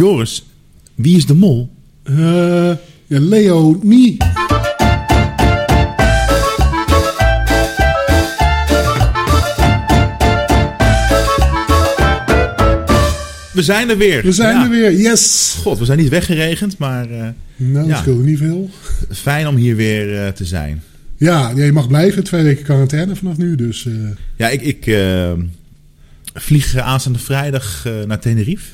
[0.00, 0.44] Joris,
[0.94, 1.70] wie is de mol?
[2.04, 4.24] Ja, Leo, niet.
[13.52, 14.22] We zijn er weer.
[14.22, 14.62] We zijn Ja.
[14.64, 15.56] er weer, yes!
[15.62, 17.90] God, we zijn niet weggeregend, maar eh, Nou, Ja.
[17.92, 18.70] dat scheelt niet veel.
[19.10, 20.82] fijn om hier weer eh, te zijn.
[21.16, 22.24] Ja, ja, je mag blijven.
[22.24, 23.86] Twee weken quarantaine vanaf nu, dus...
[24.36, 24.96] Ja, ik, ik
[26.34, 28.66] vlieg aanstaande vrijdag naar Tenerife.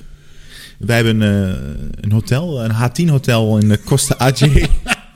[0.79, 1.55] Wij hebben eh,
[2.01, 4.67] een hotel, een H10 hotel in eh, Costa Aje.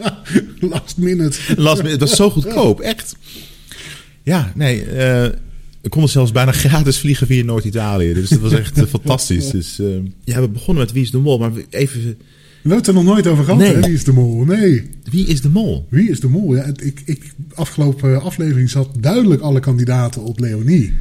[0.60, 1.38] last minute.
[1.56, 2.00] Last minute.
[2.00, 3.16] Het was zo goedkoop, echt.
[4.22, 5.28] Ja, nee, eh
[5.82, 8.12] ik kon zelfs bijna gratis vliegen via Noord-Italië.
[8.14, 9.50] Dus dat was echt eh, fantastisch.
[9.50, 9.86] Dus eh,
[10.24, 12.16] ja, we begonnen met Wie is de Mol, maar even, We
[12.62, 13.74] hebben het er nog nooit over gehad, Nee.
[13.74, 13.80] hè?
[13.80, 14.44] Wie is de mol?
[14.44, 14.90] Nee.
[15.10, 15.86] wie is de Mol?
[15.88, 16.54] Wie is de mol?
[16.54, 20.92] Ja, ik, ik, afgelopen aflevering zat duidelijk alle kandidaten op Leonie.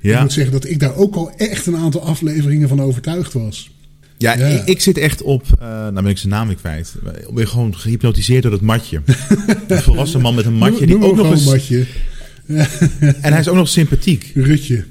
[0.00, 3.70] Ik moet zeggen dat ik daar ook al echt een aantal afleveringen van overtuigd was.
[4.18, 4.46] Ja, Ja.
[4.46, 6.94] Ik, ik zit echt op, eh nou ben ik zijn naam weer kwijt.
[7.28, 9.02] Ik ben gewoon gehypnotiseerd door dat matje.
[9.68, 11.44] Een volwassen man met een matje die ook nog eens...
[11.44, 11.86] Matje.
[13.20, 14.30] En hij is ook nog sympathiek.
[14.34, 14.84] Rutje.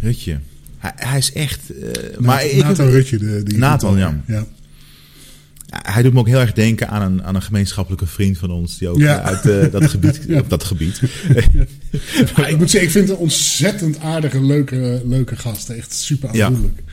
[0.00, 0.38] Rutje.
[0.78, 1.60] Hij, hij is echt...
[1.70, 3.18] eh, maar ik, Nathan Rutje.
[3.18, 4.22] De, die Nathan, ja.
[4.26, 4.46] ja.
[5.68, 8.78] hij doet me ook heel erg denken aan een, aan een gemeenschappelijke vriend van ons.
[8.78, 9.18] Die ook Ja.
[9.20, 10.20] eh, uit dat gebied...
[10.28, 10.38] Ja.
[10.38, 11.00] Op dat gebied.
[12.48, 15.68] Ik moet zeggen, ik vind het een ontzettend aardige, leuke, leuke gast.
[15.68, 16.82] Echt super aandoenlijk.
[16.86, 16.92] Ja,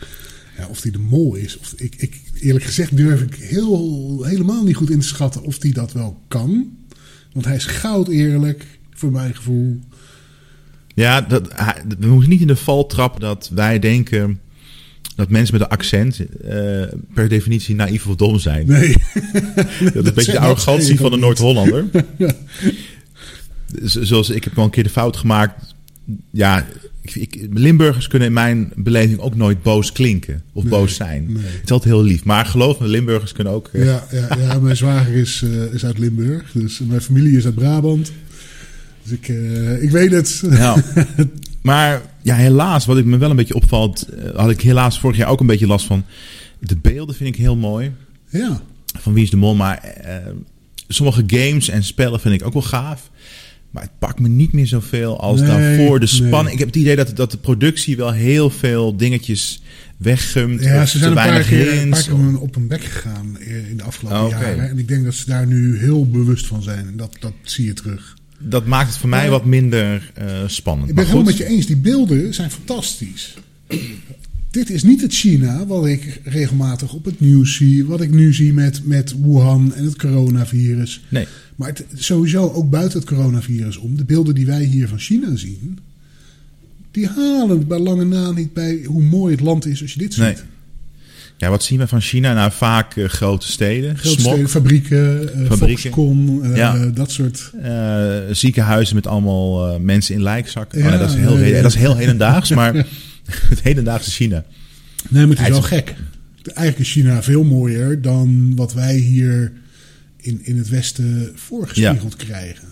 [0.68, 1.58] of die de mol is.
[1.58, 5.60] Of, ik, ik, eerlijk gezegd durf ik heel, helemaal niet goed in te schatten of
[5.60, 6.78] die dat wel kan.
[7.34, 9.80] Want hij is goud eerlijk, voor mijn gevoel.
[10.96, 11.48] Ja, dat,
[12.00, 14.40] we moeten niet in de val trappen dat wij denken
[15.16, 18.68] dat mensen met een accent eh, per definitie naïef of dom zijn.
[18.68, 18.96] Nee.
[19.94, 21.18] dat is een beetje de arrogantie van de.
[21.18, 21.86] Noord-Hollander.
[22.18, 22.32] Ja.
[23.84, 25.76] Zoals ik heb wel een keer de fout gemaakt.
[26.32, 26.66] Ja,
[27.02, 31.26] ik, ik- Limburgers kunnen in mijn beleving ook nooit boos klinken of Nee, boos zijn.
[31.34, 31.44] nee.
[31.44, 32.24] Het is altijd heel lief.
[32.24, 33.70] Maar geloof me, Limburgers kunnen ook.
[33.74, 36.52] eh, Ja, ja, ja, mijn zwager is, eh, is uit Limburg.
[36.52, 38.12] Dus mijn familie is uit Brabant.
[39.04, 40.44] Dus ik, eh, ik weet het.
[40.50, 40.76] Ja.
[41.62, 45.28] Maar ja, helaas, wat ik me wel een beetje opvalt, had ik helaas vorig jaar
[45.30, 46.04] ook een beetje last van.
[46.60, 47.92] De beelden vind ik heel mooi.
[48.30, 48.62] Ja.
[49.00, 49.56] Van Wie is de Mol.
[49.56, 49.96] Maar
[50.88, 53.09] sommige games en spellen vind ik ook wel gaaf.
[53.72, 56.00] Maar het pakt me niet meer zoveel als Nee, daarvoor.
[56.00, 56.28] De nee.
[56.28, 56.54] spanning.
[56.54, 59.62] Ik heb het idee dat, dat de productie wel heel veel dingetjes
[59.98, 60.64] weggumt.
[60.64, 62.08] Ja, ze zijn een paar keer, een hints.
[62.08, 64.36] paar keer op hun bek gegaan eh, in de afgelopen Oh, oké.
[64.40, 64.70] jaren.
[64.70, 66.88] En ik denk dat ze daar nu heel bewust van zijn.
[66.88, 68.18] En dat, dat zie je terug.
[68.40, 69.30] Dat maakt het voor mij Ja.
[69.30, 70.90] wat minder eh, spannend.
[70.90, 71.66] Ik ben het helemaal met je eens.
[71.66, 73.38] Die beelden zijn fantastisch.
[74.52, 77.86] Dit is niet het China wat ik regelmatig op het nieuws zie.
[77.86, 81.04] Wat ik nu zie met, met Wuhan en het coronavirus.
[81.10, 81.28] Nee.
[81.56, 83.98] Maar het, sowieso ook buiten het coronavirus om.
[83.98, 85.80] De beelden die wij hier van China zien.
[86.92, 90.14] Die halen bij lange na niet bij hoe mooi het land is als je dit
[90.14, 90.24] ziet.
[90.24, 90.36] Nee.
[91.38, 92.34] Ja, wat zien we van China?
[92.34, 93.98] Nou, vaak eh, grote steden.
[93.98, 95.92] Grote smog, steden, fabrieken, Fabrieken.
[95.92, 96.86] Foxconn, Ja.
[96.86, 97.52] dat soort.
[98.32, 100.80] ziekenhuizen met allemaal mensen in lijkzakken.
[100.80, 101.62] Ja, oh, nee, dat, is heel, ja, ja.
[101.62, 102.86] dat is heel hedendaags, maar
[103.50, 104.46] het hedendaagse China.
[105.10, 105.96] Nee, maar het is wel gek.
[106.44, 109.52] Eigenlijk is China veel mooier dan wat wij hier
[110.18, 112.68] in, in het Westen voorgespiegeld krijgen.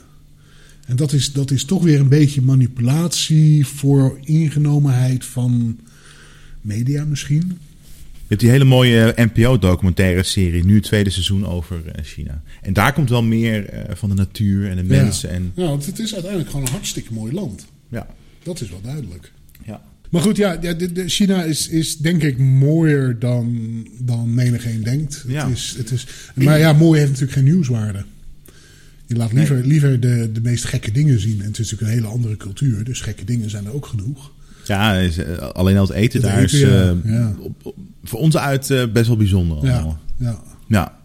[0.88, 5.80] En dat is, dat is toch weer een beetje manipulatie voor ingenomenheid van
[6.62, 7.58] media misschien.
[8.28, 12.42] Je hebt die hele mooie NPO-documentaire serie, nu het tweede seizoen over eh, China.
[12.62, 15.30] En daar komt wel meer eh, van de natuur en de mensen.
[15.30, 17.66] En, Nou, want het is uiteindelijk gewoon een hartstikke mooi land.
[17.90, 18.08] ja.
[18.44, 19.32] Dat is wel duidelijk.
[19.66, 19.82] Ja.
[20.10, 23.58] Maar goed, ja, de, de China is, is denk ik mooier dan,
[24.00, 25.24] dan menigeen denkt.
[25.28, 25.48] Ja.
[25.48, 28.04] Het is, het is, maar ja, mooi heeft natuurlijk geen nieuwswaarde.
[29.06, 31.40] Je laat liever, liever de, de meest gekke dingen zien.
[31.42, 32.84] En het is natuurlijk een hele andere cultuur.
[32.84, 34.32] Dus gekke dingen zijn er ook genoeg.
[34.66, 36.90] Ja, is, eh, alleen al het eten Het daar eten, is ja.
[37.04, 37.36] eh, Ja.
[37.40, 39.58] op- op- voor ons uit eh, best wel bijzonder.
[39.58, 40.00] allemaal.
[40.18, 41.00] Ja, ja.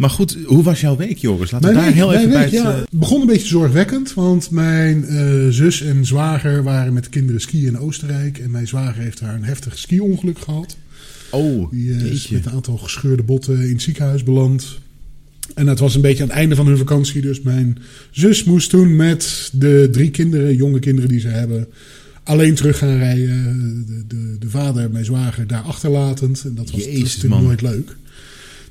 [0.00, 1.50] Maar goed, hoe was jouw week, Joris?
[1.50, 3.48] Laten we daar week- heel even bij week, het, ja, eh, het begon een beetje
[3.48, 4.14] zorgwekkend.
[4.14, 8.38] Want mijn eh, zus en zwager waren met de kinderen skiën in Oostenrijk.
[8.38, 10.76] En mijn zwager heeft daar een heftig ski-ongeluk gehad.
[11.30, 14.78] Oh, Die eh, is met een aantal gescheurde botten in het ziekenhuis beland.
[15.54, 17.20] En het was een beetje aan het einde van hun vakantie.
[17.20, 17.78] Dus mijn
[18.10, 21.66] zus moest toen met de drie kinderen, jonge kinderen die ze hebben,
[22.22, 23.84] alleen terug gaan rijden.
[23.86, 26.42] De, de, de vader, mijn zwager, daar achterlatend.
[26.44, 27.42] En dat was, dat natuurlijk man.
[27.42, 27.96] nooit leuk.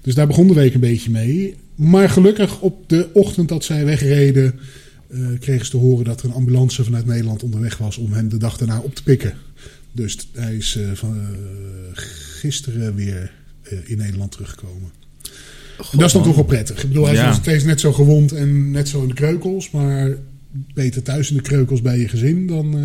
[0.01, 1.56] Dus daar begon de week een beetje mee.
[1.75, 4.60] Maar gelukkig op de ochtend dat zij wegreden,
[5.07, 8.30] eh, kregen ze te horen dat er een ambulance vanuit Nederland onderweg was om hem
[8.30, 9.34] de dag daarna op te pikken.
[9.92, 11.28] Dus hij is eh, van, eh,
[11.94, 13.31] gisteren weer
[13.63, 14.92] eh, in Nederland teruggekomen.
[15.78, 16.24] En dat is dan man.
[16.24, 16.81] toch wel prettig.
[16.81, 17.28] Ik bedoel, hij is Ja.
[17.28, 19.72] nog steeds net zo gewond en net zo in de kreukels.
[19.72, 20.18] Maar
[20.74, 22.84] beter thuis in de kreukels bij je gezin dan eh,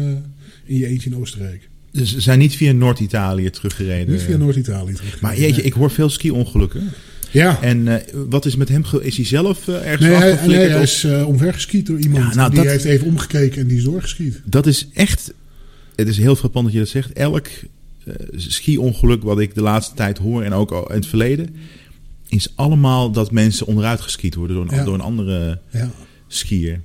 [0.65, 1.69] in je eentje in Oostenrijk.
[1.95, 4.15] Dus ze zijn niet via Noord-Italië teruggereden.
[4.15, 5.21] Niet via Noord-Italië terug.
[5.21, 6.91] Maar jeetje, ik hoor veel ski-ongelukken.
[7.31, 7.63] Ja.
[7.63, 7.95] En uh,
[8.29, 8.85] wat is met hem?
[9.01, 12.25] Is hij zelf uh, ergens nee, hij, nee, hij is uh, omvergeskiet door iemand.
[12.25, 14.41] Ja, nou, die dat, heeft even omgekeken en die is doorgeskiet.
[14.45, 15.33] Dat is echt...
[15.97, 17.13] Het is heel frappant dat je dat zegt.
[17.13, 17.47] Elk
[18.37, 21.57] ski-ongeluk wat ik de laatste tijd hoor en ook in het verleden...
[22.29, 24.85] is allemaal dat mensen onderuit geskiet worden door een, ja.
[24.85, 25.91] door een andere ja.
[26.29, 26.81] skier.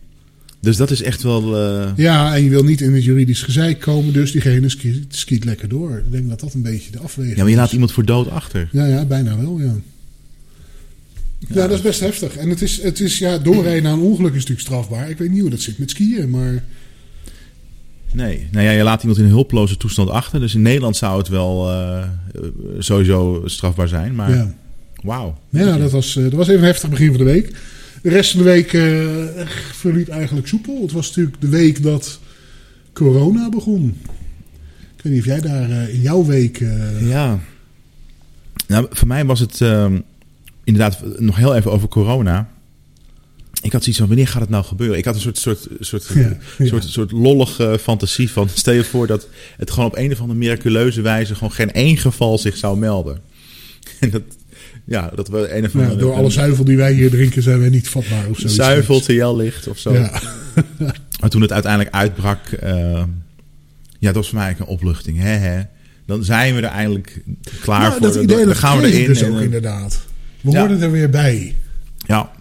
[0.62, 1.64] Dus dat is echt wel.
[1.64, 1.92] Uh...
[1.96, 5.70] Ja, en je wil niet in het juridisch gezeik komen, dus diegene skiet, skiet lekker
[5.70, 5.98] door.
[5.98, 7.38] Ik denk dat dat een beetje de afweging is.
[7.38, 8.70] Ja, maar je laat iemand voor dood achter.
[8.72, 9.76] Ja, ja bijna wel, ja.
[11.48, 12.36] Ja, dat is best heftig.
[12.36, 15.10] En het is, het is ja, doorrijden naar een ongeluk is natuurlijk strafbaar.
[15.10, 16.64] Ik weet niet hoe dat zit met skiën, maar.
[18.12, 20.40] Nee, nou ja, je laat iemand in een hulpeloze toestand achter.
[20.40, 22.04] Dus in Nederland zou het wel uh,
[22.80, 24.16] sowieso strafbaar zijn.
[24.16, 24.56] Maar ja.
[25.04, 25.38] wauw.
[25.50, 27.52] Ja, dat was, dat was even een heftig begin van de week.
[28.02, 30.82] De rest van de week uh, verliep eigenlijk soepel.
[30.82, 32.20] Het was natuurlijk de week dat
[32.94, 33.98] corona begon.
[34.96, 36.60] Ik weet niet of jij daar uh, in jouw week.
[36.60, 37.10] Uh...
[37.10, 37.40] Ja.
[38.68, 40.00] Nou, voor mij was het ehm,
[40.64, 42.50] inderdaad nog heel even over corona.
[43.62, 44.98] Ik had zoiets van, wanneer gaat het nou gebeuren?
[44.98, 48.50] Ik had een soort, soort, soort, ja, soort, soort lollige fantasie van...
[48.54, 51.34] stel je voor dat het gewoon op een of andere miraculeuze wijze...
[51.36, 53.22] gewoon geen één geval zich zou melden.
[54.00, 54.22] En dat,
[54.90, 55.94] ja, dat we een of andere...
[55.94, 58.48] Ja, door alle zuivel die wij hier drinken zijn wij niet vatbaar of zo.
[58.48, 59.94] Zuivel, TL-licht of zo.
[59.94, 60.22] Ja.
[61.20, 62.40] maar toen het uiteindelijk uitbrak...
[62.64, 63.04] Uh,
[64.00, 65.18] ja, dat was voor mij eigenlijk een opluchting.
[65.18, 65.62] Hè, hè.
[66.06, 67.24] Dan zijn we er eindelijk
[67.62, 68.02] klaar nou, voor.
[68.02, 69.08] Dat idee dan gaan we erin.
[69.08, 70.00] Dus ook inderdaad.
[70.42, 70.60] We ja.
[70.60, 71.56] hoorden er weer bij.
[72.08, 72.32] Ja.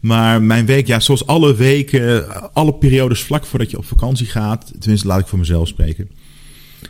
[0.00, 4.72] Maar mijn week, ja, zoals alle weken, alle periodes vlak voordat je op vakantie gaat,
[4.78, 6.10] tenminste laat ik voor mezelf spreken.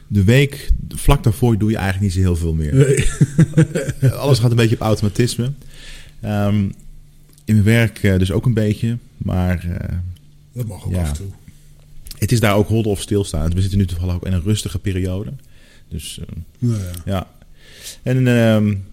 [0.07, 2.75] De week vlak daarvoor doe je eigenlijk niet zo heel veel meer.
[2.75, 4.13] Nee.
[4.13, 5.53] Alles gaat een beetje op automatisme.
[6.25, 6.73] Um,
[7.45, 9.67] in mijn werk uh, dus ook een beetje, maar.
[9.67, 9.97] Uh,
[10.53, 11.01] dat mag ook ja.
[11.01, 11.27] af en toe.
[12.19, 13.55] Het is daar ook holden of stilstaan.
[13.55, 15.33] We zitten nu toevallig ook in een rustige periode.
[15.89, 16.27] Dus uh,
[16.59, 16.91] nou ja.
[17.05, 17.27] ja.
[18.03, 18.85] En um,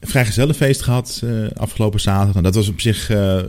[0.00, 2.36] vrijgezellenfeest gehad uh, afgelopen zaterdag.
[2.36, 3.40] En dat was op zich uh,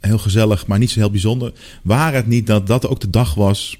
[0.00, 1.52] heel gezellig, maar niet zo heel bijzonder.
[1.82, 3.78] Waar het niet dat dat ook de dag was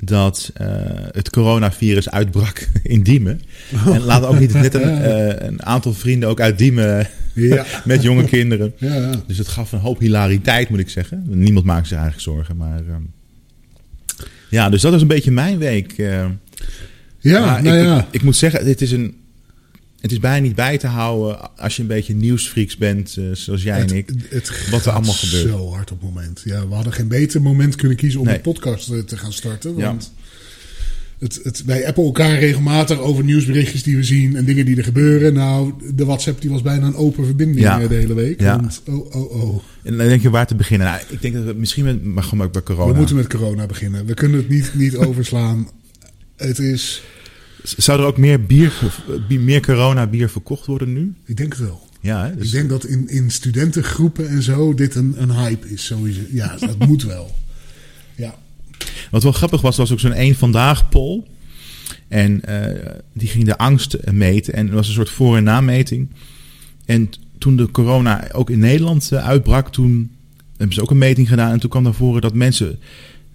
[0.00, 0.66] dat uh,
[1.10, 3.40] het coronavirus uitbrak in Diemen.
[3.74, 3.86] Oh.
[3.94, 7.64] En laat ook niet net een, een, aantal vrienden ook uit Diemen ja.
[7.84, 8.72] met jonge kinderen.
[8.76, 9.12] Ja, ja.
[9.26, 11.24] Dus het gaf een hoop hilariteit, moet ik zeggen.
[11.26, 12.82] Niemand maakt zich eigenlijk zorgen, maar...
[14.50, 15.92] ja, dus dat is een beetje mijn week.
[15.96, 16.30] ja,
[17.20, 17.98] nou ik, ja.
[17.98, 19.14] Ik, ik, moet zeggen, dit is een
[20.00, 23.62] het is bijna niet bij te houden als je een beetje nieuwsfreaks bent, uh, zoals
[23.62, 24.10] jij het, en ik.
[24.28, 25.48] Het wat er allemaal gebeurt.
[25.48, 26.42] Zo hard op het moment.
[26.44, 28.34] Ja, we hadden geen beter moment kunnen kiezen om nee.
[28.34, 29.74] een podcast te gaan starten.
[29.74, 30.12] Want
[31.18, 31.26] ja.
[31.26, 34.84] het, het, wij appen elkaar regelmatig over nieuwsberichtjes die we zien en dingen die er
[34.84, 35.34] gebeuren.
[35.34, 37.86] Nou, de WhatsApp die was bijna een open verbinding ja.
[37.86, 38.40] de hele week.
[38.40, 38.56] Ja.
[38.56, 39.62] Want, oh, oh, oh.
[39.82, 40.86] En dan denk je waar te beginnen.
[40.86, 42.92] Nou, ik denk dat we misschien met, maar gewoon ook bij corona.
[42.92, 44.06] We moeten met corona beginnen.
[44.06, 45.68] We kunnen het niet, niet overslaan.
[46.36, 47.02] Het is.
[47.62, 48.72] Zou er ook meer bier,
[49.28, 51.14] meer corona-bier verkocht worden nu?
[51.24, 51.88] Ik denk het wel.
[52.00, 52.36] Ja, hè?
[52.36, 52.46] Dus...
[52.46, 56.20] Ik denk dat in, in studentengroepen en zo dit een, een hype is sowieso.
[56.30, 57.36] Ja, dat moet wel.
[58.14, 58.34] Ja.
[59.10, 61.22] Wat wel grappig was, was ook zo'n één vandaag poll.
[62.08, 62.66] En uh,
[63.12, 64.54] die ging de angst meten.
[64.54, 66.08] En er was een soort voor- en nameting.
[66.84, 70.10] En toen de corona ook in Nederland uh, uitbrak, toen
[70.56, 71.52] hebben ze ook een meting gedaan.
[71.52, 72.78] En toen kwam naar voren dat mensen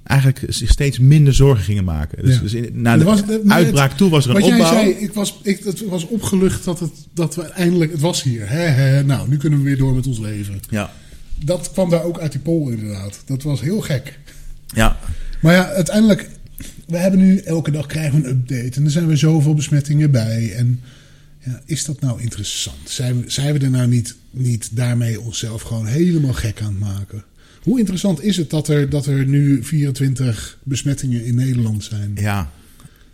[0.03, 2.23] eigenlijk zich steeds minder zorgen gingen maken.
[2.23, 2.41] Dus, ja.
[2.41, 4.73] dus in, na de was, uitbraak toe was er een wat opbouw.
[4.73, 7.91] Jij zei, ik was, ik, het was opgelucht dat, het, dat we eindelijk...
[7.91, 8.49] Het was hier.
[8.49, 10.59] He, he, nou, nu kunnen we weer door met ons leven.
[10.69, 10.93] Ja.
[11.43, 13.21] Dat kwam daar ook uit die poll inderdaad.
[13.25, 14.19] Dat was heel gek.
[14.67, 14.97] Ja.
[15.41, 16.29] Maar ja, uiteindelijk...
[16.87, 18.71] We hebben nu elke dag krijgen we een update.
[18.79, 20.53] En er zijn weer zoveel besmettingen bij.
[20.55, 20.81] En
[21.39, 22.77] ja, is dat nou interessant?
[22.89, 26.79] Zijn we, zijn we er nou niet, niet daarmee onszelf gewoon helemaal gek aan het
[26.79, 27.23] maken?
[27.63, 32.11] Hoe interessant is het dat er, dat er nu 24 besmettingen in Nederland zijn?
[32.15, 32.51] Ja.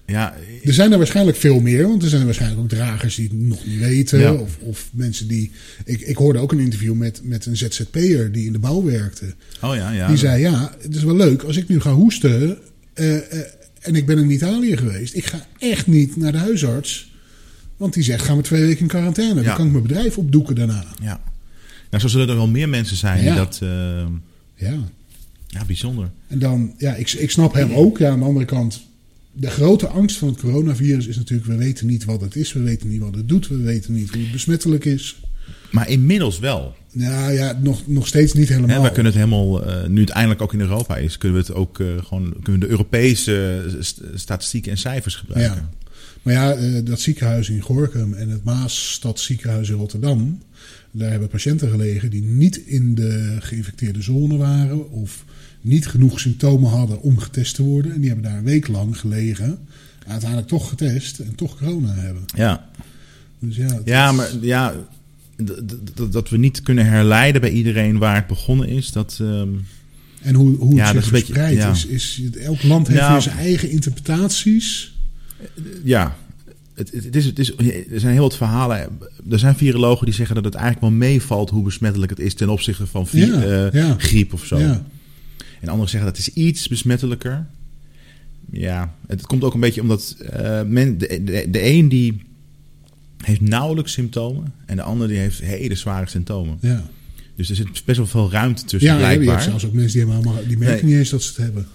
[0.05, 0.35] ja.
[0.63, 3.39] Er zijn er waarschijnlijk veel meer, want er zijn er waarschijnlijk ook dragers die het
[3.39, 4.19] nog niet weten.
[4.19, 4.33] Ja.
[4.33, 5.51] Of, of mensen die.
[5.85, 9.33] Ik, ik hoorde ook een interview met, met een ZZP'er die in de bouw werkte.
[9.61, 10.07] Oh ja, ja.
[10.07, 12.57] Die zei: Ja, het is wel leuk als ik nu ga hoesten.
[12.95, 13.21] Uh, uh,
[13.79, 15.15] en ik ben in Italië geweest.
[15.15, 17.11] Ik ga echt niet naar de huisarts.
[17.77, 19.39] Want die zegt: Gaan we twee weken in quarantaine.
[19.39, 19.45] Ja.
[19.45, 20.85] Dan kan ik mijn bedrijf opdoeken daarna.
[21.01, 21.21] Ja.
[21.89, 23.59] Nou, zo zullen er wel meer mensen zijn die dat.
[23.63, 24.05] Uh...
[24.59, 24.77] Ja.
[25.47, 26.11] Ja, bijzonder.
[26.27, 27.97] En dan, ja, ik, ik snap hem ook.
[27.97, 28.81] Ja, aan de andere kant,
[29.31, 32.61] de grote angst van het coronavirus is natuurlijk: we weten niet wat het is, we
[32.61, 35.21] weten niet wat het doet, we weten niet hoe het besmettelijk is.
[35.71, 36.75] Maar inmiddels wel.
[36.91, 38.69] Nou ja, nog, nog steeds niet helemaal.
[38.69, 41.47] Ja, we kunnen het helemaal, uh, nu het eindelijk ook in Europa is, kunnen we
[41.47, 43.63] het ook uh, gewoon, kunnen we de Europese
[44.15, 45.55] statistieken en cijfers gebruiken.
[45.55, 45.69] Ja.
[46.21, 50.41] Maar ja, uh, dat ziekenhuis in Gorkum en het Maasstadziekenhuis in Rotterdam,
[50.91, 55.25] daar hebben patiënten gelegen die niet in de geïnfecteerde zone waren of
[55.61, 57.93] niet genoeg symptomen hadden om getest te worden.
[57.93, 59.59] En die hebben daar een week lang gelegen
[60.07, 62.23] uiteindelijk toch getest en toch corona hebben.
[62.35, 62.69] Ja,
[63.39, 64.73] Dus ja, ja is- maar ja,
[66.09, 69.17] dat we niet kunnen herleiden bij iedereen waar het begonnen is, dat...
[69.21, 69.49] ehm,
[70.21, 71.71] En hoe, hoe het zich beetje- verspreidt ja.
[71.71, 72.21] is, is...
[72.43, 73.11] Elk land heeft Nou.
[73.11, 74.93] weer zijn eigen interpretaties.
[75.83, 76.15] ja,
[76.79, 77.55] het, het, het is, het is,
[77.91, 78.99] er zijn heel wat verhalen.
[79.29, 82.49] Er zijn virologen die zeggen dat het eigenlijk wel meevalt hoe besmettelijk het is ten
[82.49, 83.95] opzichte van vi- Ja, eh, ja.
[83.97, 84.57] griep of zo.
[84.59, 84.85] Ja.
[85.61, 87.45] En anderen zeggen dat is iets besmettelijker.
[88.51, 92.21] Ja, het komt ook een beetje omdat eh, men, de, de, de een die
[93.23, 96.57] heeft nauwelijks symptomen en de ander die heeft hele zware symptomen.
[96.61, 96.83] Ja,
[97.35, 99.33] Dus er zit best wel veel ruimte tussen ja je blijkbaar.
[99.35, 100.91] hebt zelfs ook mensen die, helemaal, die merken Nee.
[100.93, 101.67] niet eens dat ze het hebben.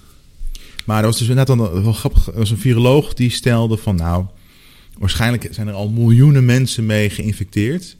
[0.85, 2.27] Maar er was dus net dan wel grappig.
[2.27, 4.25] Er was een viroloog die stelde van nou,
[4.99, 7.97] waarschijnlijk zijn er al miljoenen mensen mee geïnfecteerd.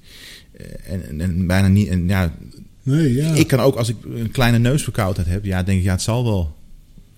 [0.57, 1.89] Eh, En, en, en bijna niet.
[1.89, 2.35] En ja,
[2.83, 3.35] Nee, ja.
[3.35, 6.25] ik kan ook als ik een kleine neusverkoudheid heb, ja, denk ik, ja, het zal
[6.25, 6.57] wel.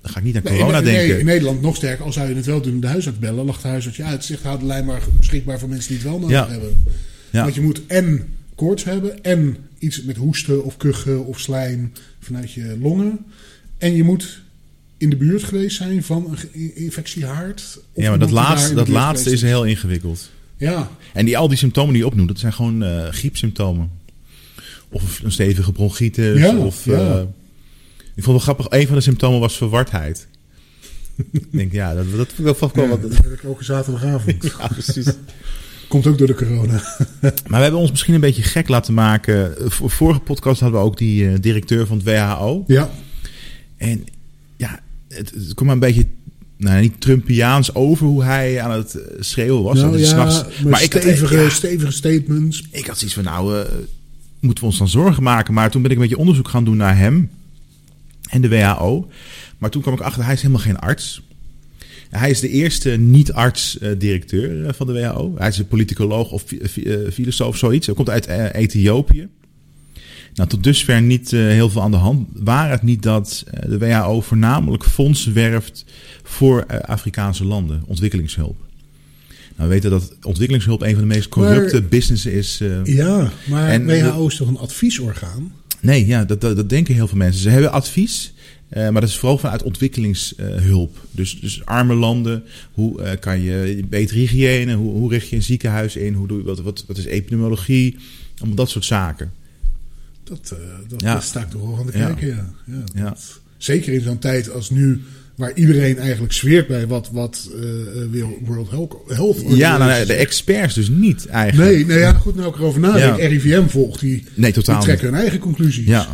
[0.02, 1.18] Dan ga ik niet aan Nee, corona in, nee, denken.
[1.18, 3.68] in Nederland nog sterker, al zou je het wel doen, de huisarts bellen, lacht de
[3.68, 4.24] huisarts je uit.
[4.24, 6.48] Zegt, houd de lijn maar beschikbaar voor mensen die het wel nodig Ja.
[6.48, 6.84] hebben.
[7.30, 7.42] Ja.
[7.42, 12.52] Want je moet en koorts hebben, en iets met hoesten of kuchen of slijm vanuit
[12.52, 13.18] je longen.
[13.78, 14.40] En je moet
[14.98, 17.78] in de buurt geweest zijn van een infectiehaard.
[17.94, 20.30] Ja, maar dat laatste, dat laatste is heel ingewikkeld.
[20.56, 23.90] Ja, En die, al die symptomen die je opnoemt, dat zijn gewoon eh, griepsymptomen.
[24.88, 26.38] Of een stevige bronchitis.
[26.40, 26.92] Ja, of, ja.
[26.92, 27.20] eh,
[28.14, 30.26] ik vond het wel grappig, een van de symptomen was verwardheid.
[31.32, 32.04] ik denk, ja, dat,
[32.36, 33.02] dat vond ik wel ja wat.
[33.02, 34.42] dat heb ik ook zaterdagavond.
[34.58, 35.06] Ja, precies.
[35.88, 36.82] Komt ook door de corona.
[37.20, 39.54] Maar we hebben ons misschien een beetje gek laten maken.
[39.70, 42.64] Vorige podcast hadden we ook die eh, directeur van het WHO.
[42.66, 42.90] Ja,
[43.76, 44.04] En
[45.16, 46.06] het, het komt een beetje,
[46.56, 49.80] nou niet Trumpiaans over hoe hij aan het eh, schreeuwen was.
[49.80, 52.64] nou, ja s'nachts- maar, ik had, stevige, ja, stevige statements.
[52.70, 53.64] ik had zoiets van, nou, eh,
[54.40, 55.54] moeten we ons dan zorgen maken?
[55.54, 57.30] Maar toen ben ik een beetje onderzoek gaan doen naar hem
[58.30, 59.08] en de WHO.
[59.58, 61.24] Maar toen kwam ik achter, hij is helemaal geen arts.
[62.10, 65.34] Hij is de eerste niet-arts-directeur van de WHO.
[65.38, 67.86] Hij is een politicoloog of fi- fi- eh, filosoof of zoiets.
[67.86, 69.28] Hij komt uit eh, Ethiopië.
[70.36, 72.28] Nou, tot dusver niet eh, heel veel aan de hand.
[72.32, 75.84] Waar het niet dat eh, de WHO voornamelijk fondsen werft
[76.22, 78.56] voor eh, Afrikaanse landen, ontwikkelingshulp.
[79.56, 82.60] Nou, we weten dat ontwikkelingshulp een van de meest corrupte Maar- businessen is.
[82.84, 85.52] Ja, maar En WHO is toch een adviesorgaan?
[85.80, 87.42] Nee, ja, dat, dat, dat denken heel veel mensen.
[87.42, 88.32] Ze hebben advies,
[88.68, 91.06] maar dat is vooral vanuit ontwikkelingshulp.
[91.10, 95.96] dus, dus arme landen, hoe kan je betere hygiëne, hoe, hoe richt je een ziekenhuis
[95.96, 97.96] in, hoe doe je, wat, wat, wat is epidemiologie,
[98.38, 99.32] allemaal dat soort zaken.
[100.28, 101.12] Dat, eh, dat, Ja.
[101.14, 102.52] dat sta ik toch wel aan de kijken, ja.
[102.94, 105.02] ja, dat- Zeker in zo'n tijd als nu,
[105.34, 108.70] waar iedereen eigenlijk zweert bij wat, wat eh, World
[109.06, 111.70] Health Ja, nou, de experts dus niet eigenlijk.
[111.70, 113.18] Nee, nou ja, goed, nou ik erover nadenk.
[113.20, 113.26] Ja.
[113.26, 115.12] RIVM volgt, die, Nee, die totaal trekken niet.
[115.14, 115.86] hun eigen conclusies.
[115.86, 116.06] Ja.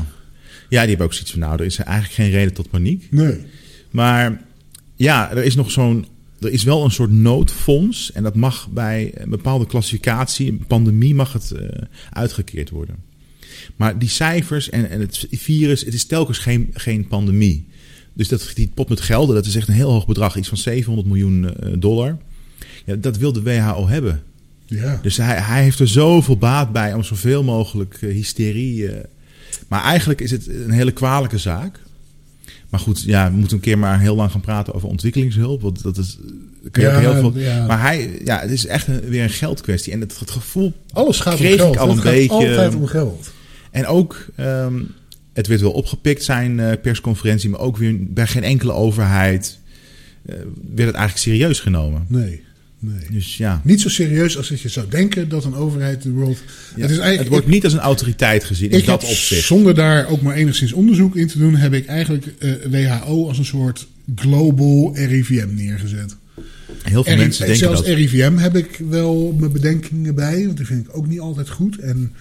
[0.68, 3.06] ja, die hebben ook zoiets van, nou, er is eigenlijk geen reden tot paniek.
[3.10, 3.36] Nee.
[3.90, 4.40] Maar
[4.96, 6.06] ja, er is nog zo'n.
[6.40, 8.12] Er is wel een soort noodfonds.
[8.12, 11.52] En dat mag bij een bepaalde klassificatie, een pandemie, mag het
[12.10, 12.96] uitgekeerd worden.
[13.76, 17.66] Maar die cijfers en, en het virus, het is telkens geen, geen pandemie.
[18.12, 20.36] Dus dat, die pot met gelden, dat is echt een heel hoog bedrag.
[20.36, 22.16] Iets van 700 miljoen eh, dollar.
[22.84, 24.22] Ja, dat wil de WHO hebben.
[24.66, 24.98] Ja.
[25.02, 28.88] Dus hij, hij heeft er zoveel baat bij om zoveel mogelijk eh, hysterie.
[28.88, 29.04] eh.
[29.68, 31.80] maar eigenlijk is het een hele kwalijke zaak.
[32.68, 35.60] Maar goed, ja, we moeten een keer maar heel lang gaan praten over ontwikkelingshulp.
[35.62, 36.18] Want dat is.
[36.70, 37.66] Kun je Ja, ook heel veel, ja.
[37.66, 39.92] Maar hij, ja, het is echt een, weer een geldkwestie.
[39.92, 40.72] En het, het gevoel.
[40.92, 41.74] Alles gaat kreeg om geld.
[41.74, 43.32] ik al Het een gaat beetje- altijd om geld.
[43.72, 44.82] En ook, ehm,
[45.32, 47.50] het werd wel opgepikt, zijn eh, persconferentie.
[47.50, 49.58] Maar ook weer bij geen enkele overheid
[50.26, 50.34] eh,
[50.74, 52.04] werd het eigenlijk serieus genomen.
[52.08, 52.42] Nee,
[52.78, 53.06] nee.
[53.10, 53.60] Dus ja.
[53.64, 56.38] Niet zo serieus als dat je zou denken dat een overheid de world...
[56.76, 59.46] ja, het is eigenlijk, het wordt niet als een autoriteit gezien in dat opzicht.
[59.46, 63.38] Zonder daar ook maar enigszins onderzoek in te doen, heb ik eigenlijk eh, WHO als
[63.38, 66.16] een soort global RIVM neergezet.
[66.82, 67.94] Heel veel mensen denken zelfs dat.
[67.94, 71.78] RIVM heb ik wel mijn bedenkingen bij, want die vind ik ook niet altijd goed.
[71.78, 72.12] En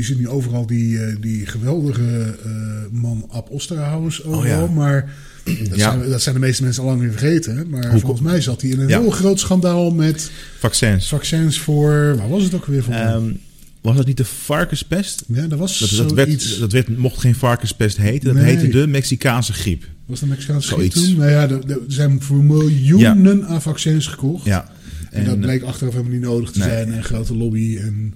[0.00, 2.50] je ziet nu overal die, eh, die geweldige eh,
[2.90, 4.74] man Ab Osterhaus overal, Oh ja.
[4.74, 5.12] maar
[5.44, 5.90] dat, Ja.
[5.98, 7.68] zijn, dat zijn de meeste mensen al lang weer vergeten.
[7.68, 11.08] Maar Hoe- volgens mij zat hij in een heel groot schandaal met Vaccins.
[11.08, 12.94] vaccins voor, waar was het ook weer voor?
[12.94, 13.32] Ehm,
[13.80, 15.24] was dat niet de varkenspest?
[15.26, 18.34] ja, dat was Dat, dat, werd, dat werd, mocht geen varkenspest heten.
[18.34, 18.56] Dat Nee.
[18.56, 19.84] heette de Mexicaanse griep.
[20.06, 21.08] Was de Mexicaanse griep Zoiets.
[21.10, 21.18] toen?
[21.18, 24.44] Nou ja, er, er zijn voor miljoenen aan vaccins gekocht.
[24.44, 24.70] Ja.
[25.10, 26.68] En, dat bleek achteraf helemaal niet nodig te Nee.
[26.68, 26.86] zijn.
[26.86, 27.76] En een grote lobby.
[27.80, 28.14] En,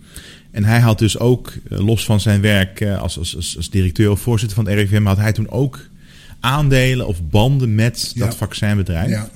[0.54, 4.10] En hij had dus ook, eh, los van zijn werk eh, als, als, als, directeur
[4.10, 5.80] of voorzitter van het RIVM, had hij toen ook
[6.40, 8.24] aandelen of banden met Ja.
[8.26, 9.08] dat vaccinbedrijf.
[9.10, 9.30] Ja,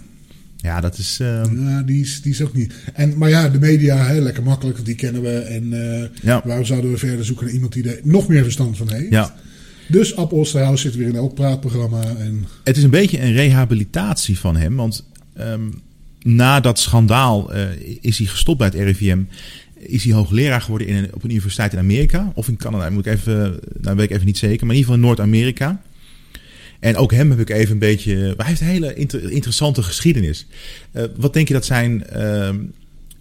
[0.57, 1.19] ja, dat is.
[1.21, 2.75] ehm, ja die, is, die is ook niet.
[2.95, 5.39] En, maar ja, de media, hè, lekker makkelijk, die kennen we.
[5.39, 5.69] En
[6.23, 6.43] ja.
[6.45, 9.11] waarom zouden we verder zoeken naar iemand die er nog meer verstand van heeft?
[9.11, 9.35] ja.
[9.89, 12.03] Dus Ab Osterhaus zit weer in elk praatprogramma.
[12.19, 14.77] En, Het is een beetje een rehabilitatie van hem.
[14.77, 15.63] Want ehm,
[16.23, 17.53] na dat schandaal
[18.01, 19.19] is hij gestopt bij het RIVM
[19.79, 22.33] is hij hoogleraar geworden in een, op een universiteit in Amerika.
[22.35, 24.67] Of in Canada, moet ik even, nou weet ik even niet zeker.
[24.67, 25.83] Maar in ieder geval in Noord-Amerika.
[26.81, 28.35] En ook hem heb ik even een beetje...
[28.37, 28.95] Hij heeft een hele
[29.31, 30.47] interessante geschiedenis.
[30.93, 32.51] Uh, wat denk je dat zijn, uh,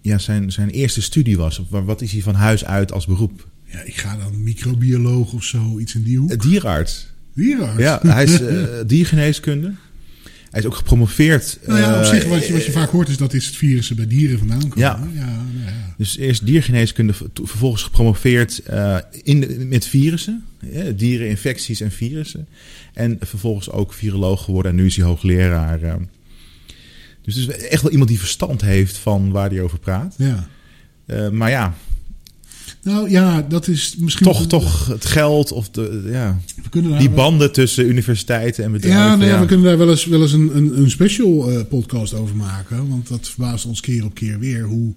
[0.01, 1.59] ja, zijn, zijn eerste studie was?
[1.59, 3.47] Of wat is hij van huis uit als beroep?
[3.65, 6.41] Ja, ik ga dan microbioloog of zo, iets in die hoek.
[6.41, 7.07] Dierarts.
[7.33, 7.81] Dierarts?
[7.81, 9.73] Ja, hij is uh, diergeneeskunde.
[10.57, 11.59] Hij is ook gepromoveerd.
[11.65, 13.95] Nou ja, op zich, wat je, wat je vaak hoort is dat is het virussen
[13.95, 14.79] bij dieren vandaan komen.
[14.79, 15.07] Ja.
[15.13, 15.93] ja, ja.
[15.97, 20.43] Dus eerst diergeneeskunde, vervolgens gepromoveerd uh, in, met virussen.
[20.95, 22.47] Diereninfecties en virussen.
[22.93, 24.71] En vervolgens ook viroloog geworden.
[24.71, 25.79] En nu is hij hoogleraar.
[27.21, 30.15] Dus het is echt wel iemand die verstand heeft van waar hij over praat.
[30.17, 30.47] Ja.
[31.31, 31.75] Maar ja,
[32.87, 34.25] nou ja, dat is misschien...
[34.25, 38.71] Toch, toch het geld of de, ja, we kunnen daar die banden tussen universiteiten en
[38.71, 39.01] bedrijven.
[39.01, 39.39] Ja, nee, ja.
[39.39, 42.89] we kunnen daar wel eens, wel eens een, een, een special uh, podcast over maken.
[42.89, 44.93] Want dat verbaast ons keer op keer weer hoe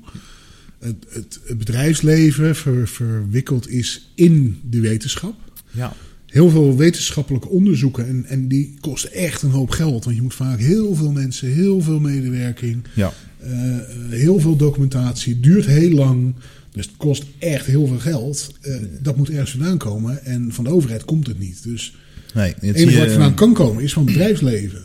[0.79, 5.35] het, het, het bedrijfsleven ver, verwikkeld is in de wetenschap.
[5.71, 5.93] Ja.
[6.27, 10.05] Heel veel wetenschappelijke onderzoeken en, en die kosten echt een hoop geld.
[10.05, 13.13] Want je moet vaak heel veel mensen, heel veel medewerking, ja.
[13.45, 13.79] Uh,
[14.09, 15.33] heel veel documentatie.
[15.33, 16.35] Het duurt heel lang.
[16.73, 18.55] Dus het kost echt heel veel geld.
[18.63, 20.25] Uh, dat moet ergens vandaan komen.
[20.25, 21.63] En van de overheid komt het niet.
[21.63, 21.95] Dus
[22.35, 24.83] nee, het enige wat vandaan kan komen is van het bedrijfsleven.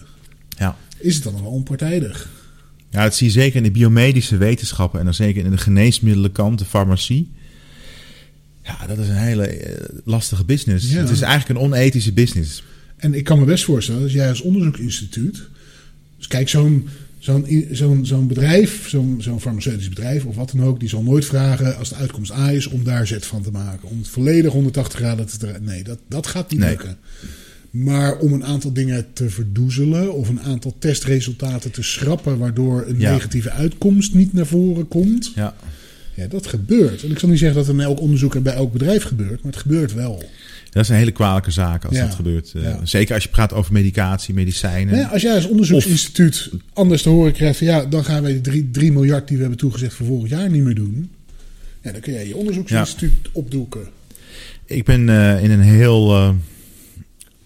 [0.57, 0.77] Ja.
[0.97, 2.29] Is het dan nog wel onpartijdig?
[2.89, 4.99] Ja, dat zie je zeker in de biomedische wetenschappen.
[4.99, 7.31] En dan zeker in de geneesmiddelkant, de farmacie.
[8.63, 9.73] Ja, dat is een hele uh,
[10.03, 10.91] lastige business.
[10.91, 10.99] Ja.
[10.99, 12.63] Het is eigenlijk een onethische business.
[12.97, 15.41] En ik kan me best voorstellen, als jij als onderzoeksinstituut...
[16.17, 16.87] Dus kijk, zo'n
[17.25, 21.25] Zo'n zo'n zo'n bedrijf, zo'n zo'n farmaceutisch bedrijf of wat dan ook, die zal nooit
[21.25, 23.89] vragen als de uitkomst A is om daar zet van te maken.
[23.89, 25.63] Om het volledig 180 graden te draaien.
[25.63, 26.97] Nee, dat, dat gaat niet lukken.
[27.69, 32.97] Maar om een aantal dingen te verdoezelen of een aantal testresultaten te schrappen, waardoor een
[32.97, 35.31] negatieve uitkomst niet naar voren komt.
[35.35, 35.55] Ja.
[36.15, 37.03] Ja, dat gebeurt.
[37.03, 39.43] En ik zal niet zeggen dat er in elk onderzoek en bij elk bedrijf gebeurt,
[39.43, 40.23] maar het gebeurt wel.
[40.69, 42.53] Dat is een hele kwalijke zaak als dat gebeurt.
[42.55, 44.97] Uh, Zeker als je praat over medicatie, medicijnen.
[44.97, 48.41] Ja, als jij als onderzoeksinstituut of, anders te horen krijgt van ja, dan gaan wij
[48.41, 51.11] die 3 miljard die we hebben toegezegd voor volgend jaar niet meer doen.
[51.81, 53.87] Ja, dan kun jij je onderzoeksinstituut opdoeken.
[54.65, 56.29] Ik ben uh, in een heel uh,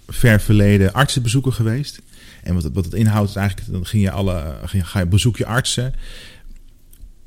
[0.07, 1.99] ver verleden artsenbezoeker geweest.
[2.43, 5.37] En wat, wat het inhoudt is eigenlijk, dan ging je alle, ging, ga je bezoek
[5.37, 5.93] je artsen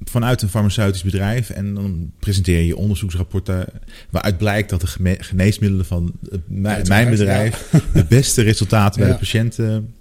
[0.05, 3.67] vanuit een farmaceutisch bedrijf en dan presenteer je onderzoeksrapporten
[4.11, 6.13] waaruit blijkt dat de geneesmiddelen van
[6.47, 9.95] mijn, mijn bedrijf de beste resultaten bij de patiënten.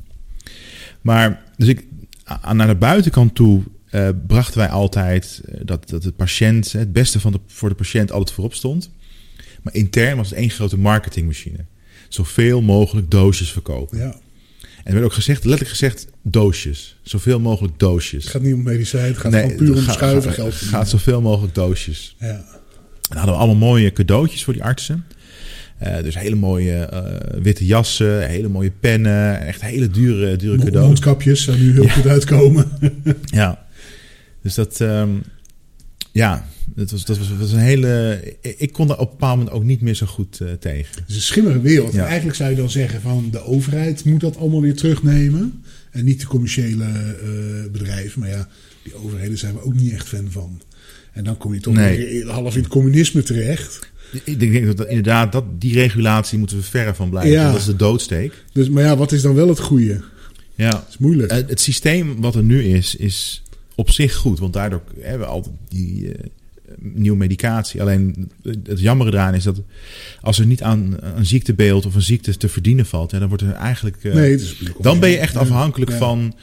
[1.02, 1.86] Maar dus ik
[2.24, 6.94] aan naar de buitenkant toe uh, brachten wij altijd uh, dat, dat de patiënt, het
[6.94, 8.90] beste van de, voor de patiënt altijd voorop stond.
[9.62, 11.66] Maar intern was het één grote marketingmachine.
[12.10, 13.98] Zoveel mogelijk doosjes verkopen.
[13.98, 14.16] Ja.
[14.60, 16.98] En er werd ook gezegd, letterlijk gezegd, doosjes.
[17.02, 18.24] Zoveel mogelijk doosjes.
[18.24, 20.60] Het gaat niet om medicijn, het gaat nee, puur om schuiven geld.
[20.60, 22.16] Het gaat zoveel mogelijk doosjes.
[22.20, 22.28] Ja.
[22.28, 25.06] En dan hadden we allemaal mooie cadeautjes voor die artsen.
[25.84, 30.86] Uh, dus hele mooie uh, witte jassen, hele mooie pennen, echt hele dure, dure cadeaus.
[30.86, 31.90] Mondkapjes zou nu heel ja.
[31.90, 32.72] goed uitkomen.
[33.26, 33.66] ja,
[34.42, 35.24] dus dat, um,
[36.12, 38.20] ja, dat was, dat, was, dat was een hele.
[38.42, 40.96] Ik kon er op een bepaald moment ook niet meer zo goed uh, tegen.
[40.96, 41.94] Het is een schimmige wereld.
[41.94, 42.06] Ja.
[42.06, 45.64] Eigenlijk zou je dan zeggen van de overheid moet dat allemaal weer terugnemen.
[45.92, 48.20] En niet de commerciële uh, bedrijven.
[48.20, 48.48] Maar ja,
[48.84, 50.62] die overheden zijn we ook niet echt fan van.
[51.14, 51.98] En dan kom je toch nee.
[51.98, 53.90] weer half in het communisme terecht.
[54.24, 57.32] Ik denk dat, inderdaad, dat, die regulatie moeten we verre van blijven.
[57.32, 57.52] Ja.
[57.52, 58.44] Dat is de doodsteek.
[58.52, 60.02] Dus, maar ja, wat is dan wel het goede?
[60.56, 60.68] Ja.
[60.68, 61.32] Het is moeilijk.
[61.32, 63.44] Het, het systeem wat er nu is, is
[63.76, 64.40] op zich goed.
[64.40, 66.14] Want daardoor hebben we altijd die uh,
[66.80, 67.82] nieuwe medicatie.
[67.82, 68.32] Alleen
[68.64, 69.62] het jammer eraan is dat
[70.22, 73.44] als er niet aan een ziektebeeld of een ziekte te verdienen valt, ja, dan wordt
[73.44, 74.04] er eigenlijk.
[74.04, 75.98] Uh, nee, dan ben je echt afhankelijk ja.
[75.98, 76.34] van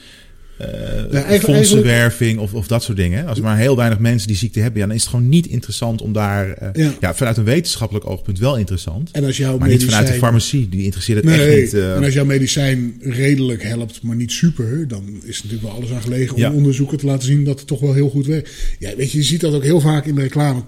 [0.61, 3.27] uh, ja, fondsenwerving of, of dat soort dingen.
[3.27, 5.47] Als er maar heel weinig mensen die ziekte hebben, ja, dan is het gewoon niet
[5.47, 6.47] interessant om daar...
[6.49, 6.95] Uh, ja.
[7.01, 7.15] ja.
[7.15, 9.11] vanuit een wetenschappelijk oogpunt wel interessant.
[9.11, 9.81] En als jouw maar medicijn...
[9.81, 11.75] niet vanuit de farmacie, die interesseert het nee, echt niet.
[11.75, 14.89] Uh, en als jouw medicijn redelijk helpt, maar niet super...
[14.89, 16.53] dan is natuurlijk wel alles aan gelegen om ja.
[16.53, 18.51] onderzoeken te laten zien dat het toch wel heel goed werkt.
[18.79, 20.61] Ja, weet je, je ziet dat ook heel vaak in de reclame.
[20.61, 20.65] 80%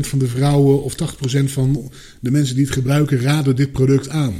[0.00, 4.34] van de vrouwen of 80% van de mensen die het gebruiken raden dit product aan.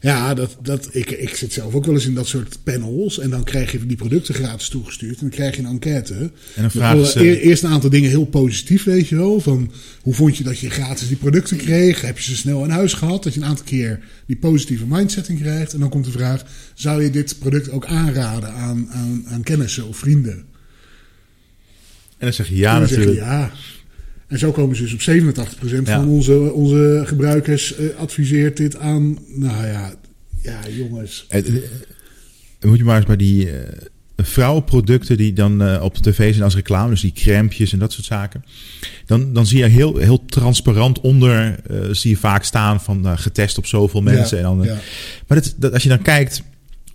[0.00, 3.18] Ja, dat, dat, ik, ik zit zelf ook wel eens in dat soort panels.
[3.18, 5.14] En dan krijg je die producten gratis toegestuurd.
[5.14, 6.14] En dan krijg je een enquête.
[6.14, 7.40] En dan vragen ze...
[7.40, 9.40] Eerst een aantal dingen heel positief, weet je wel.
[9.40, 12.00] Van hoe vond je dat je gratis die producten kreeg?
[12.00, 13.22] Heb je ze snel in huis gehad?
[13.22, 15.72] Dat je een aantal keer die positieve mindsetting krijgt.
[15.72, 19.88] En dan komt de vraag, zou je dit product ook aanraden aan, aan, aan kennissen
[19.88, 20.44] of vrienden?
[22.18, 23.18] En dan zeg je ja natuurlijk.
[23.18, 23.52] Zeg je ja.
[24.30, 25.96] En zo komen ze dus op 87% ja.
[25.98, 29.18] van onze, onze gebruikers uh, adviseert dit aan.
[29.34, 29.94] Nou ja,
[30.42, 31.26] ja jongens.
[31.30, 31.62] Uh,
[32.60, 33.52] moet je maar eens bij die uh,
[34.16, 37.92] vrouwenproducten die dan uh, op de tv zijn als reclame, dus die crèmpjes en dat
[37.92, 38.44] soort zaken.
[39.06, 43.66] Dan, dan zie je heel, heel transparant onder, zie je vaak staan van getest op
[43.66, 44.38] zoveel mensen.
[44.38, 44.78] en dan, ja.
[45.26, 46.42] Maar dat, dat, als je dan kijkt,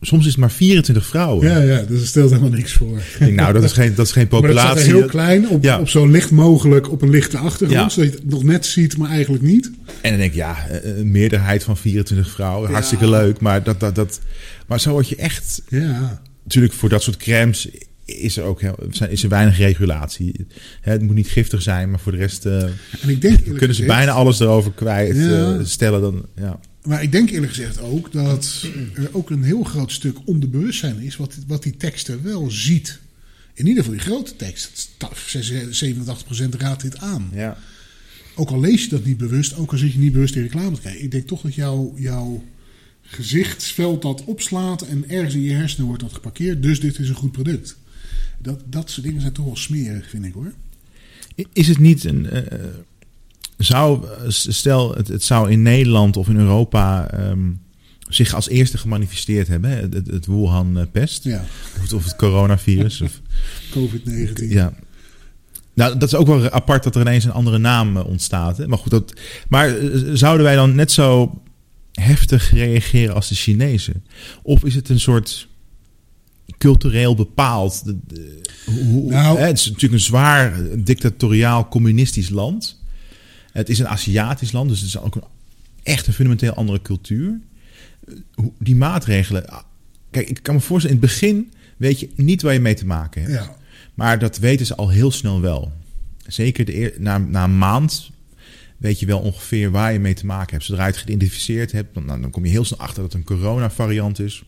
[0.01, 1.47] soms is het maar 24 vrouwen.
[1.47, 3.01] Ja, ja, dus er stelt helemaal niks voor.
[3.19, 4.65] Denk, nou, dat is geen, dat is geen populatie.
[4.75, 5.79] Maar dat heel klein, op, ja.
[5.79, 7.89] op zo licht mogelijk, op een lichte achtergrond, ja.
[7.89, 9.71] zodat je het nog net ziet, maar eigenlijk niet.
[10.01, 13.95] En dan denk ik, ja, een meerderheid van 24 vrouwen, hartstikke leuk, maar dat, dat,
[13.95, 14.19] dat,
[14.67, 15.61] maar zo word je echt...
[15.69, 17.69] Ja natuurlijk voor dat soort crèmes
[18.05, 18.75] is er ook heel,
[19.09, 20.47] is er weinig regulatie.
[20.81, 23.65] Het moet niet giftig zijn, maar voor de rest uh, en ik denk, kunnen ze
[23.67, 26.01] gezegd, bijna alles erover kwijt uh, stellen.
[26.01, 26.59] Dan, ja.
[26.85, 31.15] Maar ik denk eerlijk gezegd ook dat er ook een heel groot stuk onderbewustzijn is
[31.15, 32.99] wat, wat die teksten wel ziet.
[33.53, 34.89] In ieder geval die grote tekst.
[35.85, 37.29] 87% raadt dit aan.
[37.33, 37.57] Ja.
[38.35, 40.75] Ook al lees je dat niet bewust, ook al zit je niet bewust in reclame
[40.75, 41.03] te kijken.
[41.03, 42.43] Ik denk toch dat jouw jouw
[43.01, 46.63] gezichtsveld dat opslaat en ergens in je hersenen wordt dat geparkeerd.
[46.63, 47.77] Dus dit is een goed product.
[48.41, 50.53] Dat, dat soort dingen zijn toch wel smerig, vind ik hoor.
[51.53, 52.27] Is het niet een.
[52.33, 52.39] Uh,
[53.57, 57.61] zou, stel, het, het, zou in Nederland of in Europa um,
[58.09, 59.75] zich als eerste gemanifesteerd hebben, hè?
[59.75, 61.23] het, het Wuhan-pest.
[61.23, 61.45] Ja.
[61.83, 63.01] Of, of, het coronavirus.
[63.01, 63.21] of
[63.77, 64.47] COVID-19.
[64.47, 64.73] Ja.
[65.73, 68.57] Nou, dat is ook wel apart dat er ineens een andere naam ontstaat.
[68.57, 68.67] Hè?
[68.67, 69.13] Maar goed, dat,
[69.47, 69.75] maar
[70.13, 71.41] zouden wij dan net zo
[71.91, 74.05] heftig reageren als de Chinezen?
[74.43, 75.47] Of is het een soort
[76.57, 77.83] cultureel bepaald?
[78.65, 82.83] hoe, nou, hè, het is natuurlijk een zwaar dictatoriaal communistisch land.
[83.55, 85.23] Het is een Aziatisch land, dus het is ook een,
[85.83, 87.39] echt een fundamenteel andere cultuur.
[88.59, 89.47] Die maatregelen.
[89.49, 89.63] Ah,
[90.11, 92.85] kijk, ik kan me voorstellen, in het begin weet je niet waar je mee te
[92.85, 93.33] maken hebt.
[93.33, 93.55] Ja.
[93.93, 95.71] Maar dat weten ze al heel snel wel.
[96.27, 98.11] Zeker de na, na een maand
[98.77, 100.63] weet je wel ongeveer waar je mee te maken hebt.
[100.63, 103.27] Zodra je het geïdentificeerd hebt, dan, dan kom je heel snel achter dat het een
[103.27, 104.43] corona-variant is.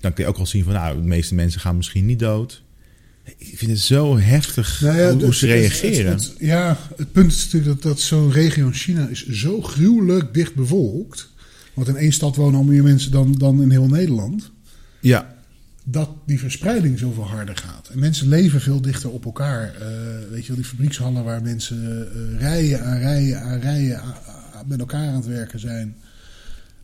[0.00, 2.62] Dan kun je ook wel zien van, nou, de meeste mensen gaan misschien niet dood.
[3.36, 6.12] Ik vind het zo heftig nou ja, hoe, ze reageren.
[6.12, 10.34] Het, ja, het punt is natuurlijk dat, dat zo'n regio in China is zo gruwelijk
[10.34, 11.28] dicht bevolkt.
[11.74, 14.50] Want in één stad wonen al meer mensen dan, dan in heel Nederland.
[15.00, 15.36] Ja
[15.90, 17.88] dat die verspreiding zoveel harder gaat.
[17.88, 19.74] En mensen leven veel dichter op elkaar.
[19.74, 19.86] Uh,
[20.30, 24.02] weet je wel, die fabriekshallen waar mensen uh, rijen aan rijen aan rijen
[24.66, 25.96] met elkaar aan het werken zijn.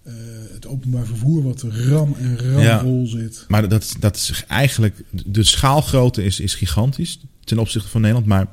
[0.06, 0.12] Uh,
[0.52, 3.44] het openbaar vervoer wat ram en ramvol ja, zit.
[3.48, 5.04] Maar dat, dat is eigenlijk...
[5.10, 8.28] De schaalgrootte is, is gigantisch ten opzichte van Nederland.
[8.28, 8.48] Maar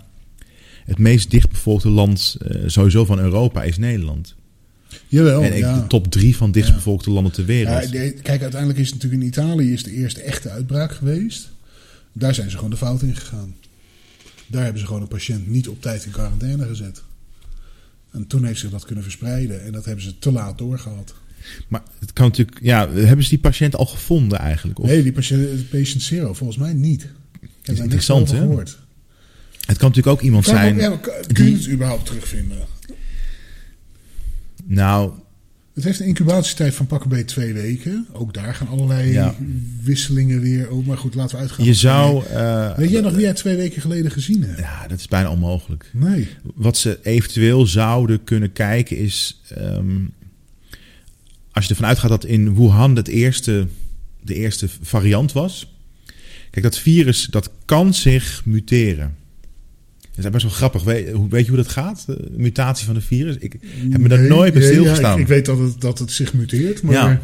[0.86, 4.36] het meest dichtbevolkte land sowieso van Europa is Nederland.
[5.08, 5.80] Jawel, en ja.
[5.80, 7.16] de top drie van dichtbevolkte ja.
[7.16, 7.90] landen ter wereld.
[7.90, 11.50] Ja, kijk, uiteindelijk is het natuurlijk in Italië is de eerste echte uitbraak geweest.
[12.14, 13.56] Daar zijn ze gewoon de fout in gegaan.
[14.48, 17.04] Daar hebben ze gewoon een patiënt niet op tijd in quarantaine gezet.
[18.12, 19.64] En toen heeft zich dat kunnen verspreiden.
[19.64, 21.14] En dat hebben ze te laat doorgehad.
[21.68, 22.60] Maar het kan natuurlijk...
[22.62, 24.80] Ja, hebben ze die patiënt al gevonden eigenlijk?
[24.80, 24.86] Of?
[24.86, 27.04] Nee, die patiënt, patient zero volgens mij niet.
[27.42, 28.80] Ik heb daar niks over gehoord.
[29.66, 30.76] Het kan natuurlijk ook iemand zijn...
[30.76, 31.00] ja,
[31.34, 32.58] kun je het überhaupt terugvinden?
[34.64, 35.12] Nou.
[35.74, 38.08] Het heeft een incubatietijd van pakken bij twee weken.
[38.12, 39.32] Ook daar gaan allerlei
[39.84, 40.88] wisselingen weer over.
[40.88, 41.66] Maar goed, laten we uitgaan.
[41.66, 42.24] Je zou.
[42.32, 44.60] Uh, Weet jij nog wie jij twee weken geleden gezien hebt?
[44.60, 45.90] Ja, dat is bijna onmogelijk.
[45.94, 46.28] Nee.
[46.56, 49.42] Wat ze eventueel zouden kunnen kijken is.
[49.58, 50.12] Um,
[51.52, 53.68] als je ervan uitgaat dat in Wuhan het eerste,
[54.22, 55.76] de eerste variant was.
[56.50, 59.16] Kijk, dat virus dat kan zich muteren.
[60.16, 60.84] Dat is best wel grappig.
[60.84, 62.04] Weet, weet je hoe dat gaat?
[62.06, 63.36] De mutatie van de virus?
[63.38, 63.56] Ik
[63.90, 65.12] heb me daar nooit bij stilgestaan.
[65.12, 66.94] Ja, ik, ik, weet dat het, dat het zich muteert, maar...
[66.94, 67.22] Ja.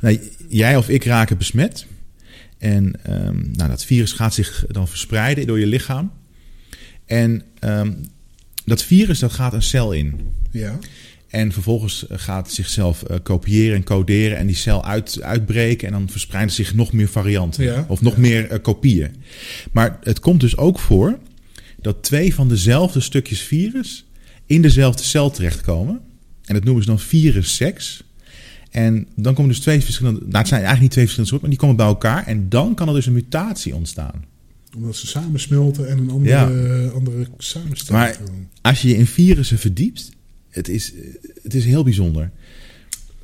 [0.00, 1.86] Nou, jij of ik raken besmet.
[2.58, 6.12] En um, nou, dat virus gaat zich dan verspreiden door je lichaam.
[7.04, 8.06] En um,
[8.64, 10.20] dat virus dat gaat een cel in.
[10.50, 10.78] Ja.
[11.28, 15.86] En vervolgens gaat het zichzelf uh, kopiëren en coderen en die cel uit, uitbreken.
[15.86, 17.64] En dan verspreiden zich nog meer varianten.
[17.64, 17.84] Ja.
[17.88, 18.20] Of nog ja.
[18.20, 19.14] meer uh, kopieën.
[19.72, 21.18] Maar het komt dus ook voor
[21.80, 24.06] dat twee van dezelfde stukjes virus
[24.46, 26.00] in dezelfde cel terechtkomen.
[26.44, 28.04] En dat noemen ze dan virus-seks.
[28.70, 30.20] En dan komen dus twee verschillende.
[30.20, 32.26] Nou, het zijn eigenlijk niet twee verschillende soorten, maar die komen bij elkaar.
[32.26, 34.24] En dan kan er dus een mutatie ontstaan.
[34.76, 36.88] Omdat ze samensmelten en een andere, ja.
[36.88, 38.04] andere samenstelling.
[38.04, 38.18] Maar
[38.62, 40.15] als je je in virussen verdiept,
[40.56, 40.92] het is,
[41.42, 42.30] het is heel bijzonder.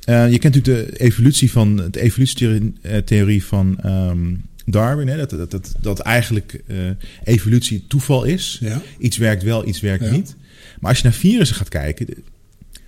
[0.09, 5.51] Uh, je kent natuurlijk de evolutie van de evolutietheorie van um, Darwin, hè, dat, dat,
[5.51, 6.77] dat, dat eigenlijk uh,
[7.23, 8.57] evolutie toeval is.
[8.61, 8.81] Ja.
[8.99, 10.11] Iets werkt wel, iets werkt ja.
[10.11, 10.35] niet.
[10.79, 12.07] Maar als je naar virussen gaat kijken,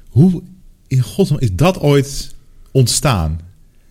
[0.09, 0.43] hoe
[0.87, 2.35] in godsnaam is dat ooit
[2.71, 3.39] ontstaan?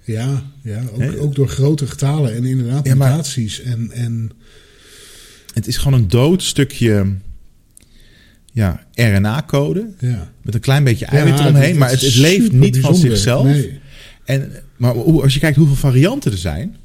[0.05, 3.61] Ja, ja ook, ook door grote getalen en inderdaad ja, mutaties.
[3.61, 4.31] En, en...
[5.55, 7.15] Het is gewoon een dood stukje
[8.55, 9.89] ja, RNA-code.
[9.99, 10.33] Ja.
[10.43, 11.79] Met een klein beetje eiwit ja, eromheen.
[11.79, 12.83] Maar het, het leeft niet bijzonder.
[12.83, 13.45] van zichzelf.
[13.45, 13.81] Nee.
[14.25, 16.77] En, maar als je kijkt hoeveel varianten er zijn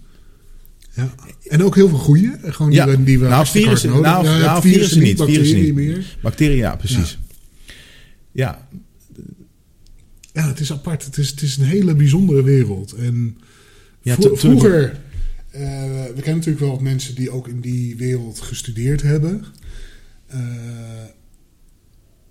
[0.93, 1.13] Ja.
[1.47, 2.38] En ook heel veel goede.
[2.43, 2.86] Gewoon Ja.
[2.86, 5.75] die, die we Nou, virussen- nou, ja, nou, virussen niet, bacteriën virussen niet.
[5.75, 6.17] meer.
[6.21, 7.17] Bacteriën, ja, precies.
[8.32, 8.67] Ja,
[10.34, 11.05] Ja, het is apart.
[11.05, 12.91] Het is, het is een hele bijzondere wereld.
[12.93, 13.38] En
[14.03, 14.84] vro- vroeger...
[15.51, 15.62] eh,
[16.03, 19.43] we kennen natuurlijk wel wat mensen die ook in die wereld gestudeerd hebben.
[20.27, 20.39] Eh,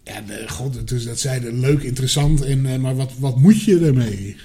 [0.08, 2.42] ja, de, god, dus dat zeiden leuk, interessant.
[2.42, 4.36] En, eh, maar wat, wat moet je ermee?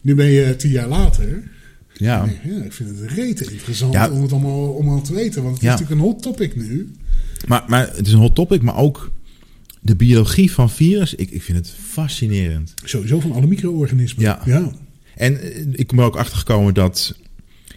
[0.00, 1.42] Nu ben je tien jaar later.
[1.96, 2.24] ja.
[2.24, 4.10] Nee, ja, ik vind het rete interessant Ja.
[4.10, 5.42] om het allemaal, allemaal te weten.
[5.42, 5.74] Want het Ja.
[5.74, 6.90] is natuurlijk een hot topic nu.
[7.46, 9.12] Maar, maar het is een hot topic, maar ook
[9.80, 11.14] de biologie van virus.
[11.14, 12.74] Ik, ik vind het fascinerend.
[12.84, 14.24] Sowieso van alle micro-organismen.
[14.24, 14.40] Ja.
[14.44, 14.72] ja.
[15.14, 17.18] En eh, ik ben er ook achter gekomen dat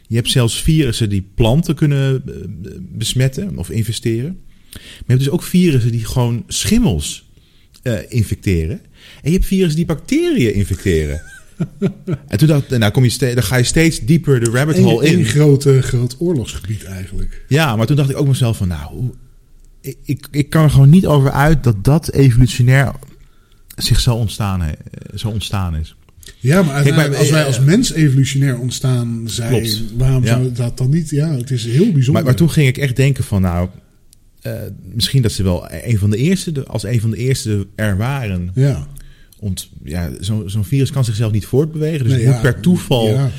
[0.08, 2.34] je hebt zelfs virussen die planten kunnen eh,
[2.80, 4.40] besmetten of infesteren.
[4.74, 7.30] Maar je hebt dus ook virussen die gewoon schimmels
[7.82, 8.80] eh, infecteren.
[9.22, 11.22] En je hebt virussen die bacteriën infecteren.
[12.28, 15.16] en toen dacht nou kom je dan ga je steeds dieper de rabbit hole in.
[15.16, 17.46] één grote, groot oorlogsgebied eigenlijk.
[17.48, 19.10] Ja, maar toen dacht ik ook mezelf van, nou,
[19.82, 22.92] ik, ik, ik kan er gewoon niet over uit dat dat evolutionair
[23.76, 25.96] zich zo ontstaan, he- eh, zo ontstaan is.
[26.40, 29.84] Ja, maar als wij eh, als mens evolutionair ontstaan zijn, Klopt.
[29.98, 30.30] waarom Ja.
[30.30, 31.10] zou dat dan niet?
[31.10, 32.14] Ja, het is heel bijzonder.
[32.14, 33.70] Maar, maar toen ging ik echt denken van, nou,
[34.42, 34.54] eh,
[34.94, 38.52] misschien dat ze wel een van de eerste, als een van de eerste er waren.
[38.56, 38.88] Ja.
[39.40, 42.62] Want ja, zo- zo'n virus kan zichzelf niet voortbewegen, dus Nee, het moet ja, per
[42.62, 43.08] toeval.
[43.08, 43.30] Ja.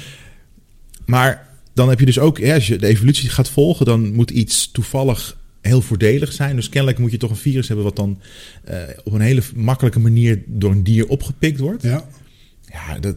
[1.06, 4.30] Maar dan heb je dus ook, ja, als je de evolutie gaat volgen, dan moet
[4.30, 6.56] iets toevallig heel voordelig zijn.
[6.56, 8.20] Dus kennelijk moet je toch een virus hebben wat dan
[8.64, 11.82] eh, op een hele makkelijke manier door een dier opgepikt wordt.
[11.82, 12.04] Ja.
[12.72, 13.16] Ja, dat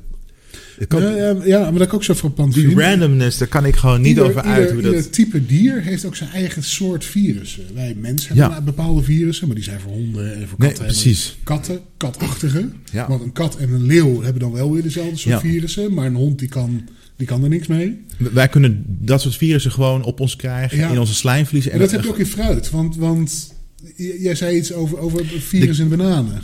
[0.88, 2.80] kan, Ja, ja, maar dat ik ook zo frappant die vind.
[2.80, 4.58] randomness, daar kan ik gewoon niet Ieder- over uit.
[4.60, 7.64] ieder- Hoe dat, ieder type dier heeft ook zijn eigen soort virussen.
[7.74, 8.62] Wij mensen hebben Ja.
[8.62, 10.86] bepaalde virussen, maar die zijn voor honden en voor katten.
[10.86, 11.38] precies.
[11.44, 12.70] Katten, katachtige.
[12.92, 13.08] Ja.
[13.08, 15.94] Want een kat en een leeuw hebben dan wel weer dezelfde soort virussen.
[15.94, 16.82] Maar een hond die kan,
[17.18, 18.02] die kan er niks mee.
[18.18, 21.72] Wij kunnen dat soort virussen gewoon op ons krijgen, in onze slijmvliezen.
[21.72, 22.70] En dat heb je ook in fruit.
[22.70, 23.54] Want, want
[23.98, 26.42] jij zei iets over, over virus in bananen.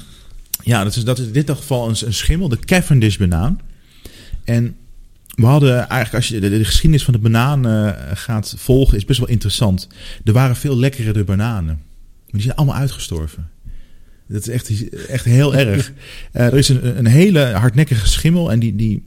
[0.64, 3.60] Ja, dat is, dat is in dit geval een, een schimmel, de Cavendish banaan.
[4.50, 4.76] En
[5.36, 9.06] we hadden eigenlijk, als je de, de geschiedenis van de banaan eh, gaat volgen, is
[9.06, 9.88] best wel interessant.
[10.24, 13.50] Er waren veel lekkere bananen, maar die zijn allemaal uitgestorven.
[14.28, 15.92] Dat is echt, echt heel erg.
[16.32, 19.04] Eh, er is een, een hele hardnekkige schimmel en die, die,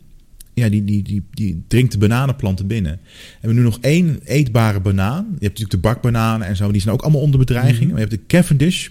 [0.55, 2.93] ja, die, die, die, die dringt de bananenplanten binnen.
[2.93, 5.25] En we hebben nu nog één eetbare banaan.
[5.25, 7.91] Je hebt natuurlijk de bakbananen en zo, die zijn ook allemaal onder bedreiging.
[7.91, 8.89] Maar je hebt de Cavendish.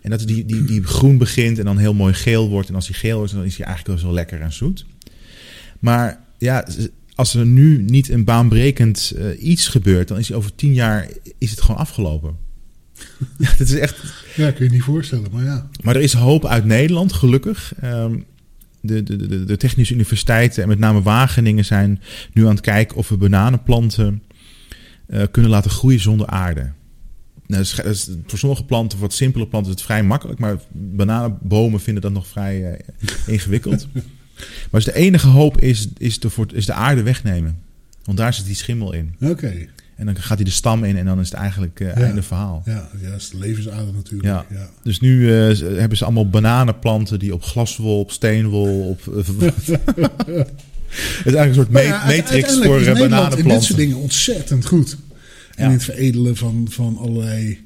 [0.00, 2.68] En dat is die, die, die groen begint en dan heel mooi geel wordt.
[2.68, 4.84] En als die geel wordt, dan is hij eigenlijk wel zo lekker en zoet.
[5.80, 6.66] Maar ja,
[7.14, 11.08] als er nu niet een baanbrekend eh, iets gebeurt, dan is hij over tien jaar
[11.38, 12.36] is het gewoon afgelopen.
[13.38, 14.24] ja, dat is echt.
[14.36, 15.68] Ja, kun je niet voorstellen, maar ja.
[15.82, 17.72] Maar er is hoop uit Nederland, gelukkig.
[17.80, 18.18] Ehm,
[18.80, 22.00] de, de, de, de technische universiteiten en met name Wageningen zijn
[22.32, 24.22] nu aan het kijken of we bananenplanten
[25.06, 26.60] eh, kunnen laten groeien zonder aarde.
[26.60, 26.72] Nou,
[27.46, 30.38] dat is, dat is- voor sommige planten, voor wat simpele planten, is het vrij makkelijk.
[30.38, 32.84] Maar bananenbomen vinden dat nog vrij eh,
[33.26, 33.86] ingewikkeld.
[34.70, 37.58] maar dus de enige hoop is, is, de, is de aarde wegnemen.
[38.04, 39.14] Want daar zit die schimmel in.
[39.20, 39.52] Oké.
[39.96, 42.62] En dan gaat hij de stam in en dan is het eigenlijk eh, einde verhaal.
[42.64, 44.24] Ja, ja, dat is de levensader natuurlijk.
[44.28, 44.44] Ja.
[44.50, 44.68] Ja.
[44.82, 49.04] Dus nu eh, hebben ze allemaal bananenplanten die op glaswol, op steenwol, op...
[49.14, 49.28] het
[51.24, 53.62] is eigenlijk een soort ma- ja, matrix voor eh, Nederland in dit bananenplanten.
[53.66, 54.96] soort dingen ontzettend goed.
[55.54, 55.64] En Ja.
[55.64, 57.64] in het veredelen van, van allerlei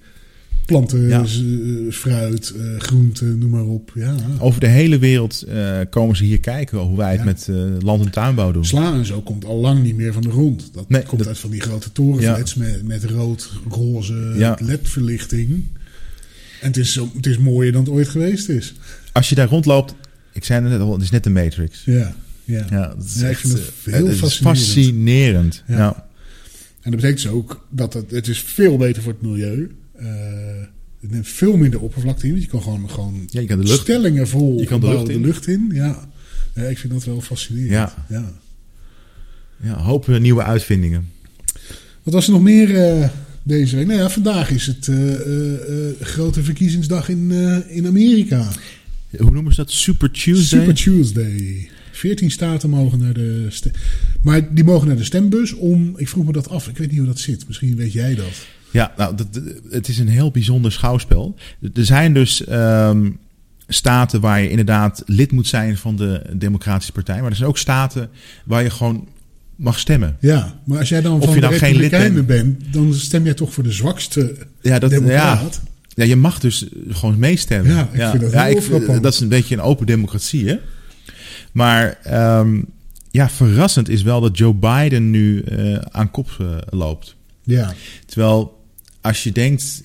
[0.66, 1.20] planten, Ja.
[1.24, 3.92] eh, fruit, eh, groenten, noem maar op.
[3.94, 4.14] Ja.
[4.38, 7.24] Over de hele wereld eh, komen ze hier kijken hoe wij het Ja.
[7.24, 7.48] met
[7.82, 8.64] land- en tuinbouw doen.
[8.64, 10.70] Sla en zo komt al lang niet meer van de grond.
[10.72, 15.48] Dat Nee, komt dat- uit van die grote torenflats met, met rood, roze ledverlichting.
[16.60, 18.74] En het is, zo, het is mooier dan het ooit geweest is.
[19.12, 19.94] Als je daar rondloopt,
[20.32, 21.82] ik zei het net al, het is net de matrix.
[21.84, 22.66] Ja, ja.
[22.70, 25.62] Ja, dat is ik echt, vind het eh, heel het fascinerend.
[25.66, 26.06] Ja.
[26.80, 29.70] En dat betekent dus ook dat het, het is veel beter voor het milieu.
[30.04, 30.72] Eh
[31.04, 32.32] het neemt veel minder oppervlakte in.
[32.32, 33.80] Want je kan gewoon, gewoon Ja, je kan de lucht...
[33.80, 35.70] stellingen vol Je kan de gebouwen lucht in.
[35.72, 36.08] Ja.
[36.54, 37.70] ja, ik vind dat wel fascinerend.
[37.70, 38.06] Ja.
[38.08, 38.32] Ja.
[39.62, 41.08] Ja, hopen nieuwe uitvindingen.
[42.02, 43.08] Wat was er nog meer eh,
[43.42, 43.86] deze week?
[43.86, 48.48] Nou ja, vandaag is het eh, eh, eh, grote verkiezingsdag in, eh, in Amerika.
[49.18, 49.70] Hoe noemen ze dat?
[49.70, 50.60] Super Tuesday?
[50.60, 51.68] Super Tuesday.
[51.92, 53.48] 14 staten mogen naar de.
[54.22, 55.94] Maar die mogen naar de stembus om.
[55.96, 56.68] Ik vroeg me dat af.
[56.68, 57.46] Ik weet niet hoe dat zit.
[57.46, 58.46] Misschien weet jij dat.
[58.74, 59.26] Ja, nou, dat,
[59.70, 61.34] het is een heel bijzonder schouwspel.
[61.74, 63.10] Er zijn dus ehm,
[63.68, 67.20] staten waar je inderdaad lid moet zijn van de Democratische Partij.
[67.20, 68.08] Maar er zijn ook staten
[68.44, 69.08] waar je gewoon
[69.56, 70.16] mag stemmen.
[70.20, 73.24] Ja, maar als jij dan Of van je de nou geen lid bent, dan stem
[73.24, 75.60] jij toch voor de zwakste Ja, dat, ja, democraat.
[75.88, 77.74] ja, je mag dus gewoon meestemmen.
[77.74, 80.56] Ja, ik vind dat heel ik- dat is een beetje een open democratie, hè?
[81.52, 82.62] Maar ehm,
[83.10, 87.16] ja, verrassend is wel dat Joe Biden nu uh, aan kop uh, loopt.
[87.42, 87.74] Ja.
[88.06, 88.53] Terwijl
[89.04, 89.82] als je denkt,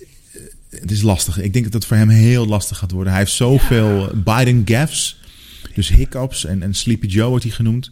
[0.69, 1.39] het is lastig.
[1.41, 3.12] Ik denk dat het voor hem heel lastig gaat worden.
[3.12, 5.21] Hij heeft zoveel Biden gaffes,
[5.75, 7.91] dus hiccups en, en Sleepy Joe wordt hij genoemd.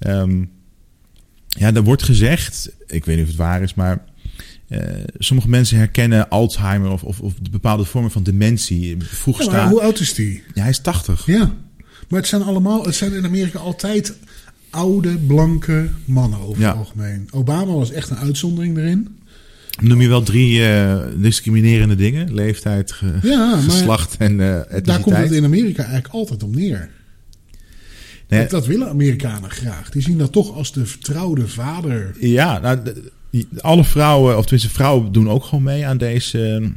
[0.00, 0.50] Um,
[1.48, 4.04] ja, er wordt gezegd, ik weet niet of het waar is, maar
[4.68, 4.80] uh,
[5.18, 8.96] sommige mensen herkennen Alzheimer of, of, of bepaalde vormen van dementie.
[8.98, 10.42] Vroeg ja, hoe oud is die?
[10.54, 11.26] Ja, hij is 80.
[11.26, 11.52] Ja,
[12.08, 14.14] maar het zijn allemaal, het zijn in Amerika altijd
[14.70, 16.68] oude, blanke mannen over Ja.
[16.68, 17.28] het algemeen.
[17.30, 19.18] Obama was echt een uitzondering erin.
[19.82, 22.34] Noem je wel drie eh, discriminerende dingen?
[22.34, 25.32] Leeftijd, ge- Ja, maar geslacht en eh Daar komt het etniciteit.
[25.32, 26.90] in Amerika eigenlijk altijd om neer.
[28.28, 29.90] Nee, Dat, dat willen Amerikanen graag.
[29.90, 32.14] Die zien dat toch als de vertrouwde vader.
[32.20, 32.78] Ja, nou,
[33.60, 36.68] alle vrouwen, of tenminste vrouwen doen ook gewoon mee aan deze eh,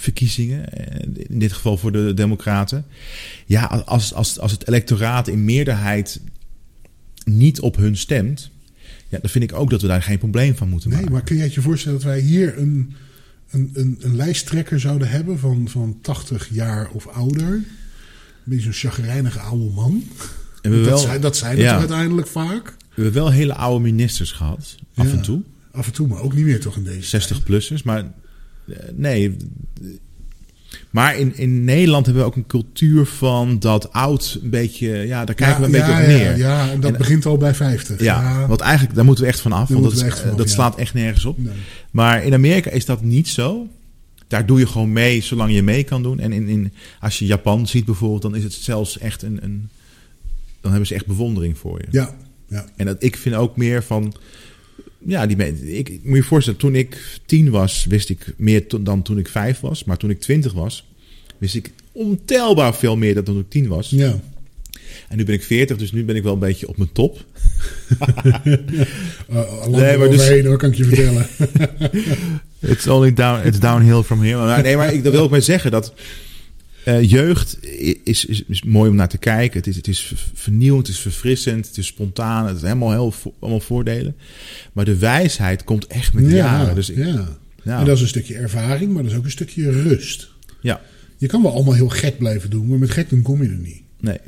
[0.00, 0.72] verkiezingen.
[0.72, 2.84] Eh, In dit geval voor de democraten.
[3.46, 6.20] Ja, als, als, als het electoraat in meerderheid
[7.24, 8.50] niet op hun stemt...
[9.08, 11.12] Ja, dan vind ik ook dat we daar geen probleem van moeten Nee, maken.
[11.12, 12.94] maar kun je het je voorstellen dat wij hier een,
[13.50, 17.52] een, een, een lijsttrekker zouden hebben van, van 80 jaar of ouder?
[17.52, 17.64] Een
[18.44, 20.02] beetje zo'n chagrijnige oude man.
[20.62, 21.70] En we, dat, wel, zijn, dat zijn het ja.
[21.70, 22.76] toch uiteindelijk vaak.
[22.94, 25.12] we hebben wel hele oude ministers gehad, af Ja.
[25.12, 25.42] en toe.
[25.70, 28.12] Af en toe, maar ook niet meer toch in deze 60-plussers, maar
[28.68, 29.36] eh, nee.
[30.90, 34.88] Maar in, in Nederland hebben we ook een cultuur van dat oud een beetje...
[34.88, 36.36] Ja, daar kijken we een beetje op neer.
[36.36, 38.00] Ja, ja, en dat En- begint al bij 50.
[38.00, 39.68] Ja, want eigenlijk, daar moeten we echt van af.
[39.68, 41.38] Daar Want dat, is- vanaf, dat slaat echt nergens op.
[41.38, 41.52] Nee.
[41.90, 43.66] Maar in Amerika is dat niet zo.
[44.28, 46.18] Daar doe je gewoon mee zolang je mee kan doen.
[46.18, 49.38] En in, in, als je Japan ziet bijvoorbeeld, dan is het zelfs echt een...
[49.42, 49.68] een
[50.60, 51.86] dan hebben ze echt bewondering voor je.
[51.90, 52.14] Ja,
[52.48, 52.64] ja.
[52.76, 54.14] En dat, ik vind ook meer van...
[54.98, 55.36] Ja, die,
[55.78, 59.28] ik, moet je voorstellen, toen ik tien was, wist ik meer to- dan toen ik
[59.28, 59.84] vijf was.
[59.84, 60.86] Maar toen ik twintig was,
[61.38, 63.90] wist ik ontelbaar veel meer dan toen ik tien was.
[63.90, 64.20] ja.
[65.08, 67.24] En nu ben ik veertig, dus nu ben ik wel een beetje op mijn top.
[69.30, 71.26] Uh, Nee, maar dus- hoor, kan ik je vertellen.
[72.72, 74.36] It's only down, it's downhill from here.
[74.36, 75.92] Maar nee, maar ik, dat wil ik maar zeggen dat
[76.86, 77.58] eh, jeugd
[78.04, 79.58] is, is, is mooi om naar te kijken.
[79.58, 82.46] Het is, het is ver- vernieuwend, het is verfrissend, het is spontaan.
[82.46, 84.16] Het is helemaal heel allemaal voordelen.
[84.72, 86.74] Maar de wijsheid komt echt met de jaren.
[86.74, 87.38] Dus ik, ja.
[87.62, 87.78] ja.
[87.78, 90.28] En dat is een stukje ervaring, maar dat is ook een stukje rust.
[90.60, 90.80] ja,
[91.16, 93.56] Je kan wel allemaal heel gek blijven doen, maar met gek doen kom je er
[93.56, 93.82] niet.
[94.00, 94.18] nee.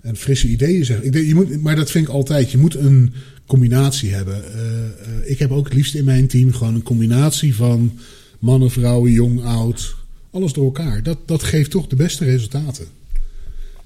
[0.00, 1.06] En frisse ideeën zeggen.
[1.06, 2.50] Ik denk, je moet, maar dat vind ik altijd.
[2.50, 3.12] Je moet een
[3.46, 4.52] combinatie hebben.
[4.54, 7.98] Eh, eh, ik heb ook het liefst in mijn team gewoon een combinatie van
[8.38, 9.96] mannen, vrouwen, jong, oud.
[10.36, 11.02] Alles door elkaar.
[11.02, 12.86] Dat, dat geeft toch de beste resultaten.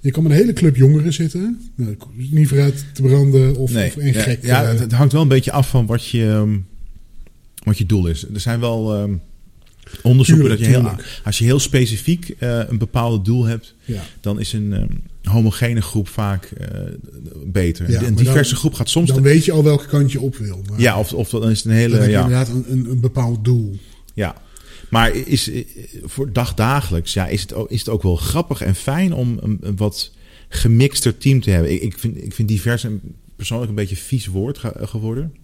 [0.00, 1.70] Je kan met een hele club jongeren zitten.
[1.74, 3.86] Nou, niet vooruit te branden of, nee.
[3.86, 4.44] of een ja, gek.
[4.44, 6.58] ja, eh, het, hangt wel een beetje af van wat je, ehm,
[7.64, 8.26] wat je doel is.
[8.34, 9.14] Er zijn wel ehm,
[10.02, 11.20] onderzoeken Tuurlijk, dat je heel, tuurlijk.
[11.24, 14.02] als je heel specifiek eh, een bepaald doel hebt, ja.
[14.20, 16.80] dan is een ehm, homogene groep vaak eh,
[17.46, 17.90] beter.
[17.90, 19.08] Ja, een diverse dan- groep gaat soms...
[19.08, 20.62] Dan weet je al welke kant je op wil.
[20.70, 22.08] Maar ja, of, of dan is het een hele...
[22.08, 23.76] Ja, inderdaad een, een, een bepaald doel.
[24.14, 24.48] ja.
[24.90, 25.64] Maar is, eh,
[26.05, 29.59] voor dagdagelijks ja, is, het ook, is het ook wel grappig en fijn om een,
[29.61, 30.12] een wat
[30.48, 31.72] gemixter team te hebben.
[31.72, 33.00] Ik, ik, vind, ik vind divers een,
[33.37, 35.35] persoonlijk een beetje vies woord ge- geworden.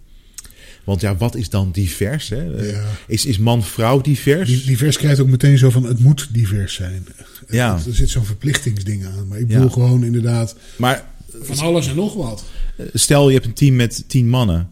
[0.84, 2.28] Want ja, wat is dan divers?
[2.28, 2.56] Hè?
[2.56, 2.84] Eh, Ja.
[3.06, 4.64] Is, is man-vrouw divers?
[4.64, 7.06] Divers krijgt ook meteen zo van het moet divers zijn.
[7.48, 7.80] Ja.
[7.86, 9.28] Er zit zo'n verplichtingsding aan.
[9.28, 9.54] Maar ik Ja.
[9.54, 11.04] bedoel gewoon inderdaad Maar
[11.40, 12.44] van alles en nog wat.
[12.92, 14.68] stel je hebt een team met tien mannen.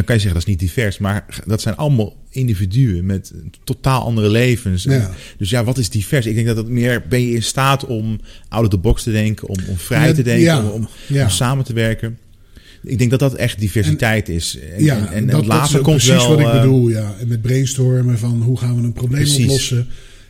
[0.00, 0.98] Dan kan je zeggen dat is niet divers.
[0.98, 3.32] Maar dat zijn allemaal individuen met
[3.64, 4.82] totaal andere levens.
[4.82, 5.10] Ja.
[5.38, 6.26] Dus ja, wat is divers?
[6.26, 9.10] Ik denk dat het meer ben je in staat om out of the box te
[9.12, 12.18] denken, om, om vrij Ja, te denken, ja, om, om, samen te werken.
[12.82, 14.58] Ik denk dat dat echt diversiteit is.
[14.58, 16.28] En, Ja, en, en, dat, komt precies wel.
[16.28, 16.88] wat ik eh, bedoel.
[16.88, 17.14] Ja.
[17.20, 19.44] En met brainstormen van hoe gaan we een probleem Precies.
[19.44, 19.86] oplossen.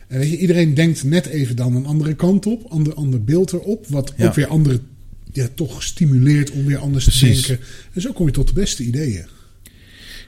[0.07, 2.65] En weet je, iedereen denkt net even dan een andere kant op.
[2.69, 3.87] Ander, ander beeld erop.
[3.87, 4.79] Wat ook weer anderen
[5.31, 7.41] ja, toch stimuleert om weer anders Precies.
[7.41, 7.65] te denken.
[7.93, 9.25] En zo kom je tot de beste ideeën.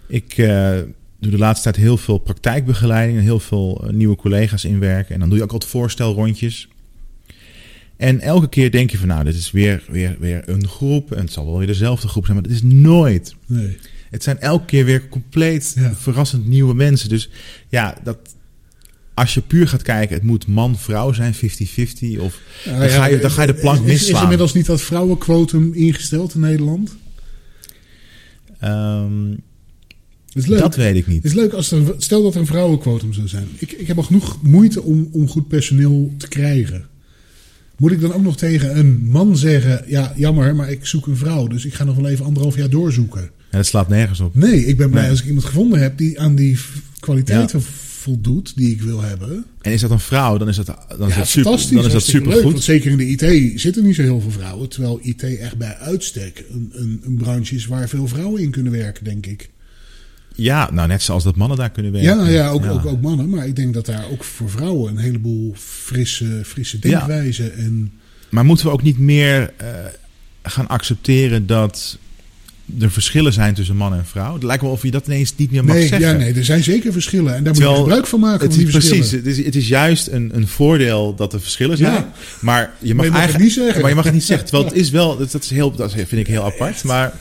[0.08, 0.78] Ik eh,
[1.20, 5.14] doe de laatste tijd heel veel praktijkbegeleiding en heel veel eh, nieuwe collega's inwerken.
[5.14, 6.68] En dan doe je ook wat voorstelrondjes.
[7.98, 11.12] En elke keer denk je van nou, dit is weer, weer, weer een groep.
[11.12, 13.36] En het zal wel weer dezelfde groep zijn, maar het is nooit.
[13.46, 13.78] Nee.
[14.10, 15.94] Het zijn elke keer weer compleet Ja.
[15.96, 17.10] verrassend nieuwe mensen.
[17.10, 17.30] Dus
[17.70, 18.18] ja, dat,
[19.14, 21.38] als je puur gaat kijken, het moet man-vrouw zijn, 50-50.
[22.20, 24.22] Of Nou dan, ja, ga je, dan ga je de plank is- Is, is misslaan.
[24.22, 26.96] inmiddels niet dat vrouwenquotum ingesteld in Nederland?
[28.60, 29.40] Ehm, Het
[30.36, 30.60] is leuk.
[30.60, 31.24] dat weet ik niet.
[31.24, 33.48] Het is leuk als er, stel dat er een vrouwenquotum zou zijn.
[33.58, 36.86] Ik, ik heb al genoeg moeite om, om goed personeel te krijgen.
[37.78, 41.18] Moet ik dan ook nog tegen een man zeggen: Ja, jammer, maar ik zoek een
[41.18, 41.48] vrouw.
[41.48, 43.22] Dus ik ga nog wel even anderhalf jaar doorzoeken.
[43.22, 44.36] Ja, dat slaat nergens op.
[44.36, 45.12] Nee, ik ben blij Nee.
[45.12, 46.58] als ik iemand gevonden heb die aan die
[47.00, 47.62] kwaliteiten
[48.04, 49.46] voldoet die ik wil hebben.
[49.62, 50.66] En is dat een vrouw, dan is dat,
[50.98, 52.44] dan is dat super, dan is dat hartstikke leuk.
[52.44, 54.70] Want zeker in de IT zitten niet zo heel veel vrouwen.
[54.70, 58.72] Terwijl IT echt bij uitstek een, een, een branche is waar veel vrouwen in kunnen
[58.72, 59.50] werken, denk ik.
[60.36, 62.18] Ja, nou net zoals dat mannen daar kunnen werken.
[62.18, 63.30] Ja, ja, ook, Ook, ook mannen.
[63.30, 67.92] Maar ik denk dat daar ook voor vrouwen een heleboel frisse, frisse denkwijze en...
[68.30, 69.68] Maar moeten we ook niet meer eh,
[70.44, 71.98] gaan accepteren dat
[72.80, 74.34] er verschillen zijn tussen man en vrouw?
[74.34, 76.08] Het lijkt wel of je dat ineens niet meer mag nee, zeggen.
[76.08, 77.36] Ja, nee, er zijn zeker verschillen.
[77.36, 78.48] En daar Terwijl moet je gebruik van maken.
[78.48, 81.94] Het is, precies, het is, het is juist een, een voordeel dat er verschillen zijn.
[81.94, 82.12] Ja.
[82.42, 83.82] Maar je mag, Maar je mag het eigenlijk niet zeggen.
[83.82, 84.48] Maar je mag het niet zeggen.
[84.48, 86.84] Terwijl het is wel, dat, dat is heel, dat vind ik heel apart.
[86.84, 87.14] Maar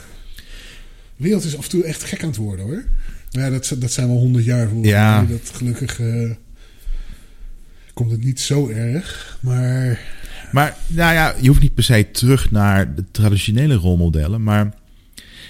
[1.23, 2.85] De wereld is af en toe echt gek aan het worden hoor.
[3.33, 4.85] Maar ja, dat, dat zijn wel honderd jaar voor.
[4.85, 5.25] Ja.
[5.25, 6.31] Dat gelukkig eh,
[7.95, 9.39] komt het niet zo erg.
[9.41, 10.01] Maar
[10.53, 14.43] Maar nou ja, je hoeft niet per se terug naar de traditionele rolmodellen.
[14.43, 14.75] Maar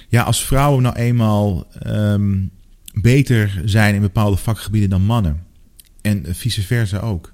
[0.08, 2.38] ja, als vrouwen nou eenmaal ehm,
[2.94, 5.42] beter zijn in bepaalde vakgebieden dan mannen.
[6.00, 7.32] En vice versa ook.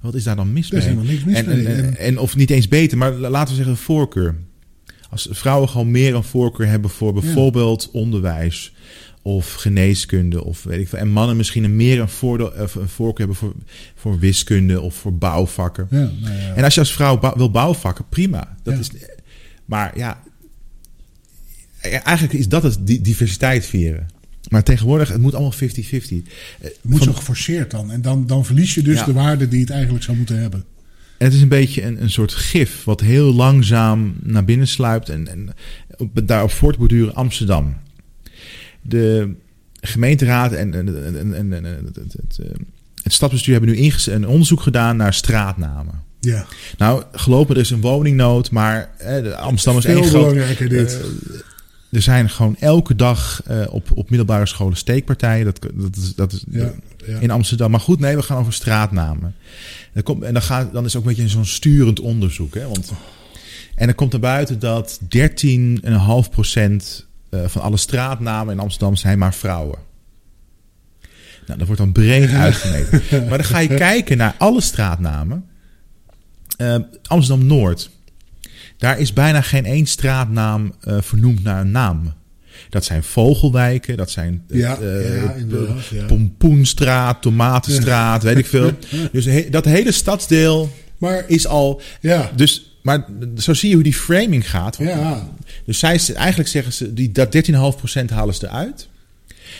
[0.00, 0.82] Wat is daar dan mis mee?
[0.82, 1.66] helemaal niks mis En, mee.
[1.66, 4.34] en, En- en of niet eens beter, maar laten we zeggen voorkeur.
[5.16, 8.72] Als vrouwen gewoon meer een voorkeur hebben voor bijvoorbeeld onderwijs
[9.22, 10.98] of geneeskunde of weet ik veel.
[10.98, 13.52] En mannen misschien een meer een, voordeel, of een voorkeur hebben voor,
[13.94, 15.86] voor wiskunde of voor bouwvakken.
[15.90, 16.54] ja, nou ja.
[16.54, 18.56] En als je als vrouw wil bouwvakken, prima.
[18.62, 18.80] Dat Ja.
[18.80, 18.90] is,
[19.64, 20.22] maar ja,
[21.80, 24.06] eigenlijk is dat het di- diversiteit vieren.
[24.48, 25.58] Maar tegenwoordig, het moet allemaal 50-50.
[26.58, 27.90] Eh, het moet van- zo geforceerd dan.
[27.90, 30.64] En dan, dan verlies je dus de waarde die het eigenlijk zou moeten hebben.
[31.18, 35.28] Het is een beetje een, een soort gif wat heel langzaam naar binnen sluipt en,
[35.28, 35.54] en
[35.96, 37.76] op, daarop voortborduren Amsterdam.
[38.82, 39.34] De
[39.80, 42.46] gemeenteraad en, en, en, het, het, het, eh,
[43.02, 46.04] het stadsbestuur hebben nu een onderzoek gedaan naar straatnamen.
[46.20, 46.46] Ja,
[46.78, 50.12] Nou, geloof me, er is een woningnood, maar eh, de Amsterdam is één groot...
[50.12, 51.00] belangrijker dit.
[51.00, 51.40] Eh,
[51.90, 55.44] er zijn gewoon elke dag eh, op, op middelbare scholen steekpartijen.
[55.44, 56.72] Dat, dat is, dat is ja,
[57.06, 57.18] ja.
[57.18, 57.70] in Amsterdam.
[57.70, 59.34] Maar goed, nee, we gaan over straatnamen.
[59.96, 62.54] Dan komt, en dan, gaat, dan is ook een beetje zo'n sturend onderzoek.
[62.54, 62.68] Hè?
[62.68, 62.92] Want,
[63.74, 65.08] en dan komt er buiten dat 13,5%
[67.30, 69.78] eh, van alle straatnamen in Amsterdam zijn maar vrouwen.
[71.46, 73.02] Nou, dat wordt dan breed uitgemeten.
[73.28, 75.44] Maar dan ga je kijken naar alle straatnamen.
[76.56, 77.90] Eh, Amsterdam-Noord.
[78.78, 82.12] Daar is bijna geen één straatnaam eh, vernoemd naar een naam.
[82.70, 84.78] Dat zijn vogelwijken, dat zijn eh, Ja,
[85.90, 86.04] ja.
[86.06, 88.70] pompoenstraat, tomatenstraat, weet ik veel.
[89.12, 91.80] Dus he- dat hele stadsdeel Maar is al.
[92.00, 94.76] ja, Dus, maar zo zie je hoe die framing gaat.
[94.78, 95.28] ja,
[95.66, 98.88] Dus zij, eigenlijk zeggen ze, die, dat 13,5% halen ze eruit.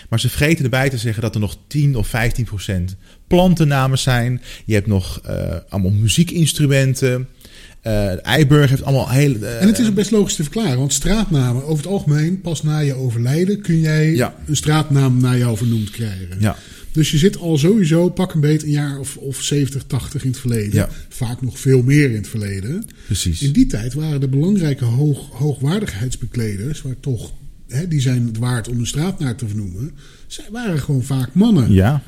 [0.08, 4.42] Maar ze vergeten erbij te zeggen dat er nog 10 of 15% plantennamen zijn.
[4.64, 7.28] Je hebt nog eh, allemaal muziekinstrumenten.
[7.86, 9.46] Eh Eiburg heeft allemaal hele...
[9.46, 12.62] eh, En het is ook best logisch te verklaren, want straatnamen, over het algemeen, pas
[12.62, 14.34] na je overlijden kun jij Ja.
[14.46, 16.36] een straatnaam naar jou vernoemd krijgen.
[16.38, 16.56] Ja,
[16.92, 20.30] Dus je zit al sowieso pak een beet een jaar of, of 70, 80 in
[20.30, 20.74] het verleden.
[20.74, 20.88] Ja.
[21.08, 22.84] Vaak nog veel meer in het verleden.
[23.06, 23.42] precies.
[23.42, 27.32] In die tijd waren de belangrijke hoog, hoogwaardigheidsbekleders, waar toch,
[27.68, 29.90] hè, die zijn het waard om een straat naar te vernoemen,
[30.26, 31.72] zij waren gewoon vaak mannen.
[31.72, 32.02] Ja,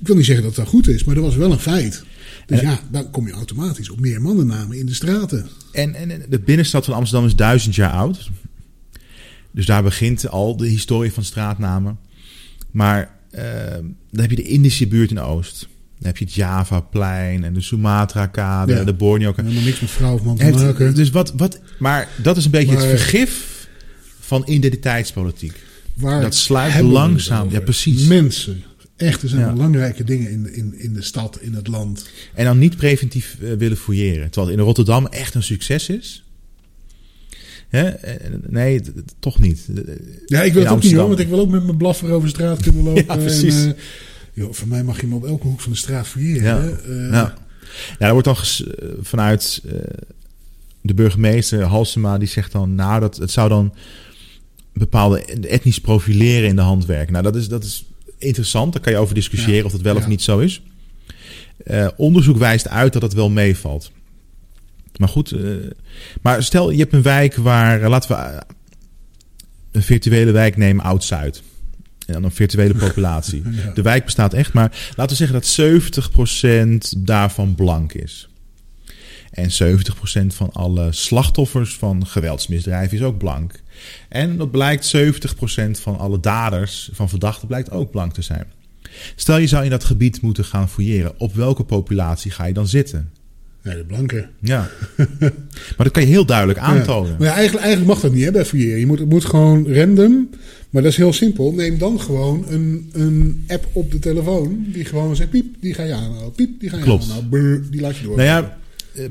[0.00, 2.02] Ik wil niet zeggen dat dat goed is, maar dat was wel een feit.
[2.48, 5.48] Dus En- ja, dan kom je automatisch op meer mannennamen in de straten.
[5.72, 8.30] En, en en de binnenstad van Amsterdam is duizend jaar oud.
[9.50, 11.98] Dus daar begint al de historie van straatnamen.
[12.70, 13.44] Maar eh,
[14.10, 15.60] dan heb je de Indische buurt in de Oost.
[15.98, 18.84] Dan heb je het Javaplein en de Sumatra-kade, Ja.
[18.84, 20.94] de borneo Helemaal niks met vrouw of man te maken.
[20.94, 23.66] Dus wat, wat, maar dat is een beetje Maar- het vergif
[24.20, 25.62] van identiteitspolitiek.
[25.94, 27.50] Waar dat het langzaam.
[27.50, 28.06] Ja, precies.
[28.06, 28.62] Mensen.
[28.98, 29.52] Echt, er zijn Ja.
[29.52, 32.08] belangrijke dingen in, de- in, in de stad, in het land.
[32.34, 34.24] En dan niet preventief eh, willen fouilleren.
[34.30, 36.24] Terwijl het in Rotterdam echt een succes is.
[37.68, 37.88] Hè?
[37.88, 38.80] Eh, Nee,
[39.18, 39.68] toch niet.
[40.26, 42.28] Ja, ik wil het ook niet hoor, want ik wil ook met mijn blaffer over
[42.28, 43.04] straat kunnen lopen.
[43.06, 43.54] Ja, precies.
[43.54, 43.82] En, eh,
[44.32, 46.42] joh, voor mij mag je me op elke hoek van de straat fouilleren.
[46.64, 46.68] Ja.
[46.78, 47.34] Eh, Ja.
[47.98, 49.72] ja, er wordt dan eh, vanuit eh,
[50.80, 53.74] de burgemeester Halsema, die zegt dan, nou, dat, het zou dan
[54.72, 57.12] bepaalde etnisch profileren in de hand werken.
[57.12, 57.84] Nou, dat is, dat is
[58.18, 58.72] interessant.
[58.72, 59.64] Daar kan je over discussiëren Ja.
[59.64, 60.62] of dat wel of niet zo is.
[61.64, 63.92] Eh, onderzoek wijst uit dat het wel meevalt.
[64.96, 65.40] Maar goed, eh,
[66.22, 68.42] maar stel je hebt een wijk waar, eh, laten we
[69.72, 71.42] een virtuele wijk nemen, Oud-Zuid.
[72.06, 73.42] En dan een virtuele populatie.
[73.50, 73.70] Ja.
[73.74, 78.27] De wijk bestaat echt, maar laten we zeggen dat 70% daarvan blank is.
[79.38, 79.76] En
[80.22, 83.60] 70% van alle slachtoffers van geweldsmisdrijven is ook blank.
[84.08, 85.00] En dat blijkt 70%
[85.70, 88.44] van alle daders van verdachten blijkt ook blank te zijn.
[89.16, 91.12] Stel je zou in dat gebied moeten gaan fouilleren.
[91.18, 93.10] Op welke populatie ga je dan zitten?
[93.62, 94.28] Nee, de blanke.
[94.40, 94.70] Ja.
[95.76, 97.10] maar dat kan je heel duidelijk aantonen.
[97.10, 97.16] Ja.
[97.18, 98.78] Maar ja, eigenlijk, eigenlijk mag dat niet hè, bij fouilleren.
[98.78, 100.28] Je moet, het moet gewoon random
[100.70, 101.52] Maar dat is heel simpel.
[101.52, 105.82] Neem dan gewoon een, een app op de telefoon die gewoon zegt piep, die ga
[105.82, 106.32] je aanhouden.
[106.32, 107.02] Piep, die ga je Klopt.
[107.02, 107.30] aanhouden.
[107.30, 108.16] Brr, die laat je door.
[108.16, 108.58] Nou ja,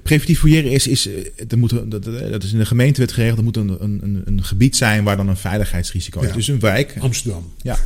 [0.03, 1.13] preventief fouilleren is, is, eh,
[1.47, 3.37] er moet, dat, dat is in de gemeentewet geregeld.
[3.37, 6.27] Er moet een, een, een gebied zijn waar dan een veiligheidsrisico is.
[6.27, 6.33] Ja.
[6.33, 6.95] Dus een wijk.
[6.99, 7.51] Amsterdam.
[7.61, 7.77] Ja,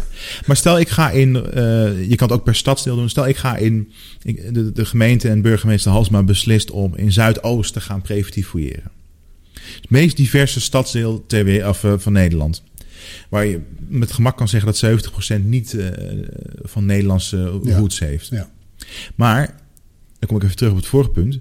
[0.45, 3.10] maar stel ik ga in, eh, je kan het ook per stadsdeel doen.
[3.10, 3.91] Stel ik ga in,
[4.22, 8.91] ik- de, de gemeente en burgemeester Halsma beslist om in Zuidoost te gaan preventief fouilleren.
[9.54, 12.64] Het meest diverse stadsdeel ter of, eh, van Nederland.
[13.30, 15.88] Waar je met gemak kan zeggen dat 70% niet eh,
[16.62, 17.78] van Nederlandse Ja.
[17.78, 18.28] roots heeft.
[18.28, 18.49] Ja.
[19.16, 19.45] Maar,
[20.20, 21.39] dan kom ik even terug op het vorige punt.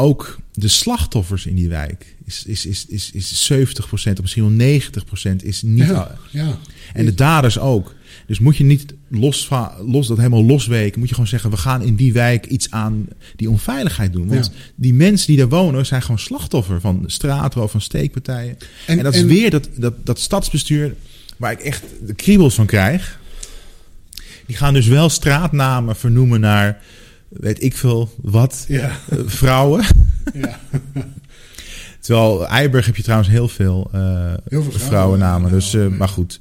[0.00, 4.80] Ook de slachtoffers in die wijk is, is, is, is, is 70% of misschien wel
[5.32, 5.86] 90% is niet.
[5.88, 6.58] Ja, ja.
[6.92, 7.94] En de daders ook.
[8.26, 10.98] Dus moet je niet los, va- los dat helemaal losweken.
[10.98, 14.28] Moet je gewoon zeggen, we gaan in die wijk iets aan die onveiligheid doen.
[14.28, 14.60] Want Ja.
[14.74, 18.56] die mensen die daar wonen zijn gewoon slachtoffer van straatroof, van steekpartijen.
[18.86, 20.94] En, En- dat is en- weer dat, dat, dat stadsbestuur
[21.36, 23.18] waar ik echt de kriebels van krijg.
[24.46, 26.82] Die gaan dus wel straatnamen vernoemen naar,
[27.30, 28.98] weet ik veel wat, Ja.
[29.10, 29.84] eh, vrouwen.
[30.34, 30.60] ja.
[32.00, 34.80] Terwijl Eiburg heb je trouwens heel veel, eh, Heel veel vrouwen.
[34.80, 35.50] vrouwennamen.
[35.50, 36.40] Dus, eh, maar goed.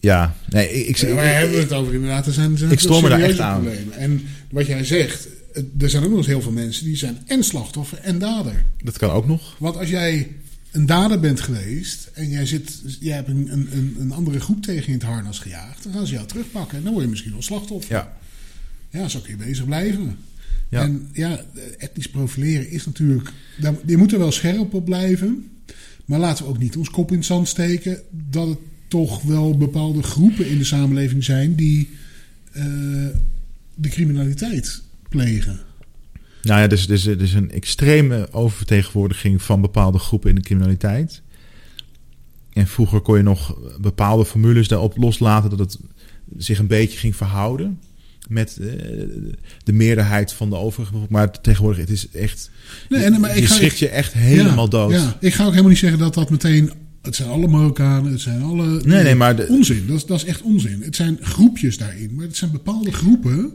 [0.00, 2.26] Ja, nee, ik, ik, maar hebben we het over inderdaad.
[2.26, 3.62] Er zijn, er zijn Ik daar serieuze echt aan.
[3.62, 3.94] problemen.
[3.96, 5.28] En wat jij zegt,
[5.78, 8.64] er zijn ook nog eens heel veel mensen die zijn en slachtoffer en dader.
[8.84, 9.54] dat kan ook nog.
[9.58, 10.28] Want als jij
[10.70, 14.86] een dader bent geweest en jij, zit, jij hebt een, een, een- andere groep tegen
[14.86, 17.42] in het harnas gejaagd, dan gaan ze jou terugpakken en dan word je misschien wel
[17.42, 17.92] slachtoffer.
[17.94, 18.12] Ja.
[18.90, 20.16] Ja, zo kun je bezig blijven.
[20.68, 20.82] Ja.
[20.82, 21.40] En ja,
[21.78, 23.32] etnisch profileren is natuurlijk.
[23.60, 25.50] daar- Je moet er wel scherp op blijven.
[26.04, 28.02] Maar laten we ook niet ons kop in het zand steken.
[28.10, 31.90] dat het toch wel bepaalde groepen in de samenleving zijn die
[32.52, 32.64] eh,
[33.74, 35.60] de criminaliteit plegen.
[36.42, 41.22] Nou ja, dus, dus, is een extreme oververtegenwoordiging van bepaalde groepen in de criminaliteit.
[42.52, 45.78] En vroeger kon je nog bepaalde formules daarop loslaten dat het
[46.36, 47.78] zich een beetje ging verhouden
[48.30, 48.66] met eh,
[49.64, 50.92] de meerderheid van de overige.
[51.08, 52.50] Maar tegenwoordig, het is echt.
[52.88, 54.92] Nee, en- maar je ik ga- schrikt je echt helemaal Ja, dood.
[54.92, 56.70] Ja, ik ga ook helemaal niet zeggen dat dat meteen.
[57.02, 58.80] Het zijn alle Marokkanen, het zijn alle.
[58.84, 60.82] Nee, nee, maar de- Onzin, dat is, dat is echt onzin.
[60.82, 63.52] Het zijn groepjes daarin, maar het zijn bepaalde groepen.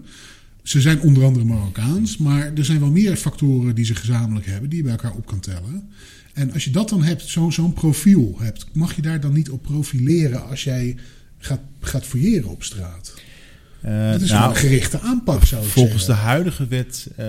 [0.64, 4.70] Ze zijn onder andere Marokkaans, maar er zijn wel meer factoren die ze gezamenlijk hebben,
[4.70, 5.90] die je bij elkaar op kan tellen.
[6.34, 9.50] En als je dat dan hebt, zo- zo'n profiel hebt, mag je daar dan niet
[9.50, 10.96] op profileren als jij
[11.38, 13.14] gaat, gaat fouilleren op straat?
[14.12, 17.26] Dat is nou, een gerichte aanpak, zou ik volgens de huidige wet eh,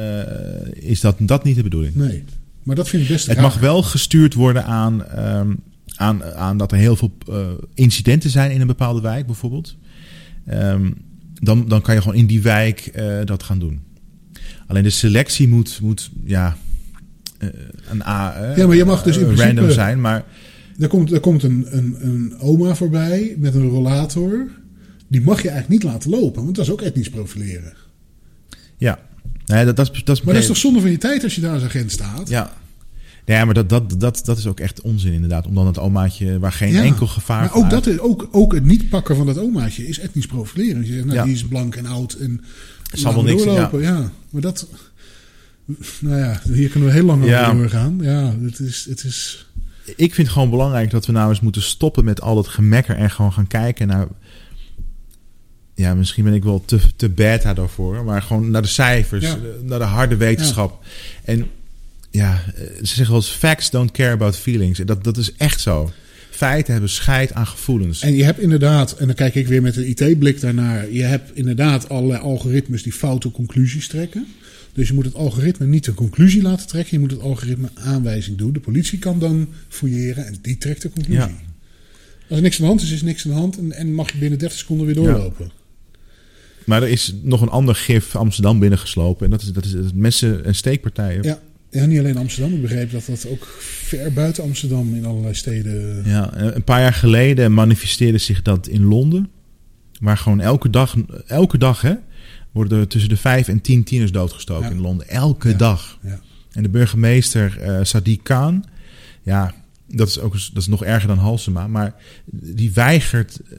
[0.72, 1.94] is dat, dat niet de bedoeling.
[1.94, 2.24] Nee,
[2.62, 3.44] maar dat vind ik best Het raar.
[3.44, 5.54] mag wel gestuurd worden aan, ehm,
[5.96, 9.76] aan, aan dat er heel veel eh, incidenten zijn in een bepaalde wijk, bijvoorbeeld.
[10.46, 10.90] Ehm,
[11.34, 12.92] dan, dan kan je gewoon in die wijk
[13.24, 13.80] dat gaan doen.
[14.66, 16.56] Alleen de selectie moet, moet ja,
[17.90, 20.00] een A, Ja, maar je mag dus in principe- random zijn.
[20.00, 20.24] Maar
[20.78, 24.48] Er komt, er komt een, een, een oma voorbij met een rollator.
[25.08, 27.72] Die mag je eigenlijk niet laten lopen, want dat is ook etnisch profileren.
[28.76, 28.98] ja,
[29.46, 31.34] nee, dat, dat, is- dat is Maar dat is toch zonde van je tijd als
[31.34, 32.28] je daar als agent staat?
[32.28, 32.52] Ja.
[33.24, 35.46] Ja, maar dat, dat, dat, dat is ook echt onzin inderdaad.
[35.46, 38.64] Om dan het omaatje waar geen Ja, enkel gevaar Maar ook, dat ook, ook het
[38.64, 40.86] niet pakken van dat omaatje is etnisch profileren.
[40.86, 41.24] Je zegt, nou, Ja.
[41.24, 42.44] die is blank en oud en
[42.92, 43.82] zal wel niks- doorlopen.
[43.82, 44.10] Ja.
[44.30, 44.66] maar dat...
[46.00, 47.98] Nou ja, hier kunnen we heel lang over doorgaan.
[48.02, 48.86] Ja, het is...
[48.88, 49.46] Het is
[49.84, 52.96] Ik vind het gewoon belangrijk dat we nou eens moeten stoppen met al dat gemekker
[52.96, 54.06] en gewoon gaan kijken naar.
[55.76, 59.38] Ja, misschien ben ik wel te, te beta daarvoor, maar gewoon naar de cijfers, Ja.
[59.62, 60.84] naar de harde wetenschap.
[61.24, 61.46] En
[62.10, 64.78] ja, ze zeggen wel eens: facts don't care about feelings.
[64.78, 65.90] Dat, dat is echt zo.
[66.30, 68.02] Feiten hebben scheid aan gevoelens.
[68.02, 70.90] En je hebt inderdaad, en dan kijk ik weer met een IT-blik daarnaar.
[70.92, 74.26] Je hebt inderdaad allerlei algoritmes die foute conclusies trekken.
[74.72, 76.92] Dus je moet het algoritme niet een conclusie laten trekken.
[76.94, 78.52] Je moet het algoritme aanwijzing doen.
[78.52, 81.22] De politie kan dan fouilleren en die trekt de conclusie.
[81.22, 81.30] Ja.
[82.28, 83.58] Als er niks aan de hand is, is niks aan de hand.
[83.58, 85.50] En, en mag je binnen 30 seconden weer doorlopen.
[86.66, 89.24] Maar er is nog een ander gif Amsterdam binnengeslopen.
[89.24, 91.22] En dat is, dat is het messen- en steekpartijen.
[91.22, 91.38] Ja.
[91.70, 92.54] ja, niet alleen Amsterdam.
[92.54, 96.02] Ik begreep dat dat ook ver buiten Amsterdam in allerlei steden...
[96.04, 99.28] Ja, een paar jaar geleden manifesteerde zich dat in Londen.
[100.00, 100.94] Waar gewoon elke dag,
[101.26, 101.94] elke dag hè,
[102.52, 104.74] worden er tussen de vijf en tien tieners doodgestoken Ja.
[104.74, 105.08] in Londen.
[105.08, 105.56] Elke Ja.
[105.56, 105.98] dag.
[106.02, 106.20] Ja.
[106.52, 108.64] En de burgemeester eh Sadiq Khan,
[109.22, 109.54] ja,
[109.86, 111.66] dat is, ook, dat is nog erger dan Halsema.
[111.66, 111.94] Maar
[112.30, 113.40] die weigert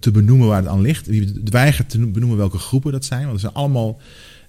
[0.00, 1.06] te benoemen waar het aan ligt.
[1.06, 3.20] Die weigert te benoemen welke groepen dat zijn.
[3.20, 4.00] Want het zijn allemaal...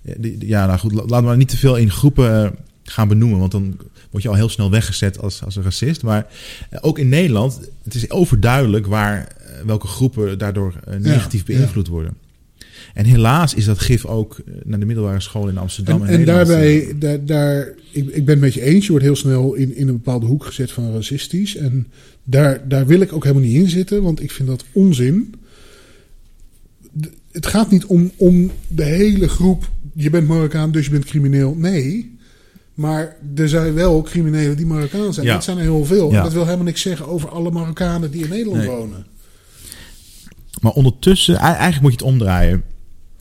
[0.04, 2.52] eh, Ja, nou goed, laten we maar niet te veel in groepen eh,
[2.84, 3.40] gaan benoemen.
[3.40, 3.78] Want dan
[4.10, 6.04] word je al heel snel weggezet als, als een racist.
[6.04, 6.28] Maar
[6.82, 12.18] ook in Nederland, het is overduidelijk waar, welke groepen daardoor negatief Ja, beïnvloed worden.
[12.96, 16.04] En helaas is dat gif ook eh, naar de middelbare school in Amsterdam.
[16.04, 18.86] En, en, daarbij, daar, daar, ik, ik ben het met je eens.
[18.86, 21.56] Je wordt heel snel in, in een bepaalde hoek gezet van racistisch.
[21.56, 21.88] En
[22.24, 25.36] daar, daar wil ik ook helemaal niet in zitten, want ik vind dat onzin.
[27.32, 29.70] Het gaat niet om, om de hele groep.
[29.94, 31.56] Je bent Marokkaan, dus je bent crimineel.
[31.56, 32.18] Nee.
[32.74, 35.28] Maar er zijn wel criminelen die Marokkaan zijn.
[35.28, 36.12] Dat zijn er heel veel.
[36.14, 39.06] En dat wil helemaal niks zeggen over alle Marokkanen die in Nederland wonen.
[40.62, 42.64] Maar ondertussen, eigenlijk moet je het omdraaien.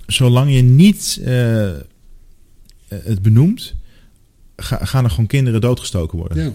[0.07, 1.71] Zolang je niet uh,
[2.89, 3.75] het benoemt,
[4.57, 6.45] gaan er gewoon kinderen doodgestoken worden.
[6.45, 6.53] Ja.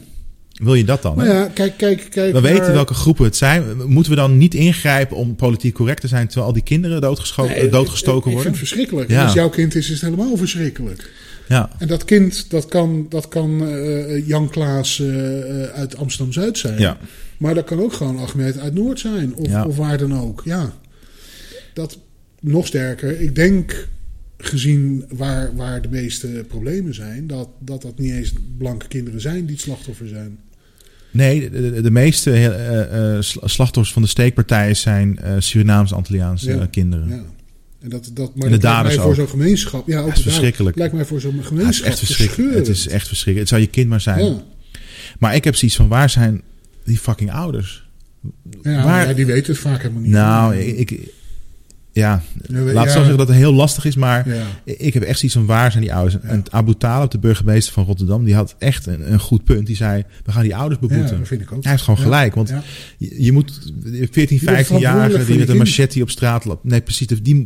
[0.54, 1.18] Wil je dat dan?
[1.18, 2.34] Nou ja, kijk, kijk, kijk.
[2.34, 3.88] We weten welke groepen het zijn.
[3.88, 7.52] Moeten we dan niet ingrijpen om politiek correct te zijn terwijl al die kinderen doodgestoken
[8.12, 8.32] worden?
[8.32, 9.14] Ik vind het verschrikkelijk.
[9.14, 11.12] Als jouw kind is, is het helemaal verschrikkelijk.
[11.48, 11.70] Ja.
[11.78, 16.80] En dat kind, dat kan, dat kan uh, Jan Klaas uh, uit Amsterdam-Zuid zijn.
[16.80, 16.98] Ja.
[17.38, 19.36] Maar dat kan ook gewoon Ahmed uit Noord zijn.
[19.36, 20.42] Of, of waar dan ook.
[20.46, 20.74] Ja.
[21.74, 21.98] Dat
[22.42, 23.22] nog sterker.
[23.22, 23.88] Ik denk,
[24.38, 27.28] gezien waar, waar de meeste problemen zijn...
[27.28, 30.40] Dat, dat dat niet eens blanke kinderen zijn die het slachtoffer zijn.
[31.12, 36.66] Nee, de, de meeste uh, slachtoffers van de steekpartijen zijn uh, Surinaams-Antilliaanse ja.
[36.66, 37.10] kinderen.
[37.10, 37.24] Ja.
[37.80, 39.88] En dat, dat, maar en lijkt mij voor zo'n gemeenschap.
[39.88, 40.78] Ja, ook is verschrikkelijk.
[40.78, 41.66] lijkt mij voor zo'n gemeenschap.
[41.66, 42.54] het is echt verschrikkelijk.
[42.54, 43.40] Het is echt verschrikkelijk.
[43.40, 44.26] Het zou je kind maar zijn.
[44.26, 44.44] Ja.
[45.20, 46.42] Maar ik heb zoiets van: waar zijn
[46.84, 47.88] die fucking ouders?
[48.62, 49.08] Ja, waar...
[49.08, 50.12] ja die weten het vaak helemaal niet.
[50.12, 51.00] Nou, ik,
[52.00, 54.28] ja, laat ik zo zeggen dat het heel lastig is, maar
[54.64, 56.24] ik heb echt zoiets van waar zijn die ouders?
[56.24, 59.68] En Abu Talib, de burgemeester van Rotterdam, die had echt een, een goed punt.
[59.68, 61.18] Die zei, we gaan die ouders beboeten.
[61.18, 61.64] dat vind ik ook.
[61.64, 62.54] Hij heeft gewoon gelijk, want
[62.98, 63.74] je, je, moet
[64.12, 66.70] 14, 15-jarigen die met een machete op straat lopen.
[66.70, 67.08] Nee, precies.
[67.08, 67.44] Die,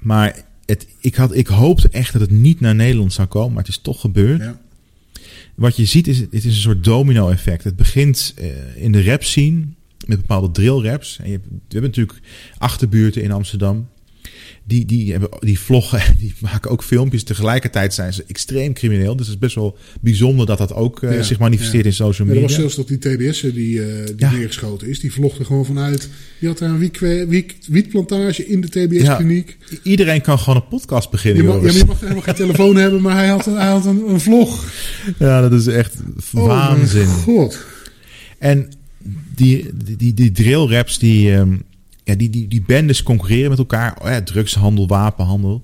[0.00, 0.36] maar
[0.66, 3.72] het, ik, had, ik hoopte echt dat het niet naar Nederland zou komen, maar het
[3.72, 4.40] is toch gebeurd.
[4.40, 4.60] Ja.
[5.54, 7.64] Wat je ziet is, het is een soort domino-effect.
[7.64, 8.46] Het begint uh,
[8.76, 9.64] in de rap scene
[10.06, 11.18] met bepaalde drill raps.
[11.22, 12.20] En je, we hebben natuurlijk
[12.58, 13.88] achterbuurten in Amsterdam
[14.66, 17.22] die, die, hebben, die vloggen, die maken ook filmpjes.
[17.22, 19.16] Tegelijkertijd zijn ze extreem crimineel.
[19.16, 22.42] Dus het is best wel bijzonder dat dat ook uh, zich manifesteert in social media.
[22.42, 25.00] Ja, er was zelfs dat die TBS die, uh, die neergeschoten is.
[25.00, 26.08] Die vlogde gewoon vanuit.
[26.38, 29.56] Die had daar een wiek, wiek, wietplantage in de TBS-kliniek.
[29.82, 31.42] iedereen kan gewoon een podcast beginnen.
[31.42, 33.86] Je mag, ja, je mag helemaal geen telefoon hebben, maar hij had, een, hij had
[33.86, 34.72] een, een vlog.
[35.18, 35.94] Ja, dat is echt
[36.34, 37.06] oh waanzin.
[37.06, 37.58] God.
[38.38, 38.70] En
[39.34, 41.32] die, die, die, die drill raps die...
[41.32, 41.64] Um,
[42.06, 43.98] ja, die, die, die bendes concurreren met elkaar.
[44.02, 45.62] Oh ja, drugshandel, wapenhandel,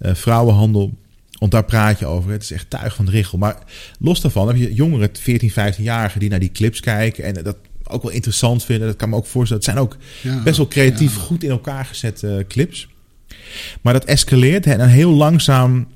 [0.00, 0.92] uh, vrouwenhandel.
[1.38, 2.30] Want daar praat je over.
[2.30, 3.38] Het is echt tuig van de richel.
[3.38, 3.56] Maar
[3.98, 7.24] los daarvan heb je jongeren, 14, 15-jarigen, die naar die clips kijken.
[7.24, 8.86] En dat ook wel interessant vinden.
[8.86, 9.64] Dat kan me ook voorstellen.
[9.64, 9.96] Het zijn ook
[10.44, 12.88] best wel creatief, goed in elkaar gezette clips.
[13.80, 15.86] Maar dat escaleert en heel langzaam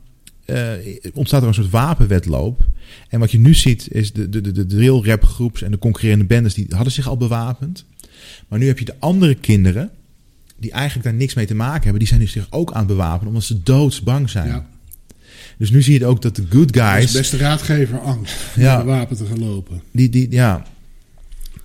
[0.46, 0.70] uh,
[1.14, 2.66] ontstaat er een soort wapenwetloop.
[3.08, 5.78] En wat je nu ziet is de, de, de, de drill rap groeps en de
[5.78, 7.84] concurrerende bendes die hadden zich al bewapend.
[8.48, 9.90] Maar nu heb je de andere kinderen,
[10.56, 12.86] die eigenlijk daar niks mee te maken hebben, die zijn nu zich ook aan het
[12.86, 14.48] bewapenen, omdat ze doodsbang zijn.
[14.48, 14.66] Ja.
[15.58, 17.12] Dus nu zie je ook dat de good guys.
[17.12, 18.34] De beste raadgever angst.
[18.56, 18.78] Ja.
[18.78, 19.82] De wapen te gaan lopen.
[19.90, 20.66] Die, die, ja.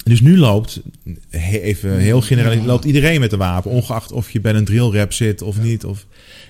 [0.04, 0.82] Dus nu loopt,
[1.30, 3.72] even heel generaal, loopt iedereen met een wapen.
[3.72, 5.86] Ongeacht of je bij een drill rap zit of niet.
[5.86, 6.06] Of,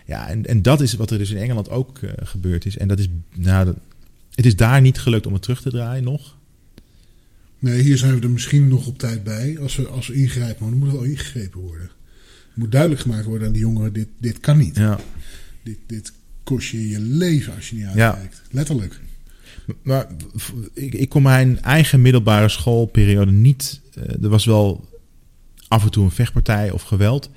[0.06, 2.78] ja, en, en dat is wat er dus in Engeland ook uh, gebeurd is.
[2.78, 3.76] En dat is, nou, dat,
[4.36, 6.38] het is daar niet gelukt om het terug te draaien nog.
[7.60, 9.60] Nee, hier zijn we er misschien nog op tijd bij.
[9.60, 11.90] Als we, als we ingrijpen, maar dan moet er wel ingegrepen worden.
[12.48, 14.76] Het moet duidelijk gemaakt worden aan die jongeren, dit, dit kan niet.
[14.76, 15.00] Ja.
[15.64, 16.12] Dit, dit
[16.44, 18.42] kost je je leven als je niet uitkijkt.
[18.44, 18.50] Ja.
[18.52, 19.00] Letterlijk.
[19.84, 20.08] Maar
[20.74, 23.82] ik, ik kon mijn eigen middelbare schoolperiode niet...
[23.98, 24.90] Uh, er was wel
[25.68, 27.30] af en toe een vechtpartij of geweld...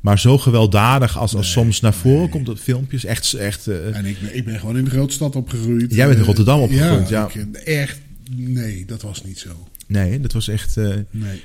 [0.00, 3.04] Maar zo gewelddadig als, als soms naar voren komt op filmpjes.
[3.04, 5.94] Echt, echt, uh, en ik ben, ik ben gewoon in de grote stad opgegroeid.
[5.94, 7.30] Jij bent in Rotterdam opgegroeid, ja.
[7.34, 7.40] ja.
[7.40, 8.00] Ik, echt
[8.36, 9.68] Nee, dat was niet zo.
[9.86, 10.76] Nee, dat was echt.
[10.76, 11.42] Uh, nee.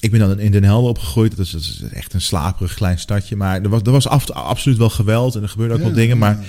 [0.00, 1.36] Ik ben dan in Den Helder opgegroeid.
[1.36, 3.36] Dat is, dat is, echt een slaperig klein stadje.
[3.36, 5.98] Maar er was, er was af, absoluut wel geweld en er gebeurden ook ja, wel
[5.98, 6.18] dingen.
[6.18, 6.44] Maar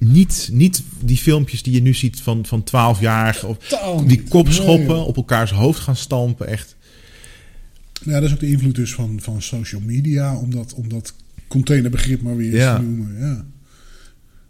[0.00, 3.40] niet, niet die filmpjes die je nu ziet van, van 12 jaar.
[3.44, 3.56] Of
[4.06, 5.04] die kopschoppen nee.
[5.04, 6.46] op elkaars hoofd gaan stampen.
[6.46, 6.76] Echt.
[8.04, 10.36] Ja, dat is ook de invloed dus van, van social media.
[10.36, 11.14] Om dat, om dat
[11.48, 12.76] containerbegrip maar weer ja.
[12.76, 13.18] te noemen.
[13.18, 13.44] Ja.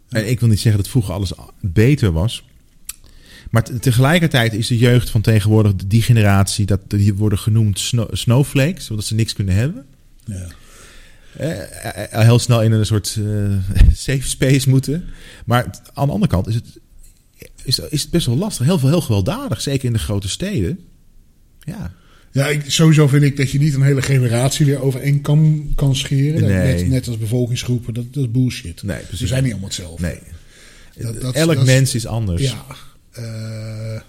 [0.09, 2.45] En ik wil niet zeggen dat vroeger alles beter was.
[3.49, 9.05] Maar tegelijkertijd is de jeugd van tegenwoordig, die generatie, dat, die worden genoemd snowflakes, omdat
[9.05, 9.85] ze niks kunnen hebben.
[10.25, 10.47] Ja.
[11.37, 13.57] Eh, heel snel in een soort uh,
[13.93, 15.03] safe space moeten.
[15.45, 15.63] Maar
[15.93, 16.65] aan de andere kant is het,
[17.63, 18.65] is, is het best wel lastig.
[18.65, 20.79] Heel veel heel gewelddadig, zeker in de grote steden.
[21.59, 21.93] Ja.
[22.31, 25.71] Ja, ik, sowieso vind ik dat je niet een hele generatie weer over één kam
[25.75, 26.41] kan scheren.
[26.41, 26.75] Nee.
[26.75, 28.83] Net, net, als bevolkingsgroepen, dat, dat is bullshit.
[28.83, 29.19] Nee, precies.
[29.19, 30.05] Ze zijn niet allemaal hetzelfde.
[30.05, 30.19] Nee.
[30.97, 32.41] Dat, dat, Elk mens is anders.
[32.41, 32.65] Ja,
[33.19, 34.01] uh,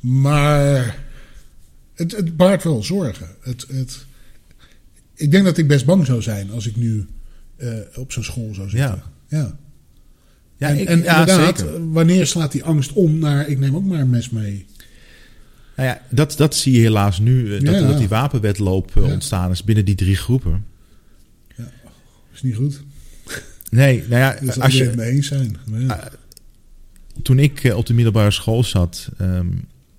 [0.00, 0.98] maar
[1.94, 3.28] het, het baart wel zorgen.
[3.40, 4.04] Het, het,
[5.14, 7.06] ik denk dat ik best bang zou zijn als ik nu
[7.58, 9.02] uh, op zo'n school zou zitten.
[9.28, 9.38] Ja.
[9.38, 9.56] Ja.
[10.56, 11.92] Ja, en ik- en ja, inderdaad, zeker.
[11.92, 14.66] wanneer slaat die angst om naar ik neem ook maar een mes mee?
[15.76, 17.86] Nou ja, dat, dat zie je helaas nu, eh, dat, Ja.
[17.86, 19.12] dat die wapenwetloop eh, Ja.
[19.12, 20.64] ontstaan is binnen die drie groepen.
[22.34, 22.82] Is niet goed.
[23.70, 25.56] Nee, nou ja, als je, het mee eens zijn.
[25.72, 25.86] Ja.
[25.94, 26.06] Ah,
[27.22, 29.46] toen ik eh, op de middelbare school zat, ehm,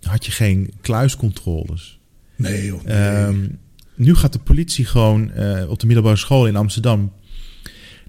[0.01, 1.99] had je geen kluiscontroles.
[2.35, 2.83] nee joh.
[2.83, 2.95] nee.
[2.95, 3.47] Ehm,
[3.95, 7.11] nu gaat de politie gewoon eh, op de middelbare school in Amsterdam.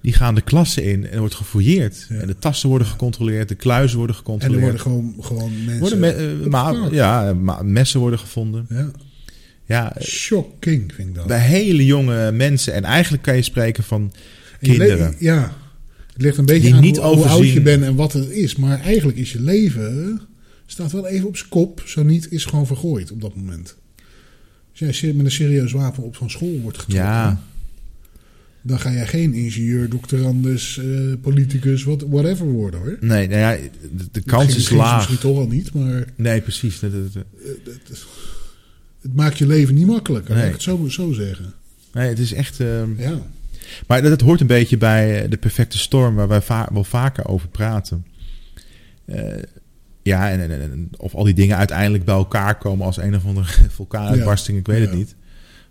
[0.01, 2.05] Die gaan de klassen in en er wordt gefouilleerd.
[2.09, 2.15] Ja.
[2.15, 4.61] En de tassen worden gecontroleerd, de kluizen worden en er gecontroleerd.
[4.63, 5.79] worden gewoon, gewoon mensen...
[5.79, 6.11] Worden me-
[6.43, 8.65] eh, ma- ja, ma- messen worden gevonden.
[8.69, 8.91] Ja.
[9.67, 11.27] Ja, Shocking vind ik dat.
[11.27, 12.73] bij hele jonge mensen.
[12.73, 14.01] En eigenlijk kan je spreken van
[14.59, 15.15] En kinderen.
[15.19, 15.53] ja.
[16.13, 18.55] Het ligt een beetje aan niet hoe, hoe oud je bent en wat het is.
[18.55, 20.21] Maar eigenlijk is je leven...
[20.65, 21.81] staat wel even op zijn kop.
[21.85, 23.75] Zo niet is gewoon vergooid op dat moment.
[24.79, 27.05] Als jij met een serieus wapen op van school wordt getrokken...
[27.09, 27.41] Ja,
[28.61, 30.85] dan ga jij geen ingenieur, doctorandus, eh,
[31.21, 32.97] politicus, wat, whatever worden hoor.
[33.01, 33.57] nee, nou ja,
[33.97, 34.95] de, de kans Misschien- is laag.
[34.95, 36.79] Misschien toch al niet, maar Nee, precies.
[36.79, 37.13] Dat- dat-
[37.63, 38.05] dat-
[39.01, 40.29] het maakt je leven niet makkelijker.
[40.33, 40.37] Nee.
[40.39, 41.53] Laat ik het zo, zo zeggen.
[41.93, 42.59] Nee, het is echt.
[42.59, 43.21] ehm, Ja.
[43.87, 46.83] Maar dat, dat hoort een beetje bij eh, de perfecte storm, waar wij va- wel
[46.83, 48.05] vaker over praten.
[49.05, 49.33] Eh,
[50.05, 53.25] ja, en, en- en- of al die dingen uiteindelijk bij elkaar komen als een of
[53.25, 55.15] andere vulkaanuitbarsting, ik weet het niet.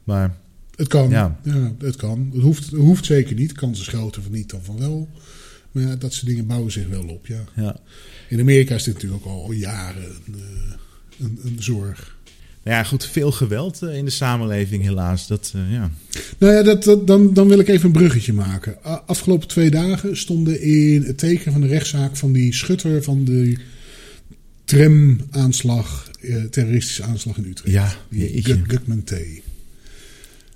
[0.05, 0.35] Maar
[0.77, 1.11] Het kan.
[1.11, 1.39] Ja.
[1.43, 1.73] Ja.
[1.79, 2.31] het kan.
[2.33, 3.53] Het hoeft, het hoeft zeker niet.
[3.53, 5.09] Kans is groter van niet dan van wel.
[5.73, 7.27] Maar ja, dat soort dingen bouwen zich wel op.
[7.27, 7.41] Ja.
[7.57, 7.77] ja.
[8.29, 12.17] In Amerika is dit natuurlijk ook al jaren een, eh, een, een zorg.
[12.65, 15.27] Nou ja, goed, veel geweld eh, in de samenleving, helaas.
[15.27, 15.91] Dat, eh, ja.
[16.39, 18.83] Nou ja, dat, dat- dan, dan wil ik even een bruggetje maken.
[19.07, 23.57] Afgelopen twee dagen stonden in het teken van de rechtszaak van die schutter van de
[24.65, 27.73] tramaanslag, eh, terroristische aanslag in Utrecht.
[27.73, 27.97] Ja,
[28.67, 29.15] Gutman T.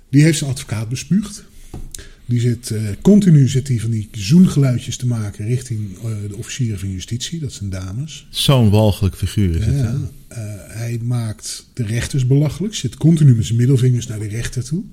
[0.09, 1.43] Die heeft zijn advocaat bespuugd.
[2.29, 6.79] Die zit eh, continu zit hij van die zoengeluidjes te maken richting eh, de officieren
[6.79, 7.39] van justitie.
[7.39, 8.27] Dat zijn dames.
[8.29, 9.75] Zo'n walgelijk figuur is het.
[9.75, 9.81] hè?
[9.81, 9.97] Ja,
[10.27, 10.37] eh,
[10.67, 12.75] hij maakt de rechters belachelijk.
[12.75, 14.83] Zit continu met zijn middelvingers naar de rechter toe.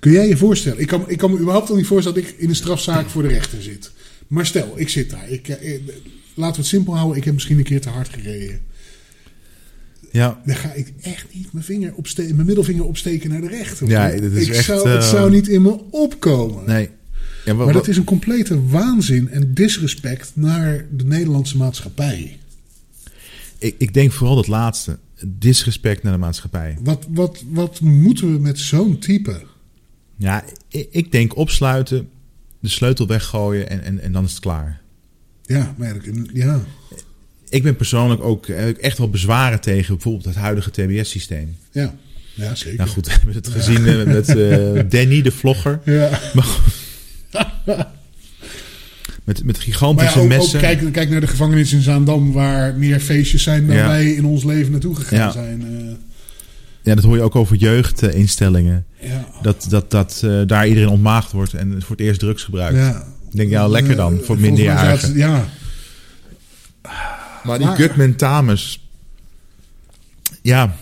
[0.00, 0.80] Kun jij je voorstellen?
[0.80, 3.22] Ik kan, ik kan me überhaupt al niet voorstellen dat ik in een strafzaak voor
[3.22, 3.90] de rechter zit.
[4.26, 5.30] Maar stel, ik zit daar.
[5.30, 5.48] Ik,
[6.36, 7.16] laten we het simpel houden.
[7.16, 8.60] Ik heb misschien een keer te hard gereden.
[10.12, 13.88] Ja, Dan ga ik echt niet mijn, vinger mijn middelvinger opsteken naar de rechter.
[13.88, 16.64] Ja, dat is ik echt, zou, het eh, zou niet in me opkomen.
[16.66, 16.90] nee.
[17.44, 22.38] Ja, Maar dat is een complete waanzin en disrespect naar de Nederlandse maatschappij.
[23.58, 24.98] ik, ik denk vooral dat laatste.
[25.26, 26.78] Disrespect naar de maatschappij.
[26.80, 29.42] Wat, wat, wat moeten we met zo'n type?
[30.16, 32.08] Ja, ik, ik denk opsluiten,
[32.60, 34.80] de sleutel weggooien en, en, en dan is het klaar.
[35.46, 36.00] Ja, maar ja,
[36.32, 36.60] ja.
[37.48, 41.56] Ik ben persoonlijk ook heb ik echt wel bezwaren tegen bijvoorbeeld het huidige TBS-systeem.
[41.72, 41.94] Ja,
[42.34, 42.78] ja zeker.
[42.78, 45.80] Nou goed, we hebben het gezien eh, met eh, Danny, de vlogger.
[45.84, 46.20] Ja.
[49.24, 50.60] Met, met ja, gigantische ook messen.
[50.60, 53.86] kijk, kijk naar de gevangenis in Zaandam, waar meer feestjes zijn dan Ja.
[53.86, 55.30] wij in ons leven naartoe gegaan Ja.
[55.32, 55.62] zijn.
[55.62, 55.94] eh.
[56.82, 58.84] Ja, dat hoor je ook over jeugdinstellingen.
[59.00, 59.28] ja.
[59.42, 62.76] Dat, dat, dat eh, daar iedereen ontmaagd wordt en voor het eerst drugs gebruikt.
[62.78, 63.14] ja.
[63.36, 65.16] Ik denk, ja, lekker dan, Eh, voor minderjarigen.
[65.16, 65.48] Ja,
[67.44, 68.88] Maar die Gutman Tames...
[70.42, 70.76] Ja,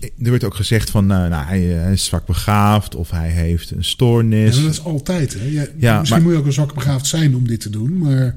[0.00, 1.06] er werd ook gezegd van...
[1.06, 4.54] nou, nou, hij, eh, hij is zwak begaafd of hij heeft een Ja, stoornis.
[4.54, 5.34] maar dat is altijd.
[5.34, 5.44] Hè?
[5.44, 7.98] Ja, Ja, misschien maar- moet je ook een zwak begaafd zijn om dit te doen,
[7.98, 8.36] maar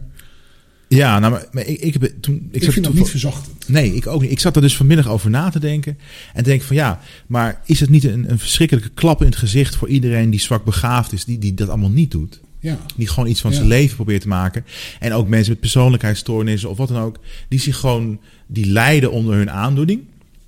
[0.88, 3.12] Ja, nou, maar, maar ik, ik, heb, toen, ik, ik, zat vind dat toen- niet
[3.12, 3.70] verzachtend.
[3.70, 4.32] Nee, ik ook niet.
[4.32, 5.98] Ik zat er dus vanmiddag over na te denken.
[6.34, 9.76] En denk van ja, maar is het niet een, een verschrikkelijke klap in het gezicht
[9.76, 12.40] voor iedereen die zwak begaafd is, die, die dat allemaal niet doet?
[12.60, 13.56] Ja, Die gewoon iets van Ja.
[13.58, 14.66] zijn leven probeert te maken.
[15.00, 19.36] En ook mensen met persoonlijkheidsstoornissen of wat dan ook, die zich gewoon, die lijden onder
[19.36, 20.02] hun aandoening.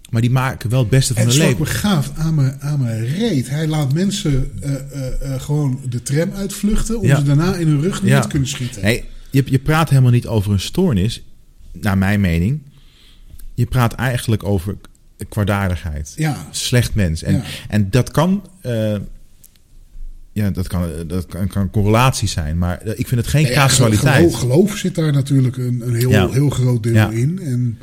[0.09, 1.57] Maar die maken wel het beste van en hun leven.
[1.57, 3.49] begaafd aan mijn, aan mijn reet.
[3.49, 7.17] Hij laat mensen eh, eh, eh, gewoon de tram uitvluchten om Ja.
[7.17, 8.21] ze daarna in hun rug neer Ja.
[8.21, 8.81] te kunnen schieten.
[8.81, 11.21] Nee, je, je praat helemaal niet over een stoornis,
[11.71, 12.59] naar mijn mening.
[13.53, 14.77] Je praat eigenlijk over
[15.29, 16.13] kwaadaardigheid.
[16.15, 17.23] Ja, slecht mens.
[17.23, 18.43] En, en dat kan.
[20.39, 23.45] Eh, ja, dat kan, dat kan, kan correlatie zijn, maar eh, ik vind het geen
[23.45, 24.15] ja, casualiteit.
[24.17, 26.29] Geloof, geloof zit daar natuurlijk een, een heel, Ja.
[26.29, 27.09] heel groot deel Ja.
[27.09, 27.39] in.
[27.43, 27.77] En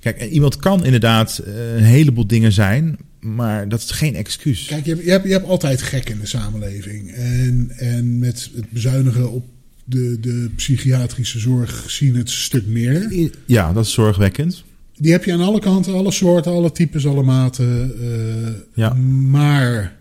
[0.00, 4.64] Kijk, en iemand kan inderdaad eh, een heleboel dingen zijn, maar dat is geen excuus.
[4.66, 7.10] kijk, je hebt, je, hebt, je hebt altijd gek in de samenleving.
[7.12, 9.44] En, en met het bezuinigen op
[9.84, 13.28] de, de psychiatrische zorg zien het een stuk meer.
[13.46, 14.64] Ja, dat is zorgwekkend.
[14.98, 17.92] Die heb je aan alle kanten, alle soorten, alle types, alle maten.
[18.00, 18.94] eh, Ja.
[19.30, 19.95] Maar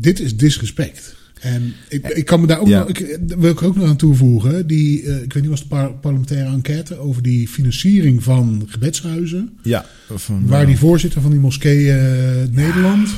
[0.00, 1.14] dit is disrespect.
[1.40, 2.78] En ik, ik kan me daar ook Ja.
[2.78, 4.66] nog, ik, wil ik ook nog aan toevoegen.
[4.66, 9.50] Die, eh, ik weet niet, was het par- parlementaire enquête over die financiering van gebedshuizen.
[9.62, 13.08] Ja, van, Waar die voorzitter van die moskee eh, Nederland.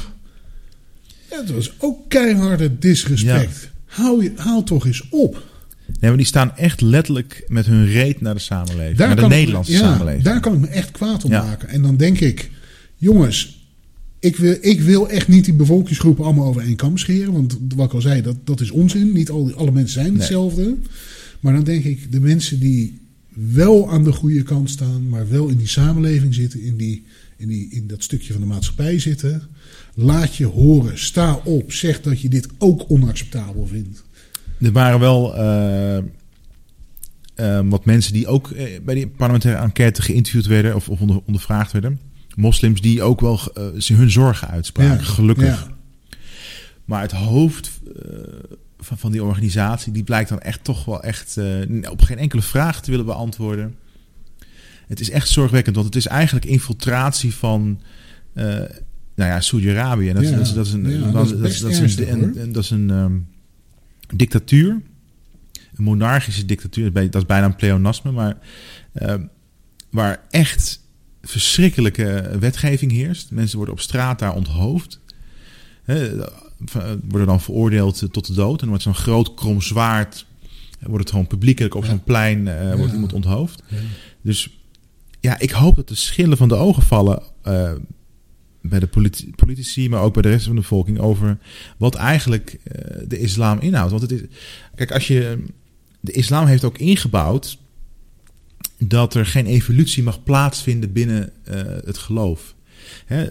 [1.29, 3.70] Het was ook keiharde disrespect.
[3.85, 5.43] Hou, je, haal toch eens op.
[5.87, 8.99] Nee, maar die staan echt letterlijk met hun reet naar de samenleving.
[8.99, 10.24] naar de Nederlandse ja, samenleving.
[10.24, 11.43] Daar kan ik me echt kwaad om Ja.
[11.45, 11.68] maken.
[11.68, 12.51] En dan denk ik,
[12.97, 13.56] jongens,
[14.19, 17.33] ik wil, ik wil echt niet die bevolkingsgroepen allemaal over één kam scheren.
[17.33, 19.12] Want wat ik al zei, dat, dat is onzin.
[19.12, 20.17] Niet al, alle mensen zijn Nee.
[20.19, 20.77] hetzelfde.
[21.41, 25.49] Maar dan denk ik, de mensen die wel aan de goede kant staan, maar wel
[25.49, 27.05] in die samenleving zitten, in, die,
[27.37, 29.43] in, die, in dat stukje van de maatschappij zitten.
[29.95, 34.05] Laat je horen, sta op, zeg dat je dit ook onacceptabel vindt.
[34.61, 36.05] Er waren wel eh, eh,
[37.64, 41.73] wat mensen die ook eh, bij die parlementaire enquête geïnterviewd werden of, of onder, ondervraagd
[41.73, 41.99] werden.
[42.37, 43.41] Moslims die ook wel
[43.78, 45.45] ze hun zorgen uitspraken, gelukkig.
[45.68, 45.74] Ja.
[46.84, 48.11] Maar het hoofd eh,
[48.78, 52.43] van, van die organisatie, die blijkt dan echt toch wel echt eh, op geen enkele
[52.43, 53.74] vraag te willen beantwoorden.
[54.87, 57.80] Het is echt zorgwekkend, want het is eigenlijk infiltratie van,
[58.34, 60.12] nou ja, Saudi-Arabië.
[60.12, 60.82] Dat, Ja, dat, is- dat is een,
[61.12, 63.16] dat, is een, dat is een ehm,
[64.16, 64.70] dictatuur,
[65.76, 66.84] een monarchische dictatuur.
[66.84, 68.37] Dat is bij- Dat is bijna een pleonasme, maar
[68.93, 69.22] ehm,
[69.91, 70.80] waar echt
[71.27, 73.31] verschrikkelijke wetgeving heerst.
[73.31, 75.01] Mensen worden op straat daar onthoofd.
[77.09, 78.53] Worden dan veroordeeld eh, tot de dood.
[78.53, 80.27] En dan wordt zo'n groot krom zwaard.
[80.81, 81.89] eh, Wordt het gewoon publiekelijk op Ja.
[81.89, 82.93] zo'n plein eh, wordt Ja.
[82.93, 83.62] iemand onthoofd.
[83.68, 83.77] Ja.
[84.22, 84.59] Dus
[85.20, 87.22] ja, ik hoop dat de schillen van de ogen vallen.
[88.61, 90.99] bij de politi- politici, maar ook bij de rest van de bevolking.
[90.99, 91.39] over
[91.77, 92.59] wat eigenlijk
[93.09, 93.91] de islam inhoudt.
[93.91, 94.20] Want het is.
[94.74, 95.43] Kijk, als je.
[96.01, 97.59] De islam heeft ook ingebouwd.
[98.79, 102.55] Dat er geen evolutie mag plaatsvinden binnen eh, het geloof.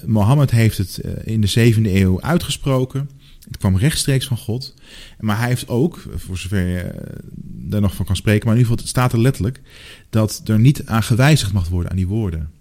[0.05, 3.09] Mohammed heeft het eh, in de zevende eeuw uitgesproken.
[3.47, 4.73] Het kwam rechtstreeks van God.
[5.19, 8.61] Maar hij heeft ook, voor zover je eh, daar nog van kan spreken, maar in
[8.61, 9.61] ieder geval, staat er letterlijk,
[10.09, 12.51] dat er niet aan gewijzigd mag worden aan die woorden.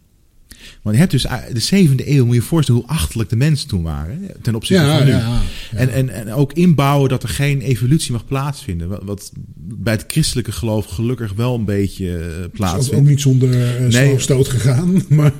[0.83, 3.37] Want je hebt dus eh, de zevende eeuw, moet je je voorstellen hoe achterlijk de
[3.37, 4.31] mensen toen waren.
[4.43, 5.13] Ten opzichte Ja, van nu.
[5.13, 5.41] ja, ja.
[5.79, 8.89] En, en, en ook inbouwen dat er geen evolutie mag plaatsvinden.
[8.89, 13.09] Wat, wat bij het christelijke geloof gelukkig wel een beetje eh, is ook, ook plaatsvindt.
[13.09, 14.19] niet zonder uh, Nee.
[14.19, 15.03] stoot gegaan.
[15.09, 15.33] Maar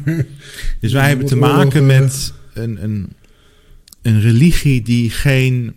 [0.81, 3.13] Dus wij hebben te maken met een, een,
[4.03, 5.75] een religie die geen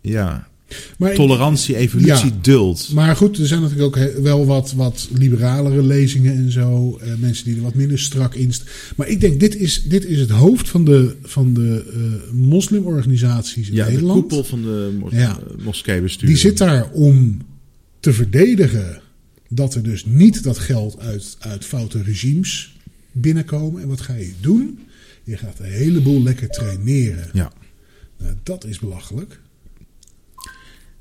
[0.00, 0.48] ja,
[0.98, 2.38] Maar, tolerantie, evolutie Ja.
[2.40, 2.92] duldt.
[2.92, 6.98] maar goed, er zijn natuurlijk ook wel wat, wat liberalere lezingen en zo.
[7.02, 8.66] eh, mensen die er wat minder strak in staan.
[8.96, 13.68] Maar ik denk, dit is, dit is het hoofd van de, van de eh, moslimorganisaties
[13.68, 14.20] in Ja, de Nederland.
[14.20, 15.38] koepel van de mos Ja.
[15.58, 16.28] eh, moskeebestuur.
[16.28, 17.38] Die zit daar om
[18.00, 19.00] te verdedigen
[19.48, 22.76] dat er dus niet dat geld uit, uit foute regimes
[23.12, 23.82] binnenkomen.
[23.82, 24.78] En wat ga je doen?
[25.24, 27.28] Je gaat een heleboel lekker traineren.
[27.32, 27.52] Ja.
[28.18, 29.40] Nou, dat is belachelijk.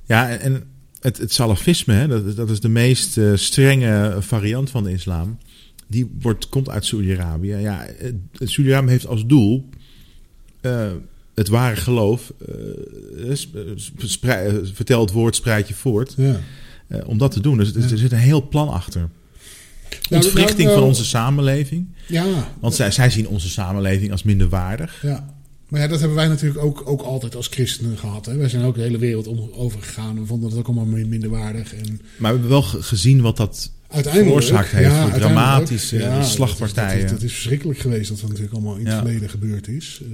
[0.08, 0.64] Ja, en-
[1.02, 4.92] het, het salafisme, hè, dat, is- dat is de meest eh, strenge variant van de
[4.92, 5.38] islam.
[5.88, 7.56] Die wordt, komt uit Saudi-Arabië.
[7.56, 7.88] Ja,
[8.34, 9.70] Saudi-Arabië heeft als doel
[10.62, 10.92] eh,
[11.36, 12.34] het ware geloof.
[12.48, 12.56] eh,
[14.74, 16.14] vertel het woord, spreid je voort.
[16.18, 16.40] Ja.
[16.88, 17.58] eh, om dat te doen.
[17.58, 19.10] Dus er, er zit een heel plan achter.
[20.10, 21.88] Nou, Ontwrichting nou, van nou, onze samenleving.
[22.08, 22.26] Ja,
[22.60, 25.02] Want zij, zij zien onze samenleving als minder waardig.
[25.02, 25.36] ja.
[25.70, 28.26] Maar ja, dat hebben wij natuurlijk ook, ook altijd als christenen gehad.
[28.26, 28.36] Hè?
[28.36, 30.20] Wij zijn ook de hele wereld om, overgegaan.
[30.20, 31.74] We vonden het ook allemaal min- minderwaardig.
[31.74, 31.86] En
[32.18, 36.96] Maar we hebben wel ge- gezien wat dat veroorzaakt heeft voor uiteindelijk, dramatische ja, slagpartijen.
[37.02, 39.00] Dat is, dat is verschrikkelijk geweest dat dat natuurlijk allemaal in het Ja.
[39.02, 40.02] verleden gebeurd is.
[40.04, 40.08] Eh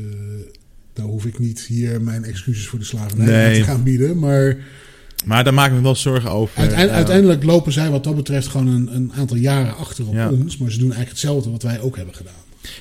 [0.96, 3.58] nou hoef ik niet hier mijn excuses voor de slavernij Nee.
[3.60, 4.20] te gaan bieden.
[4.20, 4.58] Maar
[5.26, 6.58] Maar daar maak ik me wel zorgen over.
[6.58, 10.14] uiteindelijk, Eh, uiteindelijk lopen zij wat dat betreft gewoon een, een aantal jaren achter op
[10.14, 10.30] Ja.
[10.30, 10.58] ons.
[10.58, 12.34] Maar ze doen eigenlijk hetzelfde wat wij ook hebben gedaan.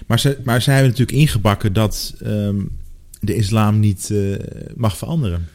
[0.06, 2.56] Maar, ze, maar zij hebben natuurlijk ingebakken dat ehm,
[3.20, 4.18] de islam niet eh,
[4.74, 5.48] mag veranderen.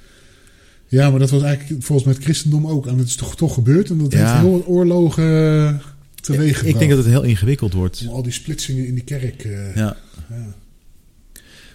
[0.88, 2.88] Ja, maar dat was eigenlijk volgens mij het christendom ook.
[2.88, 3.90] En dat is toch, toch gebeurd.
[3.90, 4.18] En dat Ja.
[4.20, 5.82] heeft heel wat oorlogen
[6.22, 8.06] teweeg Ik denk dat het heel ingewikkeld wordt.
[8.10, 9.44] Al die splitsingen in die kerk.
[9.46, 9.98] eh, Ja.
[10.30, 10.56] ja.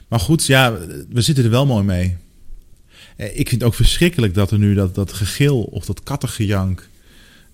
[0.08, 0.78] Maar goed, ja,
[1.10, 2.16] we zitten er wel mooi mee.
[3.16, 6.88] Eh, Ik vind het ook verschrikkelijk dat er nu dat, dat gegil of dat kattengejank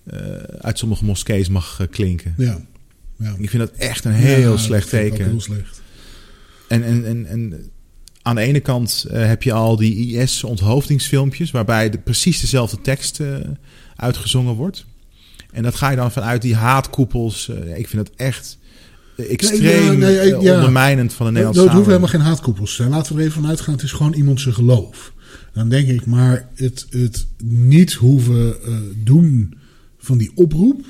[0.03, 0.19] eh,
[0.59, 2.33] uit sommige moskees mag eh, klinken.
[2.37, 2.65] Ja.
[3.19, 3.35] Ja.
[3.37, 5.25] Ik vind dat echt een heel Ja, slecht teken.
[5.25, 5.81] Heel slecht.
[6.67, 7.69] En, en, en, en
[8.21, 11.51] aan de ene kant eh, heb je al die IS-onthoofdingsfilmpjes...
[11.51, 13.35] waarbij de, precies dezelfde tekst eh,
[13.95, 14.85] uitgezongen wordt.
[15.51, 17.49] En dat ga je dan vanuit die haatkoepels.
[17.49, 18.57] eh, ik vind dat echt
[19.29, 19.61] extreem
[19.99, 20.55] Nee, ja, nee, ja.
[20.55, 22.89] ondermijnend van de Het Nederlandse hoeven helemaal geen haatkoepels te zijn.
[22.89, 23.73] Laten we er even vanuit gaan.
[23.73, 25.13] Het is gewoon iemand zijn geloof.
[25.53, 28.55] Dan denk ik, maar het, het niet hoeven
[29.03, 29.53] doen
[29.97, 30.85] van die oproep...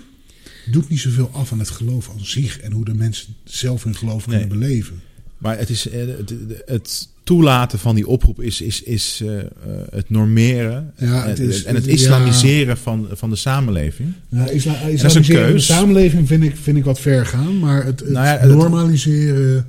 [0.70, 2.60] doet niet zoveel af aan het geloof aan zich...
[2.60, 4.40] en hoe de mensen zelf hun geloof Nee.
[4.40, 5.02] kunnen beleven.
[5.38, 6.34] Maar het, is, eh, het,
[6.66, 9.46] het toelaten van die oproep is, is, is eh, eh,
[9.92, 11.92] het normeren Ja, het en- is- en het ja.
[11.92, 14.14] islamiseren van, van de samenleving.
[14.30, 15.66] Ja, isla is een islamiseren van de keus.
[15.66, 17.60] samenleving vind ik, vind ik wat ver gaan.
[17.60, 19.68] Maar het, het Nou ja, dat- normaliseren...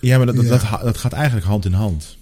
[0.00, 0.46] Ja, maar dat, dat.
[0.48, 2.16] Dat, dat gaat eigenlijk hand in hand.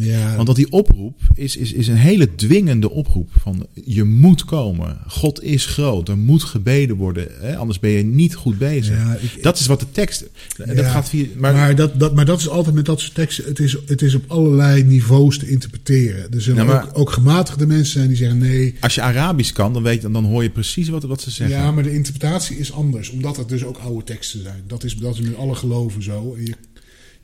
[0.00, 0.34] Ja.
[0.34, 3.30] Want dat die oproep is, is, is een hele dwingende oproep.
[3.40, 4.98] Van je moet komen.
[5.06, 6.08] God is groot.
[6.08, 7.28] Er moet gebeden worden.
[7.40, 7.56] Hè?
[7.56, 8.96] Anders ben je niet goed bezig.
[8.96, 10.24] Ja, ik- dat is wat de tekst.
[10.56, 11.26] Dat Ja, gaat via.
[11.36, 13.44] Maar, Maar, dat, dat, maar dat is altijd met dat soort teksten.
[13.44, 16.32] Het is, het is op allerlei niveaus te interpreteren.
[16.32, 18.74] Er zullen maar- ook, ook gematigde mensen zijn die zeggen nee.
[18.80, 21.56] als je Arabisch kan, dan, weet, je- dan hoor je precies wat, wat ze zeggen.
[21.56, 23.10] Ja, maar de interpretatie is anders.
[23.10, 24.62] Omdat het dus ook oude teksten zijn.
[24.66, 26.34] Dat is, dat is met alle geloven zo.
[26.38, 26.54] En je,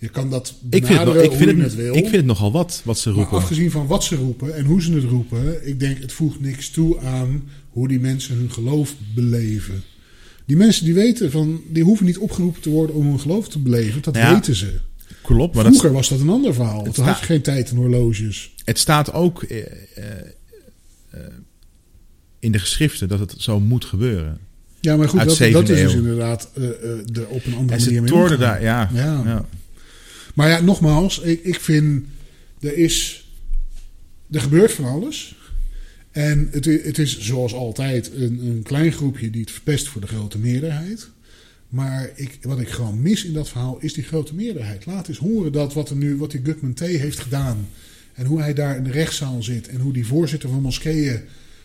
[0.05, 1.95] je kan dat ik vind, het, ik, vind hoe het, wil.
[1.95, 3.37] ik vind het nogal wat wat ze maar roepen.
[3.37, 5.67] afgezien van wat ze roepen en hoe ze het roepen.
[5.69, 9.83] Ik denk het voegt niks toe aan hoe die mensen hun geloof beleven.
[10.47, 13.59] Die mensen die weten van, die hoeven niet opgeroepen te worden om hun geloof te
[13.59, 14.03] beleven.
[14.03, 14.81] Dat Ja, weten ze.
[15.23, 16.83] Klopt, maar dat, Vroeger was dat een ander verhaal.
[16.85, 18.55] Toen staat- had je geen tijd en horloges.
[18.65, 19.67] het staat ook eh, eh,
[21.11, 21.21] eh,
[22.39, 24.39] in de geschriften dat het zo moet gebeuren.
[24.81, 28.09] Ja, maar goed, dat, dat is dus inderdaad er op een andere En ze manier
[28.09, 28.53] toorden omgaan.
[28.53, 28.91] daar, ja.
[28.95, 29.23] Ja.
[29.25, 29.47] ja.
[30.35, 32.07] Maar ja, nogmaals, ik, ik vind
[32.61, 33.29] er is.
[34.31, 35.37] Er gebeurt van alles.
[36.11, 40.07] En het, het is zoals altijd een, een klein groepje die het verpest voor de
[40.07, 41.09] grote meerderheid.
[41.69, 44.87] Maar ik, wat ik gewoon mis in dat verhaal is die grote meerderheid.
[44.87, 47.69] Laat eens horen dat wat, er nu, wat die Gutman T heeft gedaan.
[48.13, 49.69] En hoe hij daar in de rechtszaal zit.
[49.69, 51.21] En hoe die voorzitter van moskeeën.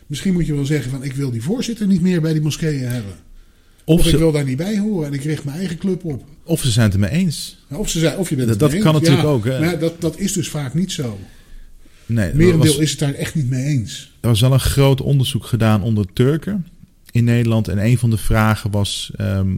[0.07, 2.87] Misschien moet je wel zeggen van ik wil die voorzitter niet meer bij die moskeeën
[2.87, 3.15] hebben.
[3.85, 6.03] Of, Of, ik ze, wil daar niet bij horen en ik richt mijn eigen club
[6.03, 6.23] op.
[6.43, 7.57] of ze zijn het ermee eens.
[7.69, 9.07] Ja, Of, ze zei, of je bent Dat- het dat mee kan eens.
[9.09, 9.65] natuurlijk Ja, ook, hè.
[9.65, 11.19] Maar dat, dat is dus vaak niet zo.
[12.05, 14.11] Nee, er merendeel was, is het daar echt niet mee eens.
[14.21, 16.67] er was wel een groot onderzoek gedaan onder Turken
[17.11, 17.67] in Nederland.
[17.67, 19.55] En een van de vragen was: ehm,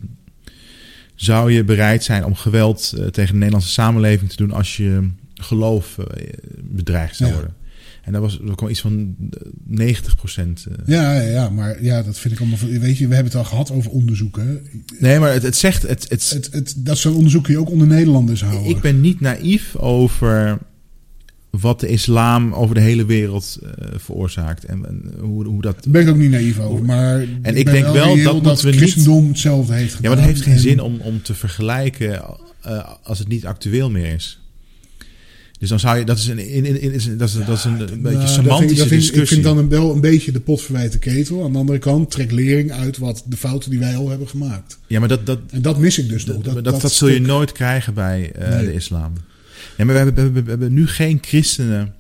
[1.15, 5.09] zou je bereid zijn om geweld eh, tegen de Nederlandse samenleving te doen als je
[5.33, 6.27] geloof eh,
[6.61, 7.35] bedreigd zou Ja.
[7.35, 7.55] worden?
[8.01, 10.65] En dat was er kwam iets van eh, 90 procent.
[10.85, 12.59] Ja, ja, ja, maar ja, dat vind ik allemaal.
[12.79, 14.61] Weet je, we hebben het al gehad over onderzoeken.
[14.99, 15.81] Nee, maar het, het zegt.
[15.81, 18.69] Het, het, Het, het, dat soort onderzoeken kun je ook onder Nederlanders houden.
[18.69, 20.57] ik ben niet naïef over
[21.49, 24.65] wat de islam over de hele wereld eh, veroorzaakt.
[24.65, 25.83] En, en hoe, hoe dat.
[25.83, 26.85] Daar ben ik ook niet naïef over.
[26.85, 30.11] Maar En ik denk wel dat dat we het niet- christendom hetzelfde heeft gedaan.
[30.11, 32.21] Ja, maar het heeft geen En- zin om, om te vergelijken
[32.61, 34.40] eh, als het niet actueel meer is.
[35.61, 37.71] Dus dan zou je, dat is een, in, in, in- dat is, dat is een,
[37.71, 39.21] een beetje Nou, dat semantische vind ik- dat vind ik- discussie.
[39.21, 41.43] Ik vind dan een, wel een beetje de pot verwijt de ketel.
[41.43, 44.79] Aan de andere kant trek lering uit wat de fouten die wij al hebben gemaakt.
[44.87, 46.43] ja, maar dat, dat, En dat mis ik dus nog.
[46.43, 48.65] dat, dat, dat, zul je nooit krijgen bij eh, Nee.
[48.65, 49.13] de islam.
[49.77, 51.93] Ja, maar we hebben, we, hebben, we hebben nu geen christenen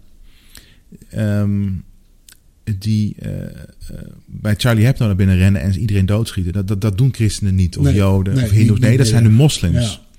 [1.09, 1.69] ehm,
[2.79, 3.49] die eh, eh,
[4.25, 6.53] bij Charlie Hebdo naar binnen rennen en iedereen doodschieten.
[6.53, 8.79] Dat, dat, dat doen christenen niet, of Nee, joden, nee, of hindoes.
[8.79, 9.37] Nee, dat zijn de meer.
[9.37, 9.75] moslims.
[9.91, 10.09] Ja.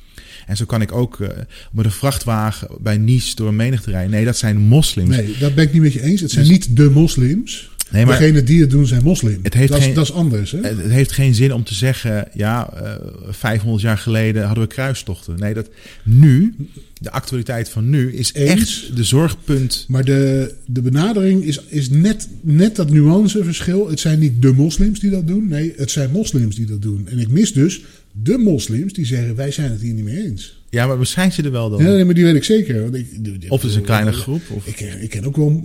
[0.46, 1.28] En zo kan ik ook eh,
[1.72, 4.10] met een vrachtwagen bij Nice door een menigte rijden.
[4.10, 5.16] Nee, dat zijn moslims.
[5.16, 6.20] Nee, dat ben ik niet met je eens.
[6.20, 7.70] Het zijn Dus- niet de moslims.
[7.90, 9.38] Nee, maar Degene die het doen zijn moslim.
[9.42, 10.50] Het heeft dat, is, geen- dat is anders.
[10.50, 10.58] Hè?
[10.60, 12.94] het, heeft geen zin om te zeggen, ja, eh
[13.30, 15.38] 500 jaar geleden hadden we kruistochten.
[15.38, 15.68] Nee, dat
[16.04, 16.54] nu,
[17.00, 18.50] de actualiteit van nu, is Eens.
[18.50, 19.84] echt de zorgpunt.
[19.88, 23.88] Maar de, de benadering is, is net, net dat nuanceverschil.
[23.88, 25.48] Het zijn niet de moslims die dat doen.
[25.48, 27.08] Nee, het zijn moslims die dat doen.
[27.10, 27.80] En ik mis dus
[28.12, 30.60] de moslims die zeggen: wij zijn het hier niet mee eens.
[30.70, 31.84] Ja, maar waarschijnlijk ze er wel dan.
[31.84, 32.82] Ja, nee, maar die weet ik zeker.
[32.82, 33.06] Want ik,
[33.48, 34.42] Of het is een kleine groep.
[34.50, 35.62] Of, Ik ken, ik ken ook wel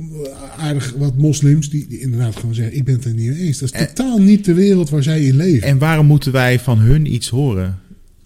[0.58, 3.58] aardig wat moslims die, die inderdaad gewoon zeggen: ik ben het er niet mee eens.
[3.60, 5.68] Dat is En- totaal niet de wereld waar zij in leven.
[5.68, 7.80] en waarom moeten wij van hun iets horen?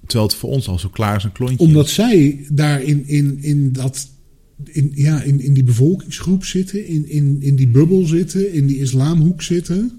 [0.05, 1.57] Terwijl het voor ons al zo klaar is een klontje.
[1.65, 4.07] Omdat zij daar in, in, in, dat,
[4.71, 8.77] in, ja, in, in die bevolkingsgroep zitten, in, in, in die bubbel zitten, in die
[8.77, 9.91] islamhoek zitten.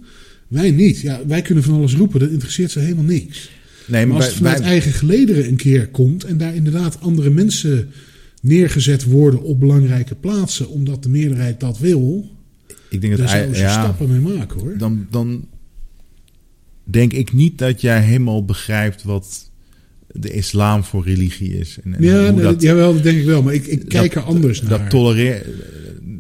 [0.49, 1.01] Wij niet.
[1.01, 3.51] Ja, wij kunnen van alles roepen, dat interesseert ze helemaal niks.
[3.87, 7.01] Nee, Maar maar als het vanuit wij- eigen gelederen een keer komt en daar inderdaad
[7.01, 7.91] andere mensen
[8.43, 12.31] neergezet worden op belangrijke plaatsen, omdat de meerderheid dat wil,
[12.89, 14.79] ik denk daar dat zouden ze ja, stappen mee maken hoor.
[14.79, 15.47] dan, dan
[16.85, 19.51] denk ik niet dat jij helemaal begrijpt wat
[20.13, 21.79] de islam voor religie is.
[21.85, 23.43] En, en Ja, nee, dat, jawel, dat denk ik wel.
[23.43, 24.71] Maar ik, ik kijk dat- er anders naar.
[24.79, 25.47] Dat tolereer...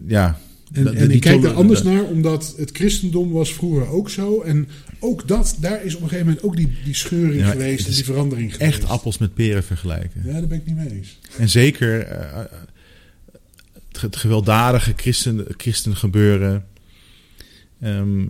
[0.06, 0.38] Ja.
[0.72, 4.40] En, en ik kijk er anders naar, omdat het christendom was vroeger ook zo.
[4.40, 4.68] En
[5.02, 7.88] ook dat, daar is op een gegeven moment ook die, die scheuring Ja, geweest het
[7.88, 8.72] en die verandering geweest.
[8.72, 10.22] Echt appels met peren vergelijken.
[10.24, 11.18] Ja, daar ben ik niet mee eens.
[11.38, 12.38] En zeker eh,
[13.72, 16.64] het, ge- het gewelddadige christen, christengebeuren.
[17.80, 18.26] ehm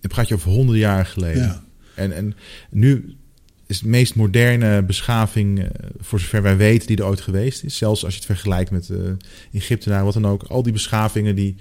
[0.00, 1.42] dan praat je over honderden jaren geleden.
[1.42, 1.64] Ja.
[1.94, 2.34] En, en
[2.70, 3.16] nu
[3.66, 5.66] is de meest moderne beschaving, eh,
[6.00, 7.76] voor zover wij weten, die er ooit geweest is.
[7.76, 8.98] Zelfs als je het vergelijkt met eh
[9.52, 10.42] Egypte, wat dan ook.
[10.42, 11.56] Al die beschavingen die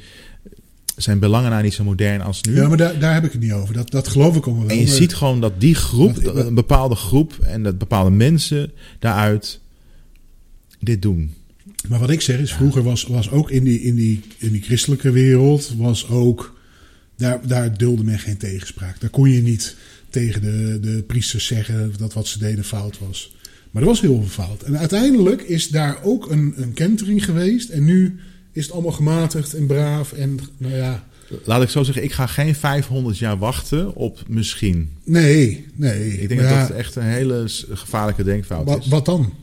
[0.96, 2.56] zijn belangen naar niet zo modern als nu.
[2.56, 3.74] Ja, maar daar, daar heb ik het niet over.
[3.74, 4.76] Dat, dat geloof ik allemaal wel.
[4.76, 9.60] En je ziet gewoon dat die groep, een bepaalde groep en dat bepaalde mensen daaruit
[10.80, 11.34] dit doen.
[11.88, 14.62] Maar wat ik zeg is, vroeger was, was ook in die, in, die, in die
[14.62, 16.60] christelijke wereld, was ook,
[17.18, 19.00] daar, daar dulde men geen tegenspraak.
[19.00, 19.76] Daar kon je niet
[20.10, 23.36] tegen de, de priesters zeggen dat wat ze deden fout was.
[23.72, 24.62] Maar er was heel veel fout.
[24.62, 27.70] En uiteindelijk is daar ook een, een kentering geweest.
[27.70, 28.20] En nu
[28.54, 30.14] is het allemaal gematigd en braaf.
[30.14, 31.04] En nou ja.
[31.46, 34.90] Laat ik zo zeggen, ik ga geen 500 jaar wachten op misschien.
[35.04, 36.22] Nee, nee.
[36.22, 38.88] Ik denk dat dat echt een hele gevaarlijke denkfout wat, is.
[38.88, 39.34] Wat dan?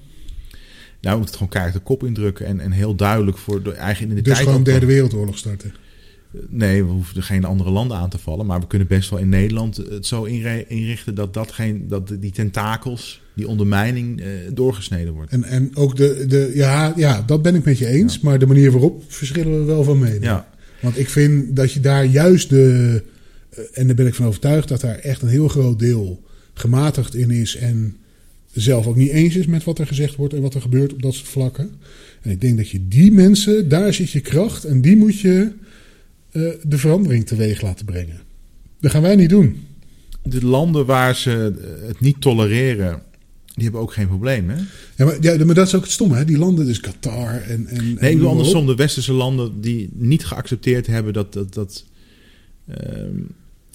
[1.01, 3.73] Nou, we moeten het gewoon keihard de kop indrukken en, en heel duidelijk voor de
[3.73, 4.37] eigen identiteit.
[4.37, 5.75] Dus gewoon een derde wereldoorlog starten?
[6.49, 8.47] Nee, we hoeven geen andere landen aan te vallen.
[8.47, 12.33] Maar we kunnen best wel in Nederland het zo inrichten dat, dat, geen, dat die
[12.33, 15.33] tentakels, die ondermijning, eh, doorgesneden wordt.
[15.33, 18.21] En, en ook de, de ja, ja, dat ben ik met je eens.
[18.21, 20.21] Maar de manier waarop verschillen we wel van mee.
[20.21, 20.49] Ja.
[20.81, 23.03] Want ik vind dat je daar juist de.
[23.51, 26.23] Eh, en daar ben ik van overtuigd dat daar echt een heel groot deel
[26.55, 27.57] gematigd in is.
[27.57, 27.97] En
[28.53, 31.03] zelf ook niet eens is met wat er gezegd wordt en wat er gebeurt op
[31.03, 31.71] dat soort vlakken.
[32.23, 35.53] En ik denk dat je die mensen, daar zit je kracht en die moet je
[36.33, 38.21] uh, de verandering teweeg laten brengen.
[38.81, 39.67] Dat gaan wij niet doen.
[40.23, 41.53] De landen waar ze
[41.87, 43.03] het niet tolereren,
[43.61, 44.57] die hebben ook geen probleem, hè?
[44.97, 46.25] Ja, maar, ja, maar dat is ook het stomme, hè?
[46.25, 47.67] Die landen, dus Qatar en...
[47.67, 51.33] en nee, bedoel andersom, de westerse landen die niet geaccepteerd hebben dat...
[51.33, 51.85] dat, dat
[52.69, 52.77] uh,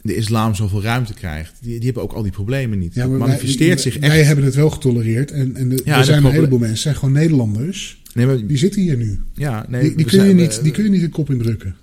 [0.01, 1.53] de islam zoveel ruimte krijgt.
[1.61, 2.93] Die, die hebben ook al die problemen niet.
[2.93, 4.11] Ja, maar manifesteert wij, zich echt.
[4.13, 5.31] Wij hebben het wel getolereerd.
[5.31, 8.01] En, en de, ja, er zijn een heleboel mensen, zijn gewoon Nederlanders.
[8.13, 9.19] Nee, maar, die zitten hier nu.
[9.33, 11.75] Ja, nee, die, die kun je niet, die kun je niet de kop indrukken.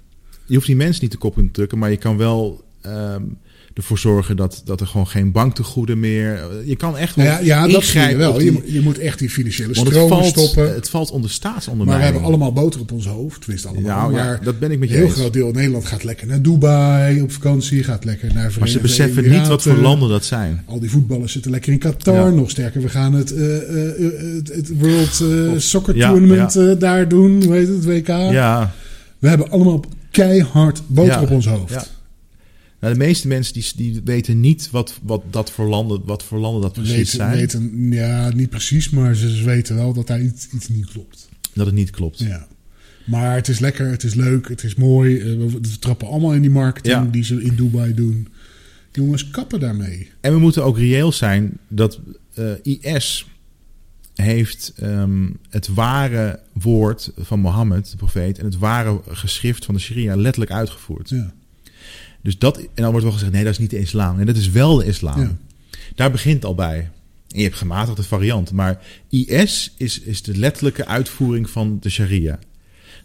[0.47, 3.37] Je hoeft die mensen niet de kop in te drukken, maar je kan wel um,
[3.75, 6.41] ervoor zorgen dat, dat er gewoon geen banktegoeden meer.
[6.65, 7.25] Je kan echt wel.
[7.25, 8.39] Nou ja, ja dat je wel.
[8.39, 10.75] Die, je, je, moet echt die financiële stromen het valt, stoppen.
[10.75, 11.89] Het valt onder staatsonderneming.
[11.89, 13.41] Maar we hebben allemaal boter op ons hoofd.
[13.41, 14.11] Tenminste, allemaal.
[14.11, 16.43] Nou, ja, dat ben ik met je Een heel groot deel Nederland gaat lekker naar
[16.43, 17.85] Dubai op vakantie.
[17.85, 20.63] Gaat lekker naar Verenigde Maar ze beseffen niet wat voor landen dat zijn.
[20.67, 22.33] Al die voetballers zitten lekker in Qatar.
[22.33, 25.23] Nog sterker, we gaan het, uh, uh, het, het, World
[25.63, 27.45] Soccer Tournament daar doen.
[27.45, 27.85] Hoe heet het?
[27.85, 28.07] WK.
[28.07, 28.73] Ja.
[29.19, 31.91] We hebben allemaal keihard boter op ons hoofd.
[32.83, 36.39] Nou, de meeste mensen die, die weten niet wat, wat, dat voor landen, wat voor
[36.39, 37.37] landen dat precies weten, zijn.
[37.37, 41.29] Weten, ja, niet precies, maar ze weten wel dat daar iets, iets niet klopt.
[41.53, 42.19] Dat het niet klopt.
[42.19, 42.47] Ja.
[43.05, 45.19] Maar het is lekker, het is leuk, het is mooi.
[45.19, 48.29] Eh, we, trappen allemaal in die marketing die ze in Dubai doen.
[48.93, 50.11] Jongens, kappen daarmee.
[50.21, 52.01] En we moeten ook reëel zijn dat
[52.39, 53.27] uh, eh, IS
[54.15, 59.81] heeft um, het ware woord van Mohammed, de profeet, en het ware geschrift van de
[59.81, 61.09] Sharia letterlijk uitgevoerd.
[61.09, 61.35] Ja.
[62.23, 64.19] Dus dat, en dan wordt wel gezegd, nee, dat is niet de islam.
[64.19, 65.21] En dat is wel de islam.
[65.21, 65.37] Ja.
[65.95, 66.91] Daar begint al bij.
[67.29, 68.53] En je hebt gematigde variant.
[68.53, 72.39] Maar IS is, is de letterlijke uitvoering van de sharia.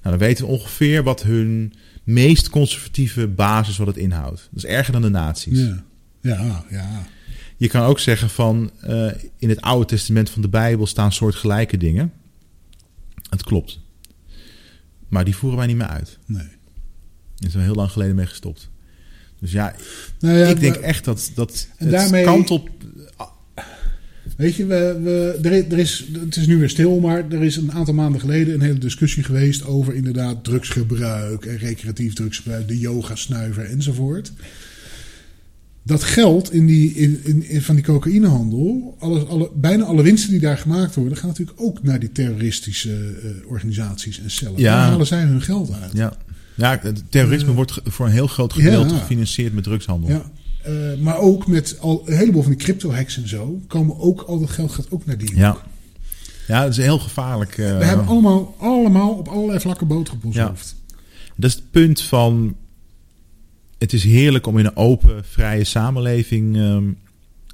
[0.04, 4.50] Nou, dan weten we ongeveer wat hun meest conservatieve basis wat het inhoudt.
[4.52, 5.60] Dat is erger dan de nazi's.
[5.60, 5.84] Ja,
[6.22, 7.08] ja, ja.
[7.58, 11.78] Je kan ook zeggen van uh, in het Oude Testament van de Bijbel staan soortgelijke
[11.78, 12.14] dingen.
[13.30, 13.80] Het klopt.
[15.08, 16.18] Maar die voeren wij niet meer uit.
[16.26, 16.48] Nee.
[17.36, 18.70] Daar zijn we heel lang geleden mee gestopt.
[19.40, 19.76] Dus ja,
[20.20, 22.70] nou ja ik denk echt dat, dat en daarmee, kant op...
[24.38, 27.72] Weet je, we, we, er, is, het is nu weer stil, maar er is een
[27.72, 33.66] aantal maanden geleden een hele discussie geweest over inderdaad drugsgebruik en recreatief drugsgebruik, de yoga-snuiver
[33.66, 34.32] enzovoort.
[35.84, 40.40] Dat geld in die, in, in, van die cocaïnehandel, alle, alle, bijna alle winsten die
[40.40, 44.60] daar gemaakt worden, gaan natuurlijk ook naar die terroristische uh, organisaties en cellen.
[44.60, 44.76] Ja.
[44.76, 45.92] Daar halen zij hun geld uit.
[45.94, 46.18] Ja.
[46.58, 50.10] Ja, het terrorisme wordt voor een heel groot gedeelte gefinancierd met drugshandel.
[50.10, 50.32] Ja.
[50.68, 54.40] Uh, maar ook met al, een heleboel van die crypto-hacks en zo, komen ook, al
[54.40, 55.36] dat geld gaat ook naar die.
[55.36, 55.58] Ja.
[56.48, 57.58] Ja, dat is heel gevaarlijk.
[57.58, 60.48] Uh, We hebben allemaal, allemaal op allerlei vlakken boter op ons ja.
[60.48, 60.76] hoofd.
[61.36, 62.56] Dat is het punt van.
[63.78, 66.98] Het is heerlijk om in een open, vrije samenleving um,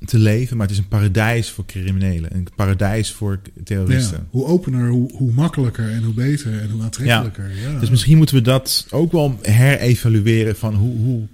[0.06, 4.18] te leven, maar het is een paradijs voor criminelen, een paradijs voor terroristen.
[4.18, 7.51] Ja, hoe opener, hoe, hoe makkelijker en hoe beter en hoe aantrekkelijker.
[7.62, 7.80] Ja.
[7.80, 11.28] Dus misschien moeten we dat ook wel herevalueren van hoe, hoe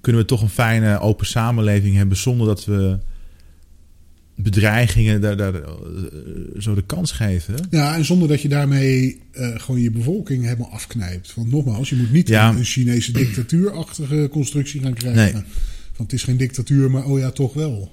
[0.00, 2.98] kunnen we toch een fijne open samenleving hebben zonder dat we
[4.36, 5.70] bedreigingen daar, daar eh,
[6.58, 7.54] zo de kans geven.
[7.70, 11.34] Ja, en zonder dat je daarmee uh, gewoon je bevolking helemaal afknijpt.
[11.34, 12.48] Want nogmaals, je moet niet ja.
[12.48, 15.34] een Chinese dictatuurachtige constructie gaan krijgen.
[15.34, 15.42] Nee.
[15.96, 17.92] Want het is geen dictatuur, maar oh ja, toch wel.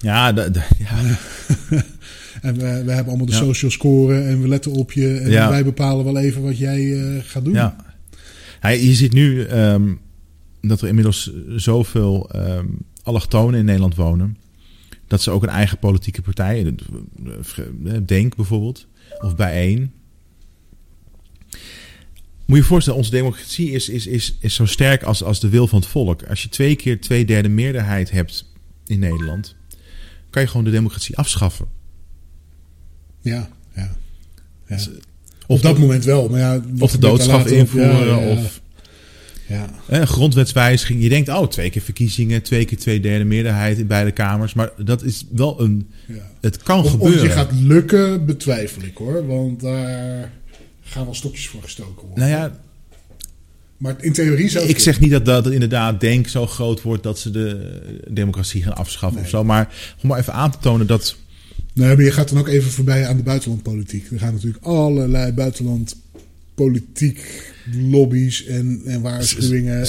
[0.00, 0.28] Ja,
[0.78, 0.98] ja.
[2.42, 5.16] en we, we hebben allemaal de social score en we letten op je.
[5.18, 7.54] En wij bepalen wel even wat jij uh, gaat doen.
[7.54, 7.76] Ja.
[8.62, 10.00] ja je ziet nu um,
[10.60, 14.36] dat er inmiddels zoveel um, allochtonen in Nederland wonen.
[15.06, 16.74] Dat ze ook een eigen politieke partij,
[18.06, 18.86] Denk bijvoorbeeld,
[19.20, 19.92] of bijeen,
[22.48, 25.48] moet je je voorstellen, onze democratie is, is, is, is zo sterk als, als de
[25.48, 26.22] wil van het volk.
[26.22, 28.52] Als je twee keer twee derde meerderheid hebt
[28.86, 29.54] in Nederland,
[30.30, 31.66] kan je gewoon de democratie afschaffen.
[33.20, 33.96] Ja, ja.
[34.66, 34.76] ja.
[34.76, 34.90] Dus,
[35.46, 36.28] Op dat moment wel.
[36.28, 38.60] Maar ja, of de doodstraf invoeren, of
[39.46, 39.70] ja.
[39.86, 41.02] Een grondwetswijziging.
[41.02, 44.54] Je denkt, oh, twee keer verkiezingen, twee keer twee derde meerderheid in beide kamers.
[44.54, 45.88] Maar dat is wel een.
[46.06, 46.30] Ja.
[46.40, 47.18] Het kan gebeuren.
[47.18, 49.26] Of je gaat lukken, betwijfel ik hoor.
[49.26, 50.30] Want daar
[50.88, 52.28] gaan wel stokjes voor gestoken worden.
[52.28, 52.60] Nou ja,
[53.78, 57.18] maar in theorie zou Ik zeg niet dat, dat inderdaad denk zo groot wordt dat
[57.18, 59.44] ze de democratie gaan afschaffen of zo.
[59.44, 61.16] Maar om maar even aan te tonen dat.
[61.72, 64.10] Nee, maar je gaat dan ook even voorbij aan de buitenlandpolitiek.
[64.10, 69.86] Er gaan natuurlijk allerlei buitenlandpolitiek lobby's en, en waarschuwingen.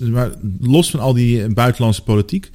[0.00, 0.10] En...
[0.10, 0.30] Maar
[0.60, 2.50] los van al die buitenlandse politiek.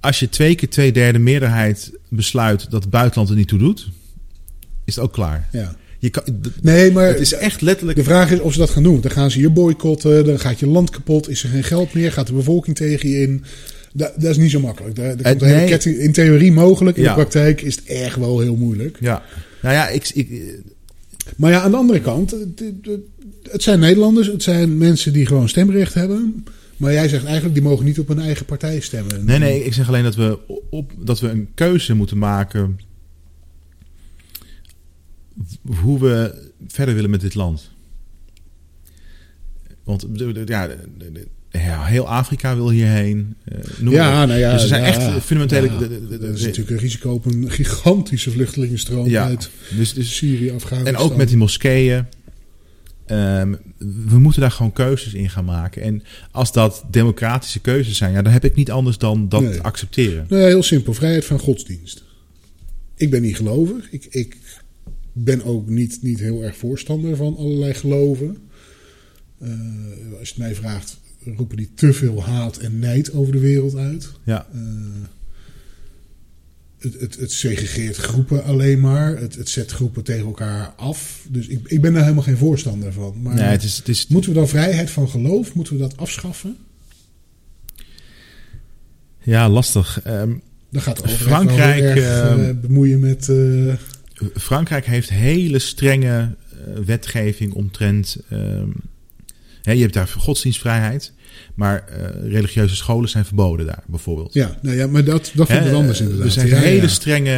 [0.00, 3.88] Als je twee keer twee derde meerderheid besluit dat het buitenland er niet toe doet,
[4.84, 5.48] is het ook klaar.
[5.52, 5.76] Ja.
[6.02, 6.22] Je kan,
[6.62, 7.98] nee, maar het is echt letterlijk.
[7.98, 9.00] De vraag is of ze dat gaan doen.
[9.00, 12.12] Dan gaan ze je boycotten, dan gaat je land kapot, is er geen geld meer,
[12.12, 13.44] gaat de bevolking tegen je in.
[13.92, 14.96] Dat, dat is niet zo makkelijk.
[14.96, 18.40] Daar, komt een hele ketting, in theorie mogelijk, in de praktijk is het echt wel
[18.40, 18.96] heel moeilijk.
[19.00, 19.22] Ja,
[19.62, 20.30] nou ja, ik, ik,
[21.36, 22.36] maar ja, aan de andere kant,
[23.50, 26.44] het zijn Nederlanders, het zijn mensen die gewoon stemrecht hebben.
[26.76, 29.24] Maar jij zegt eigenlijk, die mogen niet op hun eigen partij stemmen.
[29.24, 30.38] Nee, nee, ik zeg alleen dat we,
[30.70, 32.78] op, dat we een keuze moeten maken
[35.80, 37.70] hoe we verder willen met dit land.
[39.84, 40.06] Want
[41.50, 43.34] ja, heel Afrika wil hierheen.
[43.82, 45.68] Uh, ja, nou ja, dus er zijn ja, echt fundamentele.
[46.10, 50.94] er is natuurlijk een risico op een gigantische vluchtelingenstroom ja, uit dus, dus, Syrië, Afghanistan.
[50.94, 52.06] En ook met die moskeeën.
[53.06, 53.58] Um,
[54.08, 55.82] we moeten daar gewoon keuzes in gaan maken.
[55.82, 59.60] En als dat democratische keuzes zijn, ja, dan heb ik niet anders dan dat nee.
[59.60, 60.26] accepteren.
[60.28, 62.02] Nou, heel simpel: vrijheid van godsdienst.
[62.96, 63.90] Ik ben niet gelovig.
[63.90, 64.36] Ik, ik
[65.12, 68.36] ben ook niet, niet heel erg voorstander van allerlei geloven.
[69.42, 69.48] Uh,
[70.18, 71.00] als je het mij vraagt,
[71.36, 74.12] roepen die te veel haat en nijd over de wereld uit.
[74.24, 74.46] Ja.
[74.54, 74.62] Uh,
[76.78, 79.18] het, het, het segregeert groepen alleen maar.
[79.18, 81.26] Het, het zet groepen tegen elkaar af.
[81.28, 83.22] Dus ik, ik ben daar helemaal geen voorstander van.
[83.22, 84.06] Maar nee, het is, het is...
[84.06, 86.56] moeten we dan vrijheid van geloof, moeten we dat afschaffen?
[89.18, 90.06] Ja, lastig.
[90.06, 93.28] Um, dan gaat Frankrijk erg, uh, bemoeien met...
[93.28, 93.74] Uh,
[94.34, 96.34] Frankrijk heeft hele strenge
[96.68, 98.16] uh, wetgeving omtrent.
[99.62, 101.12] Hè, je hebt daar godsdienstvrijheid.
[101.54, 104.34] Maar uh, religieuze scholen zijn verboden daar, bijvoorbeeld.
[104.34, 106.24] Ja, nou ja maar dat, dat vind ik anders inderdaad.
[106.24, 106.88] Er zijn ja, hele ja.
[106.88, 107.32] strenge...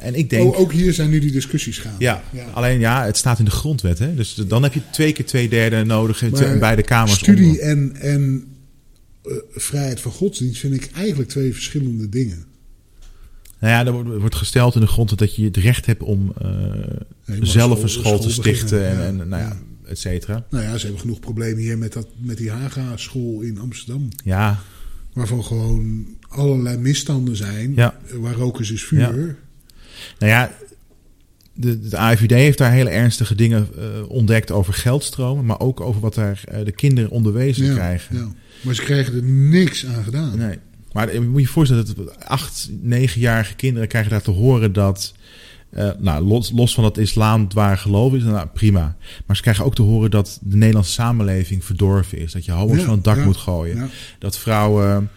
[0.00, 0.52] En ik denk...
[0.52, 1.94] Oh, ook hier zijn nu die discussies gaan.
[1.98, 2.22] Ja,
[2.52, 3.98] alleen ja, het staat in de grondwet.
[3.98, 4.14] Hè?
[4.14, 7.18] Dus dan heb je twee keer twee derde nodig in beide kamers.
[7.18, 7.62] Studie onder.
[7.62, 8.44] en, en
[9.24, 12.44] uh, vrijheid van godsdienst vind ik eigenlijk twee verschillende dingen.
[13.60, 16.50] Nou ja, er wordt gesteld in de grond dat je het recht hebt om uh,
[17.40, 20.44] zelf school, een school, te stichten en, ja, en nou ja, et cetera.
[20.50, 24.08] Nou ja, ze hebben genoeg problemen hier met, dat, met die Haga-school in Amsterdam.
[24.24, 24.60] Ja.
[25.12, 27.72] Waarvan gewoon allerlei misstanden zijn.
[27.74, 27.98] Ja.
[28.14, 29.00] Waar roken is vuur.
[29.00, 29.10] Ja.
[30.18, 30.52] Nou ja,
[31.54, 35.46] de, de AIVD heeft daar hele ernstige dingen uh, ontdekt over geldstromen.
[35.46, 38.16] Maar ook over wat daar uh, de kinderen onderwezen krijgen.
[38.16, 38.28] Ja.
[38.62, 40.38] Maar ze krijgen er niks aan gedaan.
[40.38, 40.58] Nee.
[40.92, 45.14] Maar je moet je voorstellen dat acht, negenjarige kinderen krijgen daar te horen dat.
[45.76, 48.96] Uh, nou, los, los van dat islam waar geloof is, nou, prima.
[49.26, 52.32] Maar ze krijgen ook te horen dat de Nederlandse samenleving verdorven is.
[52.32, 53.76] Dat je homo's ja, van het dak ja, moet gooien.
[53.76, 53.88] Ja.
[54.18, 55.10] Dat vrouwen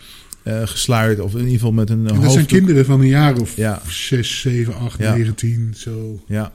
[0.44, 2.08] uh, gesluit of in ieder geval met een.
[2.08, 3.56] En dat zijn kinderen van een jaar of
[3.88, 6.24] zes, zeven, acht, negen, tien, zo.
[6.28, 6.52] Ja.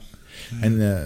[0.61, 0.97] En uh,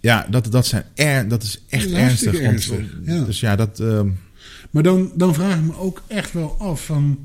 [0.00, 2.40] ja, dat, dat, zijn er, dat is echt ernstig.
[2.40, 2.80] ernstig.
[3.04, 3.80] Want, dus ja, dat.
[3.80, 4.08] ehm,
[4.74, 7.18] Maar dan, dan vraag ik me ook echt wel af van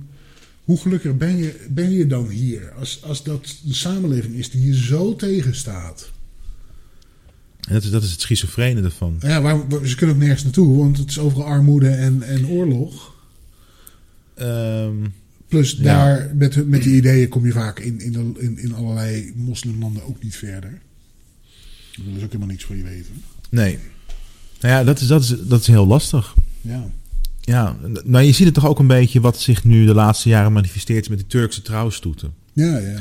[0.64, 2.72] hoe gelukkig ben je, ben je dan hier?
[2.72, 6.12] Als, als dat de samenleving is die je zo tegenstaat.
[7.60, 9.18] Dat is, dat is het schizofrene ervan.
[9.20, 13.16] Ja, waar, ze kunnen ook nergens naartoe, want het is overal armoede en, en oorlog.
[14.42, 15.14] Um,
[15.48, 20.04] Plus daar, met, met die ideeën kom je vaak in, in, in, in allerlei moslimlanden
[20.04, 20.72] ook niet verder.
[20.72, 23.24] Daar willen ze ook helemaal niks van je weten.
[23.50, 23.80] Nee.
[24.62, 26.36] Nou ja, dat is, dat is, dat is heel lastig.
[26.62, 26.92] Ja.
[27.50, 30.54] Ja, nou je ziet het toch ook een beetje wat zich nu de laatste jaren
[30.54, 32.34] manifesteert met die Turkse trouwstoeten.
[32.54, 33.00] Ja, ja.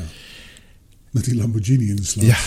[1.11, 2.25] Met die Lamborghini in de slag.
[2.25, 2.39] Ja.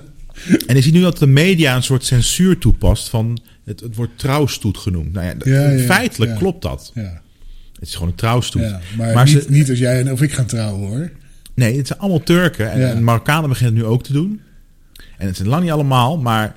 [0.66, 4.18] en je ziet nu dat de media een soort censuur toepast van het, het wordt
[4.18, 5.12] trouwstoet genoemd.
[5.12, 6.90] Nou ja, ja, ja feitelijk klopt dat.
[6.94, 7.20] Ja.
[7.72, 8.62] Het is gewoon een trouwstoet.
[8.96, 11.10] Maar, maar niet, ze, niet als jij en of ik gaan trouwen hoor.
[11.54, 12.70] Nee, het zijn allemaal Turken.
[12.70, 14.40] En, en Marokkanen beginnen het nu ook te doen.
[15.18, 16.56] En het zijn lang niet allemaal, maar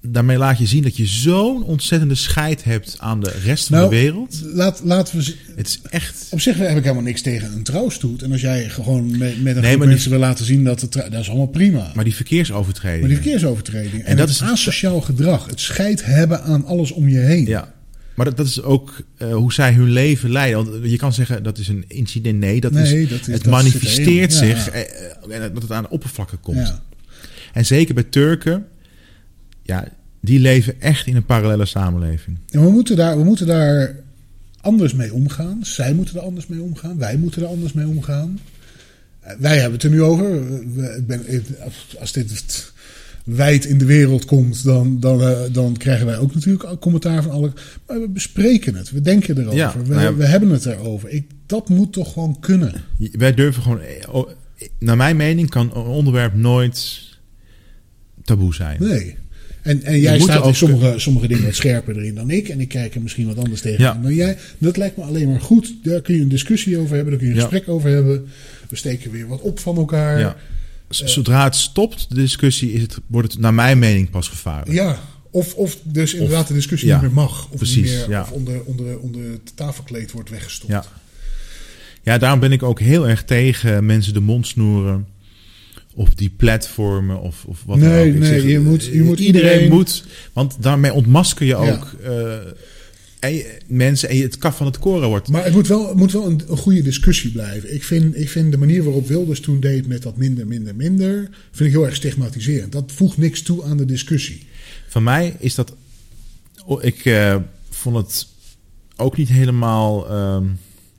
[0.00, 3.90] daarmee laat je zien dat je zo'n ontzettende scheid hebt aan de rest van nou,
[3.90, 4.40] de wereld.
[4.44, 5.34] Laat, laten we.
[5.56, 6.26] Het is echt.
[6.30, 8.22] Op zich heb ik helemaal niks tegen een trouwstoet.
[8.22, 10.92] En als jij gewoon met, met een nee, groep mensen wil laten zien dat het.
[10.92, 11.92] Dat is allemaal prima.
[11.94, 13.00] Maar die verkeersovertreding.
[13.00, 14.02] Maar die verkeersovertreding.
[14.02, 15.46] En, en dat is asociaal gedrag.
[15.46, 17.46] Het scheid hebben aan alles om je heen.
[17.46, 17.76] Ja.
[18.14, 20.70] Maar dat, dat is ook uh, hoe zij hun leven leiden.
[20.70, 22.38] Want je kan zeggen dat is een incident.
[22.38, 24.38] Nee, dat nee, is, dat is, het dat manifesteert ja.
[24.38, 24.68] zich.
[24.68, 26.56] En dat het aan de oppervlakte komt.
[26.56, 26.82] Ja.
[27.52, 28.66] En zeker bij Turken.
[29.68, 29.88] Ja,
[30.20, 32.38] die leven echt in een parallele samenleving.
[32.50, 33.96] En we moeten daar, we moeten daar
[34.60, 35.58] anders mee omgaan.
[35.62, 36.98] Zij moeten er anders mee omgaan.
[36.98, 38.38] Wij moeten er anders mee omgaan.
[39.38, 40.42] Wij hebben het er nu over.
[40.96, 41.24] Ik ben,
[42.00, 42.72] als dit
[43.24, 47.32] wijd in de wereld komt, dan, dan, uh, dan krijgen wij ook natuurlijk commentaar van
[47.32, 47.52] alle.
[47.86, 51.08] Maar we bespreken het, we denken erover, Ja, we, nou we hebben het erover.
[51.08, 52.72] Ik, dat moet toch gewoon kunnen.
[53.12, 53.80] Wij durven gewoon...
[53.80, 54.30] eh, oh,
[54.78, 57.00] Naar mijn mening kan een onderwerp nooit
[58.24, 58.76] taboe zijn.
[58.80, 59.16] Nee.
[59.62, 62.48] En, en jij staat in ook- sommige, sommige dingen wat scherper erin dan ik.
[62.48, 63.98] En ik kijk er misschien wat anders tegen Ja.
[64.02, 64.36] dan jij.
[64.58, 65.74] Dat lijkt me alleen maar goed.
[65.82, 67.10] Daar kun je een discussie over hebben.
[67.10, 67.48] Daar kun je een Ja.
[67.48, 68.26] gesprek over hebben.
[68.68, 70.18] We steken weer wat op van elkaar.
[70.18, 70.36] Ja.
[70.88, 74.72] Z- Zodra het stopt, de discussie, is het, wordt het naar mijn mening pas gevaarlijk.
[74.72, 74.98] Ja,
[75.30, 77.48] of, of dus inderdaad de discussie niet meer mag.
[77.50, 78.20] Of, precies, niet meer, ja.
[78.22, 80.72] of onder, onder, onder het tafelkleed wordt weggestopt.
[80.72, 80.84] Ja.
[82.02, 85.06] Ja, daarom ben ik ook heel erg tegen mensen de mond snoeren.
[85.98, 88.14] Of die platformen of, of wat dan Nee, ook.
[88.14, 90.04] Ik nee, je moet- je moet iedereen iedereen- moet.
[90.32, 92.36] Want daarmee ontmasker je ook eh,
[93.20, 95.28] en je- mensen en je, het kaf van het koren wordt.
[95.28, 97.74] Maar het moet wel, het moet wel een, een goede discussie blijven.
[97.74, 101.28] Ik vind, ik vind de manier waarop Wilders toen deed met dat minder, minder, minder...
[101.52, 102.72] vind ik heel erg stigmatiserend.
[102.72, 104.46] Dat voegt niks toe aan de discussie.
[104.88, 105.74] Van mij is dat.
[106.64, 107.36] oh, Ik eh,
[107.70, 108.26] vond het
[108.96, 110.44] ook niet helemaal ehm,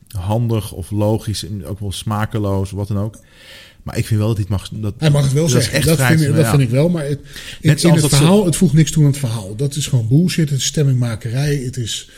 [0.08, 1.46] handig of logisch.
[1.46, 3.20] en Ook wel smakeloos, wat dan ook.
[3.84, 4.70] Maar ik vind wel dat dit mag.
[4.74, 5.74] Dat, Hij mag het wel dat zeggen.
[5.74, 6.50] echt dat vind, ik, te- dat ja.
[6.50, 6.90] vind ik wel.
[6.90, 9.56] Maar het, in, Net in het ze- verhaal, het voegt niks toe aan het verhaal.
[9.56, 10.50] Dat is gewoon bullshit.
[10.50, 11.56] Het is stemmingmakerij.
[11.56, 12.10] Het is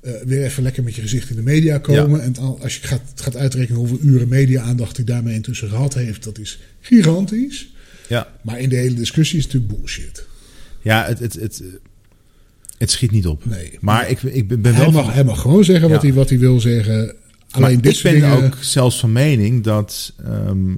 [0.00, 2.18] eh, weer even lekker met je gezicht in de media komen.
[2.18, 2.24] Ja.
[2.24, 6.24] En al- als je gaat, gaat uitrekenen hoeveel uren media-aandacht hij daarmee intussen gehad heeft,
[6.24, 7.68] dat is gigantisch.
[8.08, 10.26] Ja, Maar in de hele discussie is het natuurlijk bullshit.
[10.82, 11.62] ja het, het, het,
[12.78, 13.44] het schiet niet op.
[13.46, 13.76] Nee.
[13.80, 14.90] Maar ik, ik ben Hij wel.
[14.92, 17.04] mag, hij mag gewoon zeggen wat, hij, wat hij wil zeggen.
[17.06, 17.14] maar
[17.50, 18.44] Alleen dit ik ben dingen...
[18.44, 20.74] ook zelfs van mening dat ehm,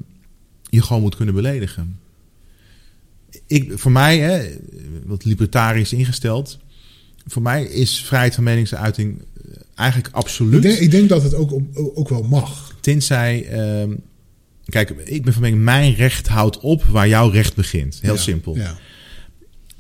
[0.71, 1.99] je gewoon moet kunnen beledigen.
[3.47, 4.57] Ik, voor mij, hè,
[5.05, 6.59] wat libertarisch ingesteld.
[7.27, 10.63] Voor mij is vrijheid van meningsuiting eh, eigenlijk ik, absoluut.
[10.63, 12.75] denk, ik denk dat het ook, ook wel mag.
[12.81, 13.47] Tenzij.
[13.49, 13.91] ehm,
[14.65, 17.99] kijk, ik ben van mening, mijn recht houdt op waar jouw recht begint.
[18.01, 18.57] Heel Ja, simpel.
[18.57, 18.79] Ja.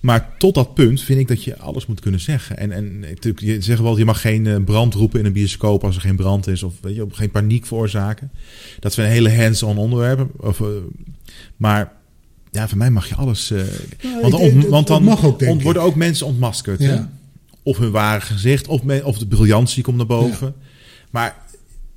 [0.00, 2.56] Maar tot dat punt vind ik dat je alles moet kunnen zeggen.
[2.58, 5.84] En, en natuurlijk, je zegt wel, je mag geen eh, brand roepen in een bioscoop
[5.84, 6.62] als er geen brand is.
[6.62, 8.30] Of weet je, geen paniek veroorzaken.
[8.80, 10.30] Dat zijn hele hands-on onderwerpen.
[10.36, 10.66] Of, eh,
[11.56, 11.92] maar
[12.50, 13.48] ja, voor mij mag je alles.
[13.50, 15.64] Nou, want, ik want dan mag ook, denk ont- ik.
[15.64, 16.78] worden ook mensen ontmaskerd.
[16.80, 17.00] Hè?
[17.62, 20.54] Of hun ware gezicht, of, of de briljantie komt naar boven.
[21.10, 21.36] Maar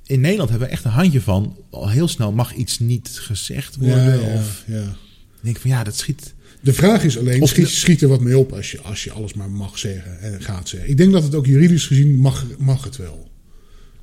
[0.06, 1.56] in Nederland hebben we echt een handje van.
[1.70, 4.20] Al heel snel mag iets niet gezegd worden.
[4.20, 6.33] Ja, Of ik denk van ja, dat schiet.
[6.64, 9.12] De vraag is alleen, Of schiet, schiet er wat mee op als je, als je
[9.12, 10.90] alles maar mag zeggen en gaat zeggen.
[10.90, 13.30] Ik denk dat het ook juridisch gezien mag, mag het wel.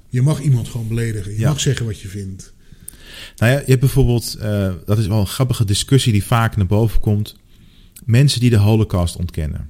[0.10, 1.32] Je mag iemand gewoon beledigen.
[1.32, 1.50] Je Ja.
[1.50, 2.54] mag zeggen wat je vindt.
[3.38, 6.66] Nou ja, je hebt bijvoorbeeld, eh, dat is wel een grappige discussie die vaak naar
[6.66, 7.36] boven komt.
[8.06, 9.70] Mensen die de holocaust ontkennen.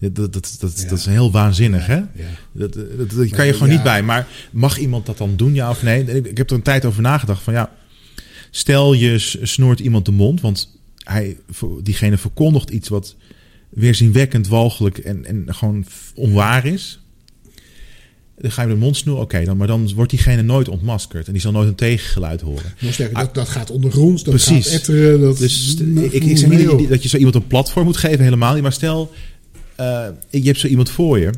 [0.00, 0.88] Dat, dat, dat, dat, Ja.
[0.88, 1.96] dat is heel waanzinnig, hè?
[1.96, 2.06] Ja.
[2.52, 4.02] Dat, dat, dat, dat kan je gewoon niet bij.
[4.02, 6.04] Maar mag iemand dat dan doen, ja of nee?
[6.04, 7.72] Ik, ik heb er een tijd over nagedacht van ja...
[8.50, 11.36] Stel je s- snoert iemand de mond, want hij,
[11.82, 13.16] diegene verkondigt iets wat
[13.68, 15.84] weerzinwekkend, walgelijk en, en gewoon
[16.14, 17.00] onwaar is.
[18.38, 21.26] Dan ga je hem de mond snoeren, oké, dan, maar dan wordt diegene nooit ontmaskerd.
[21.26, 22.72] En die zal nooit een tegengeluid horen.
[22.80, 24.40] Nog sterker, dat, dat gaat ondergronds, dat Ah.
[24.40, 24.66] Precies.
[24.66, 25.20] gaat etteren.
[25.20, 28.24] Dat, Dus ik, ik zeg niet je, dat je zo iemand een platform moet geven,
[28.24, 28.62] helemaal niet.
[28.62, 29.12] Maar stel,
[29.76, 31.30] eh, je hebt zo iemand voor je.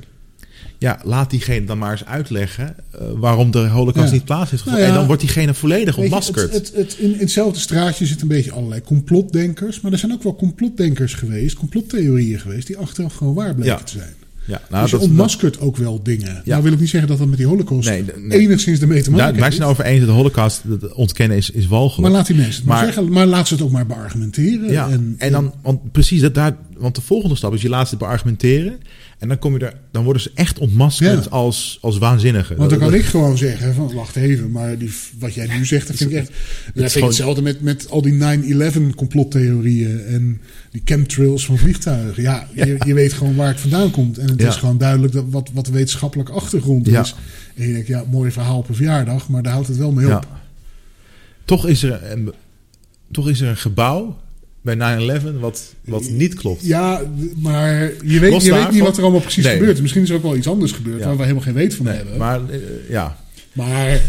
[0.78, 4.14] Ja, laat diegene dan maar eens uitleggen eh, waarom de holocaust Ja.
[4.14, 4.72] niet plaats heeft gevonden.
[4.72, 4.88] Nou ja.
[4.88, 6.52] en dan wordt diegene volledig je, ontmaskerd.
[6.52, 9.80] het, het, het, in, in hetzelfde straatje zitten een beetje allerlei complotdenkers.
[9.80, 13.82] Maar er zijn ook wel complotdenkers geweest, complottheorieën geweest, die achteraf gewoon waar bleken Ja.
[13.82, 14.14] te zijn.
[14.46, 16.42] ja, nou, dus je dat, ontmaskert ook wel dingen.
[16.44, 18.38] Nou wil ik niet zeggen dat dat met die holocaust Nee, nee.
[18.38, 19.56] enigszins ermee te maken wij heeft.
[19.56, 22.14] zijn over eens dat de holocaust dat ontkennen is, is Maar walgelijk.
[22.14, 23.12] laat die mensen het maar, Maar- zeggen.
[23.12, 24.70] Maar laat ze het ook maar beargumenteren.
[24.72, 27.88] ja, en, En, dan, want precies, dat daar, want de volgende stap is je laat
[27.88, 28.78] ze beargumenteren.
[29.18, 31.30] En dan, kom je er, dan worden ze echt ontmaskerd Ja.
[31.30, 32.56] als, als waanzinnigen.
[32.56, 35.86] Want dan kan ik gewoon zeggen van wacht even, maar die, wat jij nu zegt,
[35.86, 36.26] dat vind ik echt.
[36.28, 36.36] Dat
[36.74, 42.22] vind ik gewoon- hetzelfde met, met al die 9-11 complottheorieën en die chemtrails van vliegtuigen.
[42.22, 44.18] Ja, Je, je weet gewoon waar het vandaan komt.
[44.18, 44.48] En het Ja.
[44.48, 47.00] is gewoon duidelijk dat wat, wat de wetenschappelijke achtergrond Ja.
[47.00, 47.14] is.
[47.54, 50.16] En je denkt, ja, mooi verhaal op een verjaardag, maar daar houdt het wel mee
[50.16, 50.26] op.
[51.44, 52.32] Toch is er een,
[53.10, 54.16] toch is er een gebouw
[54.64, 54.76] bij
[55.20, 56.66] 9-11 wat, wat niet klopt.
[56.66, 57.02] Ja,
[57.36, 59.56] maar je weet, Los je weet niet wat er allemaal precies Nee.
[59.56, 59.80] gebeurt.
[59.80, 61.04] Misschien is er ook wel iets anders gebeurd Ja.
[61.06, 62.16] waar we helemaal geen weet van Nee, hebben.
[62.18, 62.58] maar eh,
[62.88, 63.16] ja.
[63.52, 64.00] Maar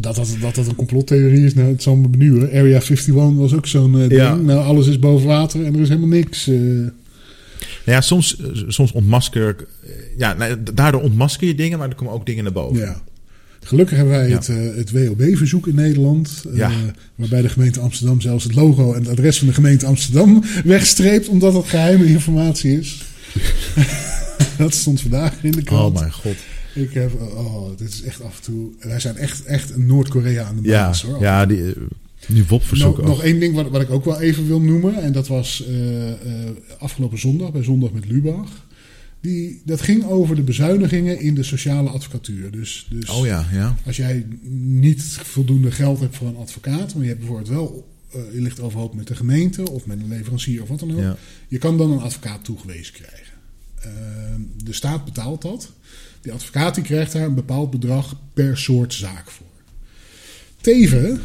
[0.00, 2.48] dat dat, dat dat een complottheorie is, nou, het zal me benieuwen.
[2.48, 4.12] Area 51 was ook zo'n eh, ding.
[4.20, 4.34] Ja.
[4.34, 6.46] Nou, alles is boven water en er is helemaal niks.
[6.48, 6.54] eh.
[6.54, 6.90] Nou
[7.84, 8.36] ja, soms,
[8.66, 9.66] soms ontmasker ik...
[10.16, 12.78] Ja, nou, daardoor ontmasker je dingen, maar er komen ook dingen naar boven.
[12.80, 13.02] ja.
[13.62, 14.34] Gelukkig hebben wij Ja.
[14.36, 16.42] het, eh, het WOB-verzoek in Nederland.
[16.50, 16.70] eh, Ja.
[17.14, 21.28] waarbij de gemeente Amsterdam zelfs het logo en het adres van de gemeente Amsterdam wegstreept.
[21.28, 23.02] Omdat het geheime informatie is.
[24.58, 25.94] dat stond vandaag in de krant.
[25.94, 26.34] Oh mijn god.
[26.74, 28.70] Ik heb, oh, dit is echt af en toe.
[28.80, 31.20] Wij zijn echt, echt Noord-Korea aan de Ja, baas hoor.
[31.20, 31.72] ja die, eh,
[32.26, 35.02] Nu WOP-verzoek nog, nog één ding wat, wat ik ook wel even wil noemen.
[35.02, 35.76] En dat was uh,
[36.78, 38.48] afgelopen zondag, bij Zondag met Lubach.
[39.22, 42.50] Die, dat ging over de bezuinigingen in de sociale advocatuur.
[42.50, 43.76] Dus, dus oh ja, ja.
[43.86, 48.22] als jij niet voldoende geld hebt voor een advocaat, maar je hebt bijvoorbeeld wel, uh,
[48.34, 51.16] je ligt overhoop met de gemeente of met een leverancier of wat dan ook, ja.
[51.48, 53.32] je kan dan een advocaat toegewezen krijgen.
[53.78, 53.92] Uh,
[54.64, 55.72] de staat betaalt dat.
[56.20, 59.46] Die advocaat die krijgt daar een bepaald bedrag per soort zaak voor.
[60.60, 61.20] Teven,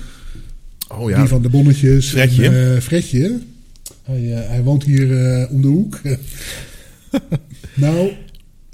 [0.88, 1.20] oh ja.
[1.20, 3.40] die van de bonnetjes, Fredje, en, uh, Fredje
[4.04, 5.08] hij, hij woont hier
[5.50, 6.00] om de hoek.
[7.78, 8.12] Nou,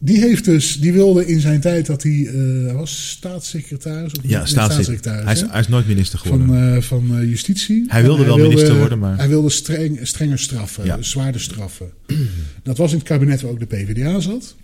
[0.04, 4.46] die heeft dus, die wilde in zijn tijd dat hij uh, was staatssecretaris of ja,
[4.46, 5.24] staatssecretaris.
[5.24, 7.86] Hij is, hij is, nooit minister geworden van, uh, van uh, justitie.
[7.88, 11.02] Hij wilde hij wel wilde, minister worden, maar hij wilde streng, strenger straffen, ja.
[11.02, 11.92] zwaarder straffen.
[12.64, 14.56] dat was in het kabinet waar ook de PvdA zat.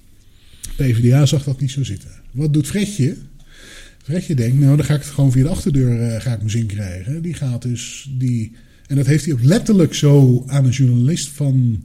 [0.61, 2.10] De PvdA zag dat niet zo zitten.
[2.32, 3.16] Wat doet Fredje?
[4.03, 6.66] Fredje denkt, nou dan ga ik het gewoon via de achterdeur ga ik mijn zin
[6.66, 7.22] krijgen.
[7.22, 8.52] Die gaat dus die
[8.90, 11.84] en dat heeft hij ook letterlijk zo aan een journalist van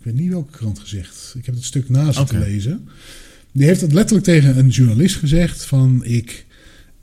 [0.00, 1.34] ik weet niet welke krant gezegd.
[1.38, 2.40] Ik heb het stuk naast okay.
[2.40, 2.88] te lezen.
[3.52, 6.46] Die heeft het letterlijk tegen een journalist gezegd: van ik.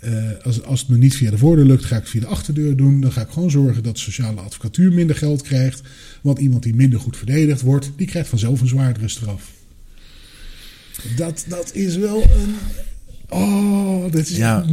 [0.03, 0.14] Uh,
[0.44, 2.76] als, als het me niet via de voordeur lukt, ga ik het via de achterdeur
[2.76, 3.02] doen.
[3.02, 5.82] Dan ga ik gewoon zorgen dat sociale advocatuur minder geld krijgt.
[6.22, 9.52] Want iemand die minder goed verdedigd wordt, die krijgt vanzelf een zwaardere straf.
[11.15, 12.56] Dat, dat is wel een.
[13.30, 14.38] Oh, dit is.
[14.38, 14.65] Ja.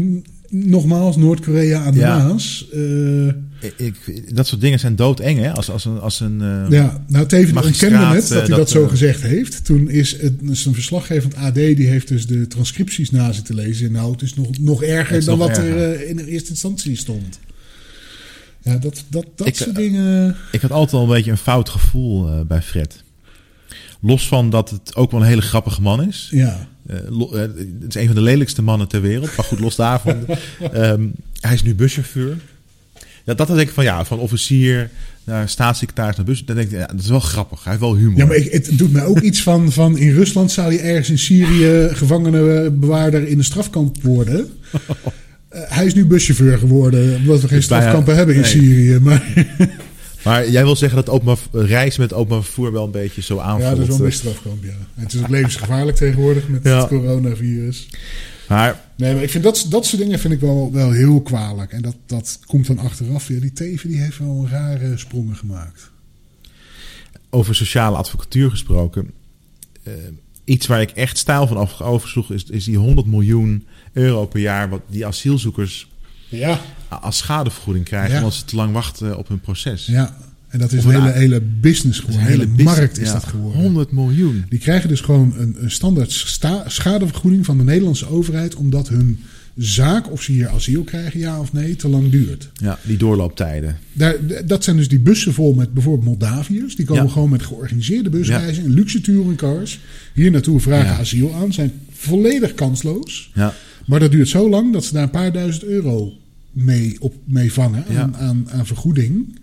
[0.48, 2.18] Nogmaals, Noord-Korea aan de ja.
[2.18, 2.68] Maas.
[2.74, 3.32] Uh,
[3.76, 5.52] ik, dat soort dingen zijn doodeng, hè?
[5.52, 8.70] Als, als een, als een uh, Ja, nou, Teven ontkende net dat hij dat, dat
[8.70, 9.64] zo gezegd heeft.
[9.64, 13.32] Toen is het is een verslaggever van het AD, die heeft dus de transcripties na
[13.32, 13.92] zitten lezen.
[13.92, 15.76] Nou, het is nog, nog erger is dan nog wat erger.
[15.76, 17.38] er in de eerste instantie stond.
[18.62, 20.36] Ja, dat, dat, dat Ik, soort dingen...
[20.52, 23.02] Ik had altijd al een beetje een fout gevoel bij Fred.
[24.00, 26.28] Los van dat het ook wel een hele grappige man is.
[26.30, 26.68] Ja.
[26.86, 27.30] Uh, uh,
[27.80, 29.36] het is een van de lelijkste mannen ter wereld.
[29.36, 30.26] Maar goed, los daarvan.
[30.74, 32.36] um, hij is nu buschauffeur.
[33.24, 34.90] Ja, dat dan denk ik van ja, van officier
[35.24, 36.44] naar staatssecretaris naar bus.
[36.44, 37.62] Dan denk ik, ja, dat is wel grappig.
[37.64, 38.16] Hij heeft wel humor.
[38.18, 41.10] Ja, maar ik, het doet mij ook iets van, van in Rusland zou je ergens
[41.10, 44.38] in Syrië gevangenenbewaarder in een strafkamp worden.
[44.74, 44.80] Uh,
[45.76, 48.50] hij is nu buschauffeur geworden, omdat we geen Dus bijna- strafkampen hebben in nee.
[48.50, 48.98] Syrië.
[49.00, 49.22] Maar
[50.24, 53.62] Maar jij wil zeggen dat openbaar, reizen met openbaar vervoer wel een beetje zo aanvoelt.
[53.70, 54.68] ja, dat is wel een strafkamp, ja.
[54.70, 56.78] En het is ook levensgevaarlijk tegenwoordig met Ja.
[56.78, 57.88] het coronavirus.
[58.48, 61.72] Maar Nee, maar ik vind dat, dat soort dingen vind ik wel, wel heel kwalijk.
[61.72, 63.40] En dat, dat komt dan achteraf weer.
[63.40, 65.90] Die Teven die heeft wel rare sprongen gemaakt.
[67.30, 69.10] over sociale advocatuur gesproken.
[69.82, 69.92] eh,
[70.44, 74.40] iets waar ik echt stijl van af- oversloeg is, is die 100 miljoen euro per
[74.40, 74.68] jaar...
[74.68, 75.88] wat die asielzoekers
[76.28, 78.10] Ja, als schadevergoeding krijgen...
[78.12, 78.18] Ja.
[78.18, 79.86] omdat ze te lang wachten op hun proces.
[79.86, 80.16] ja.
[80.54, 82.22] En dat is een hele, hele business geworden.
[82.22, 83.60] Een hele markt is ja, dat geworden.
[83.62, 84.44] 100 miljoen.
[84.48, 88.54] Die krijgen dus gewoon een, een standaard sta- schadevergoeding van de Nederlandse overheid.
[88.54, 89.18] Omdat hun
[89.56, 92.50] zaak, of ze hier asiel krijgen, ja of nee, te lang duurt.
[92.54, 93.78] Ja, die doorlooptijden.
[93.92, 94.14] Daar,
[94.46, 96.76] dat zijn dus die bussen vol met bijvoorbeeld Moldaviërs.
[96.76, 97.10] Die komen Ja.
[97.10, 99.80] gewoon met georganiseerde busreizen, in luxe touringcars.
[100.14, 101.52] Hier naartoe vragen asiel aan.
[101.52, 103.30] Zijn volledig kansloos.
[103.34, 103.54] Ja,
[103.86, 106.12] Maar dat duurt zo lang dat ze daar een paar duizend euro
[106.52, 107.84] mee, op, mee vangen
[108.18, 109.38] aan, aan vergoeding.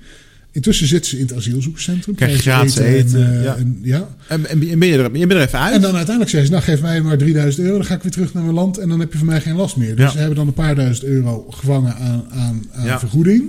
[0.53, 2.15] Intussen zitten ze in het asielzoekerscentrum.
[2.15, 3.53] Krijg je gratis eten, En, ja.
[3.56, 4.07] eh, en, ja.
[4.28, 5.73] en, en, en ben, je er, je bent er even uit.
[5.76, 7.78] en dan uiteindelijk zeggen ze, nou geef mij maar 3000 euro.
[7.78, 9.56] Dan ga ik weer terug naar mijn land en dan heb je van mij geen
[9.56, 9.95] last meer.
[9.95, 10.11] Dus Ja.
[10.11, 12.99] ze hebben dan een paar duizend euro gevangen aan, aan, aan Ja.
[12.99, 13.44] vergoeding.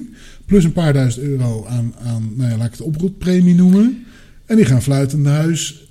[0.46, 4.04] Plus een paar duizend euro aan, aan nou ja, laat ik het oproeppremie noemen.
[4.46, 5.86] En die gaan fluitend naar huis.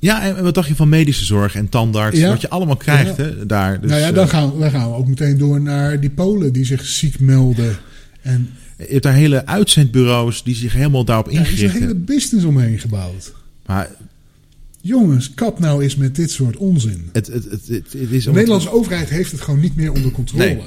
[0.00, 2.18] Ja, en wat dacht je van medische zorg en tandarts?
[2.18, 2.28] Ja.
[2.28, 3.22] Wat je allemaal krijgt Ja.
[3.22, 3.80] hè, daar.
[3.80, 6.52] Dus, nou ja, eh, dan gaan, dan gaan we ook meteen door naar die Polen
[6.52, 7.76] die zich ziek melden.
[8.22, 8.48] En
[8.78, 12.04] je hebt daar hele uitzendbureaus die zich helemaal daarop daar is een ingericht hele hebben.
[12.04, 13.32] business omheen gebouwd.
[13.66, 13.90] Maar
[14.80, 17.08] Jongens, kap nou eens met dit soort onzin.
[17.12, 18.24] het, het, het, het, is...
[18.24, 20.44] De Nederlandse overheid heeft het gewoon niet meer onder controle.
[20.44, 20.62] Nee.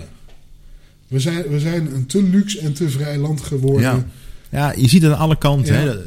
[1.08, 3.82] We, zijn, we zijn een te luxe en te vrij land geworden.
[3.82, 4.06] Ja.
[4.50, 5.74] Ja, je ziet het aan alle kanten.
[5.74, 5.80] Ja.
[5.80, 5.98] Hè.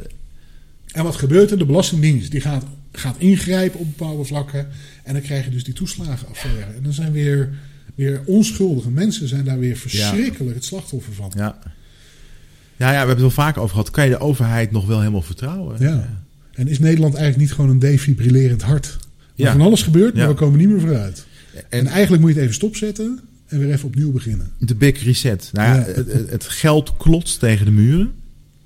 [0.91, 1.57] En wat gebeurt er?
[1.57, 4.67] De Belastingdienst die gaat, gaat ingrijpen op bepaalde vlakken.
[5.03, 6.73] En dan krijg je dus die toeslagenaffaire.
[6.75, 7.49] En dan zijn weer,
[7.95, 11.31] weer onschuldige mensen zijn daar weer verschrikkelijk het slachtoffer van.
[11.35, 11.59] Ja.
[12.77, 13.91] Ja, ja, we hebben het wel vaker over gehad.
[13.91, 15.75] Kan je de overheid nog wel helemaal vertrouwen?
[15.79, 16.07] Ja.
[16.53, 18.97] En is Nederland eigenlijk niet gewoon een defibrillerend hart?
[19.35, 19.51] Waar Ja.
[19.51, 20.29] van alles gebeurt, maar Ja.
[20.29, 21.25] we komen niet meer vooruit.
[21.53, 24.51] En, En eigenlijk moet je het even stopzetten en weer even opnieuw beginnen.
[24.59, 25.49] de big reset.
[25.53, 25.83] Nou ja.
[26.29, 28.11] Het, geld klotst tegen de muren.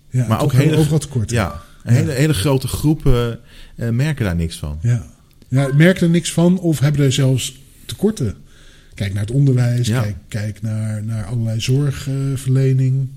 [0.09, 1.29] Ja, Maar ook hele- overal tekort.
[1.29, 1.61] Ja.
[1.83, 3.39] hele, hele grote groepen
[3.75, 4.77] eh, merken daar niks van.
[4.81, 5.05] Ja.
[5.47, 8.35] ja, merken er niks van of hebben er zelfs tekorten.
[8.93, 10.01] Kijk naar het onderwijs, Ja.
[10.01, 13.07] kijk, kijk naar, naar allerlei zorgverlening.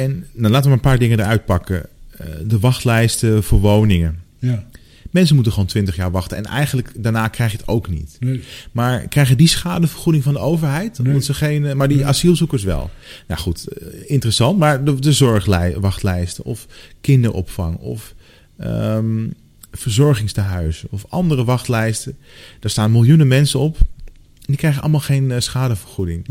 [0.00, 1.86] En nou, laten we een paar dingen eruit pakken.
[2.10, 4.18] Eh, de wachtlijsten voor woningen.
[4.38, 4.68] ja.
[5.10, 6.36] Mensen moeten gewoon 20 jaar wachten.
[6.36, 8.16] En eigenlijk daarna krijg je het ook niet.
[8.20, 8.42] Nee.
[8.72, 10.98] Maar krijgen die schadevergoeding van de overheid?
[10.98, 11.06] Nee.
[11.06, 12.90] Omdat ze geen, eh, maar die asielzoekers wel.
[13.26, 14.58] Nou goed, eh, interessant.
[14.58, 16.66] Maar de, de zorgwachtlijsten of
[17.00, 18.14] kinderopvang of
[18.56, 19.28] ehm,
[19.72, 22.16] verzorgingstehuizen of andere wachtlijsten.
[22.60, 23.76] Daar staan miljoenen mensen op.
[23.78, 26.26] En die krijgen allemaal geen schadevergoeding.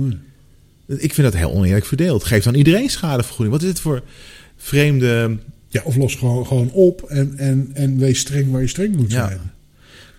[0.98, 2.24] Ik vind dat heel oneerlijk verdeeld.
[2.24, 3.52] Geef dan iedereen schadevergoeding.
[3.52, 4.03] Wat is het voor
[4.57, 5.38] vreemde...
[5.68, 9.11] Ja, of los gewoon, gewoon op en, en, en wees streng waar je streng moet
[9.11, 9.28] Ja.
[9.28, 9.40] zijn.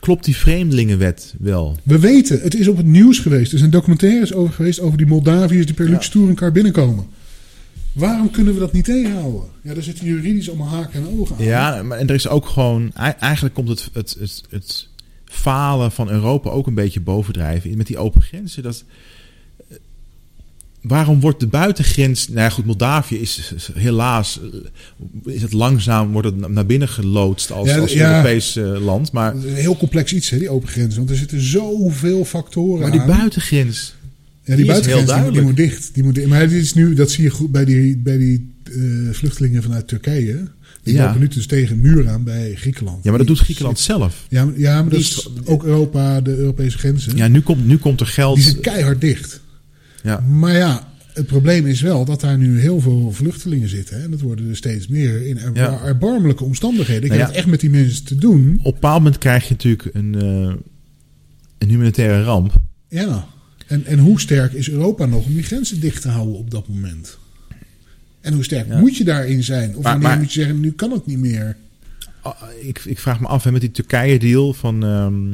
[0.01, 1.79] Klopt die vreemdelingenwet wel?
[1.83, 3.53] We weten, het is op het nieuws geweest.
[3.53, 5.91] Er zijn documentaires over geweest over die Moldaviërs die per Ja.
[5.91, 7.07] luxe touringcar binnenkomen.
[7.93, 9.43] Waarom kunnen we dat niet tegenhouden?
[9.63, 11.45] Ja, daar zitten juridisch allemaal haken en ogen aan.
[11.45, 12.91] Ja, maar en er is ook gewoon...
[12.95, 14.89] ei- Eigenlijk komt het, het, het, het
[15.25, 17.77] falen van Europa ook een beetje bovendrijven.
[17.77, 18.63] Met die open grenzen.
[18.63, 18.85] Dat,
[20.82, 22.28] waarom wordt de buitengrens...
[22.28, 24.40] Nou ja, goed, Moldavië is helaas...
[25.27, 27.94] eh, Is het langzaam, wordt het naar binnen geloodst als, Ja, als.
[27.94, 29.12] Europees eh, land.
[29.12, 30.98] Maar, een heel complex iets, hè, die open grenzen.
[30.98, 33.07] Want er zitten zoveel factoren maar die aan.
[33.07, 33.94] buitengrens...
[34.44, 35.90] ja, die, die is buitengrens heel die, die moet dicht.
[35.94, 36.27] Die moet, dicht.
[36.28, 38.73] maar dit is nu, dat zie je goed bij die, bij die eh,
[39.12, 40.44] vluchtelingen vanuit Turkije.
[40.82, 41.05] Die Ja.
[41.07, 43.05] lopen nu dus tegen een muur aan bij Griekenland.
[43.05, 44.27] Ja, maar dat doet Griekenland zit- zelf.
[44.28, 47.16] Ja, maar- ja, maar dat is- ook Europa, de Europese grenzen.
[47.16, 48.35] Ja, nu komt, nu komt er geld...
[48.35, 49.40] Die zijn keihard dicht.
[50.03, 50.21] Ja.
[50.21, 53.97] Maar ja, het probleem is wel dat daar nu heel veel vluchtelingen zitten.
[53.97, 54.05] Hè?
[54.05, 55.81] En dat worden er steeds meer in Ja.
[55.85, 57.03] erbarmelijke omstandigheden.
[57.03, 57.35] Ik Nou heb ja.
[57.35, 58.59] het echt met die mensen te doen.
[58.59, 60.55] Op een bepaald moment krijg je natuurlijk een, eh,
[61.59, 62.53] een humanitaire ramp.
[62.89, 63.27] Ja.
[63.67, 66.69] En, en hoe sterk is Europa nog om die grenzen dicht te houden op dat
[66.69, 67.19] moment?
[68.21, 68.79] En hoe sterk Ja.
[68.79, 69.77] moet je daarin zijn?
[69.77, 71.57] Of wanneer moet je zeggen, nu kan het niet meer?
[72.23, 72.33] Ah,
[72.63, 75.29] Ik, ik vraag me af, hè, met die Turkije-deal van ehm,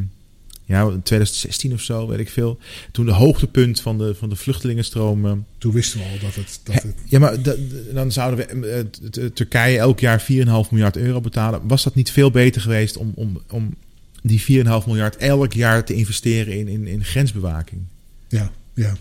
[0.68, 2.58] ja, 2016 of zo, weet ik veel.
[2.92, 5.26] Toen de hoogtepunt van de, van de vluchtelingenstroom.
[5.26, 6.60] eh, Toen wisten we al dat het...
[6.62, 8.80] Dat het ja, maar da- da- dan zouden we eh,
[9.10, 10.26] t- Turkije elk jaar 4,5
[10.70, 11.60] miljard euro betalen.
[11.66, 13.74] Was dat niet veel beter geweest om, om, om
[14.22, 14.46] die 4,5
[14.86, 17.80] miljard elk jaar te investeren in, in, in grensbewaking?
[18.28, 18.96] ja, ja.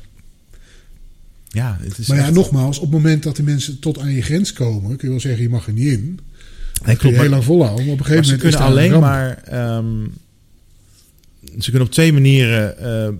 [1.47, 4.11] Ja, het is Maar ja, echt- nogmaals, op het moment dat de mensen tot aan
[4.11, 4.89] je grens komen...
[4.89, 6.19] kun je wel zeggen, je mag er niet in.
[6.85, 7.85] Nee, klopt, heel lang volhouden.
[7.85, 9.03] Maar op een gegeven ze moment kunnen daar een alleen ramp.
[9.03, 9.43] maar.
[9.43, 10.07] ehm,
[11.59, 13.13] ze kunnen op twee manieren eh, eh,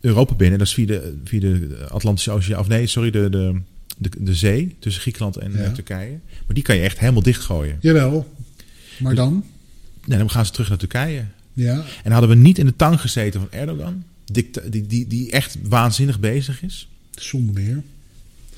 [0.00, 0.58] Europa binnen.
[0.58, 2.60] Dat is via de, via de Atlantische Oceaan.
[2.60, 3.60] Of nee, sorry, de, de,
[3.98, 5.58] de, de zee tussen Griekenland en Ja.
[5.58, 6.18] eh, Turkije.
[6.46, 7.76] Maar die kan je echt helemaal dichtgooien.
[7.80, 8.32] Jawel.
[8.98, 9.44] Maar Dus- dan?
[10.06, 11.24] Nee, dan gaan ze terug naar Turkije.
[11.52, 11.84] Ja.
[12.04, 14.50] En hadden we niet in de tang gezeten van Erdogan, die,
[14.86, 16.88] die, die echt waanzinnig bezig is.
[17.10, 17.82] Zonder meer.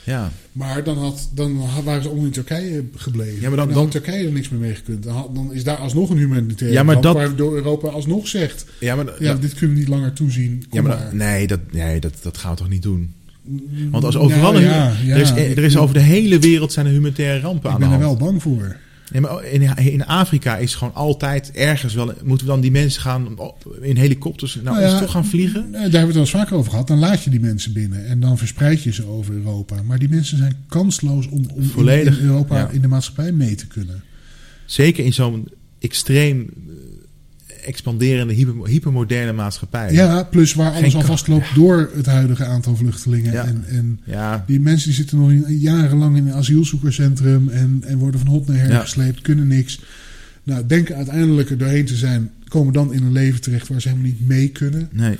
[0.07, 3.41] Ja, Maar dan, had, dan waren ze allemaal in Turkije gebleven.
[3.41, 5.03] Ja, maar dan- En dan had dan- Turkije er niks meer mee gekund.
[5.03, 8.29] Dan, had- dan is daar alsnog een humanitaire Ja, maar ramp dat- waardoor Europa alsnog
[8.29, 8.67] zegt...
[8.81, 10.65] ja maar, Ja, dit kunnen we niet langer toezien.
[10.69, 11.15] Kom ja, maar, maar.
[11.15, 13.15] nee, dat, nee dat, dat gaan we toch niet doen.
[13.91, 15.15] Want als overal Nou, een, ja, ja.
[15.15, 17.87] er, is, er is over de hele wereld zijn er humanitaire rampen Ik aan de
[17.89, 18.77] ben er wel bang voor.
[19.21, 22.13] Maar in, in Afrika is gewoon altijd ergens wel.
[22.25, 23.39] Moeten we dan die mensen gaan
[23.81, 25.65] in helikopters nou, ja, ons toch gaan vliegen?
[25.67, 26.87] Eh, Daar hebben we het al eens vaker over gehad.
[26.89, 29.83] Dan laat je die mensen binnen en dan verspreid je ze over Europa.
[29.83, 32.69] Maar die mensen zijn kansloos om, om in- Volledig, in Europa ja.
[32.69, 34.03] in de maatschappij mee te kunnen.
[34.65, 36.51] Zeker in zo'n extreem
[37.67, 39.93] expanderende, hyper, hypermoderne maatschappij.
[39.93, 43.33] Ja, plus waar alles Geen al vastloopt door het huidige aantal vluchtelingen.
[43.33, 43.45] Ja.
[43.45, 47.99] En, en Ja, die mensen die zitten nog in- jarenlang in een asielzoekerscentrum en, en
[47.99, 49.81] worden van hot naar her gesleept, kunnen niks.
[50.43, 53.89] Nou, denken uiteindelijk er doorheen te zijn, komen dan in een leven terecht waar ze
[53.89, 54.89] helemaal niet mee kunnen.
[54.93, 55.19] nee.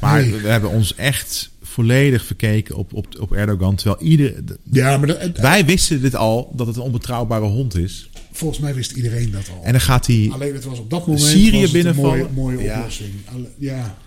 [0.00, 0.34] Maar Nee.
[0.40, 3.74] we hebben ons echt volledig verkeken op, op, op Erdogan.
[3.76, 4.34] Terwijl ieder,
[4.70, 8.10] Ja, maar dat, wij wisten dit al, dat het een onbetrouwbare hond is.
[8.36, 9.62] Volgens mij wist iedereen dat al.
[9.64, 12.18] En dan gaat hij, Alleen het was op dat moment Syrië het een binnenvallen.
[12.34, 13.10] mooie, mooie oplossing.
[13.58, 13.98] Ja.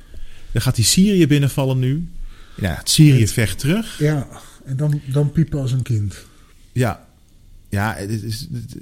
[0.51, 2.07] dan gaat hij Syrië binnenvallen nu.
[2.61, 3.99] Ja, het Syrië vecht terug.
[3.99, 4.27] ja,
[4.65, 6.15] en dan, dan piepen als een kind.
[6.72, 7.06] Ja,
[7.69, 8.76] ja het is, het-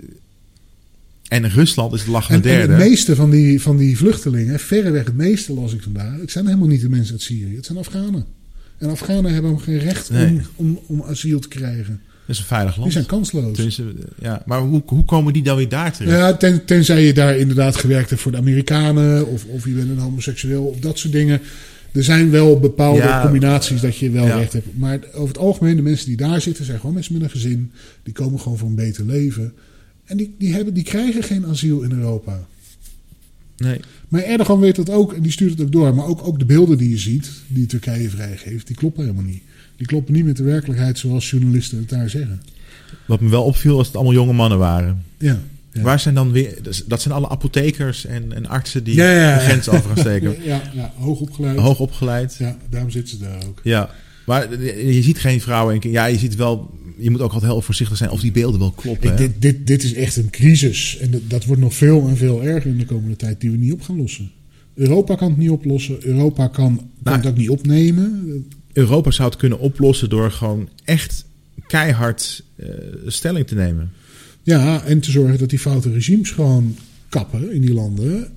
[1.28, 2.74] en Rusland is de En, lachende en derde.
[2.74, 6.46] het meeste van die, van die vluchtelingen, verreweg het meeste las ik vandaag, het zijn
[6.46, 8.26] helemaal niet de mensen uit Syrië, het zijn Afghanen.
[8.78, 10.28] En Afghanen hebben geen recht Nee.
[10.30, 12.02] om, om, om asiel te krijgen.
[12.28, 12.94] Dat is een veilig Die land.
[12.94, 13.82] zijn kansloos.
[14.22, 16.18] Ja, maar hoe, hoe komen die dan weer daar terecht?
[16.18, 19.90] Ja, ten, tenzij je daar inderdaad gewerkt hebt voor de Amerikanen, of, of je bent
[19.90, 21.42] een homoseksueel, of dat soort dingen.
[21.92, 24.38] Er zijn wel bepaalde Ja, combinaties dat je wel ja.
[24.38, 24.78] recht hebt.
[24.78, 27.72] Maar over het algemeen, de mensen die daar zitten, zijn gewoon mensen met een gezin.
[28.04, 29.54] Die komen gewoon voor een beter leven.
[30.06, 32.48] En die, die, hebben, die krijgen geen asiel in Europa.
[33.58, 33.80] Nee.
[34.08, 35.96] Maar Erdogan weet dat ook en die stuurt het ook door.
[35.96, 39.42] Maar ook, ook de beelden die je ziet, die Turkije vrijgeeft, die kloppen helemaal niet.
[39.78, 42.42] Die kloppen niet met de werkelijkheid zoals journalisten het daar zeggen.
[43.06, 45.04] Wat me wel opviel was dat het allemaal jonge mannen waren.
[45.18, 45.40] Ja.
[45.72, 45.82] ja.
[45.82, 46.58] Waar zijn dan weer...
[46.62, 49.36] dus Dat zijn alle apothekers en, en artsen die Ja, ja, ja.
[49.36, 50.36] de grens over gaan steken.
[50.44, 51.58] Ja, ja, hoog opgeleid.
[51.58, 52.36] Hoog opgeleid.
[52.40, 53.60] Ja, daarom zitten ze daar ook.
[53.64, 53.90] Ja.
[54.26, 57.98] Maar je ziet geen vrouwen Ja, je ziet wel je moet ook altijd heel voorzichtig
[57.98, 59.18] zijn of die beelden wel kloppen.
[59.18, 60.98] Dit, dit, dit is echt een crisis.
[61.02, 63.58] En dat, dat wordt nog veel en veel erger in de komende tijd die we
[63.58, 64.32] niet op gaan lossen.
[64.74, 65.98] Europa kan het niet oplossen.
[66.00, 68.46] Europa kan, kan Nou, het ook niet opnemen.
[68.78, 71.26] Europa zou het kunnen oplossen door gewoon echt
[71.68, 72.68] keihard eh,
[73.08, 73.92] stelling te nemen.
[74.44, 76.76] Ja, en te zorgen dat die foute regimes gewoon
[77.10, 78.28] kappen in die landen.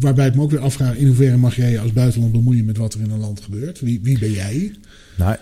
[0.00, 2.76] Waarbij ik me ook weer afvraag: in hoeverre mag jij je als buitenland bemoeien met
[2.76, 3.80] wat er in een land gebeurt?
[3.80, 4.74] Wie, wie ben jij?
[5.16, 5.36] Nou,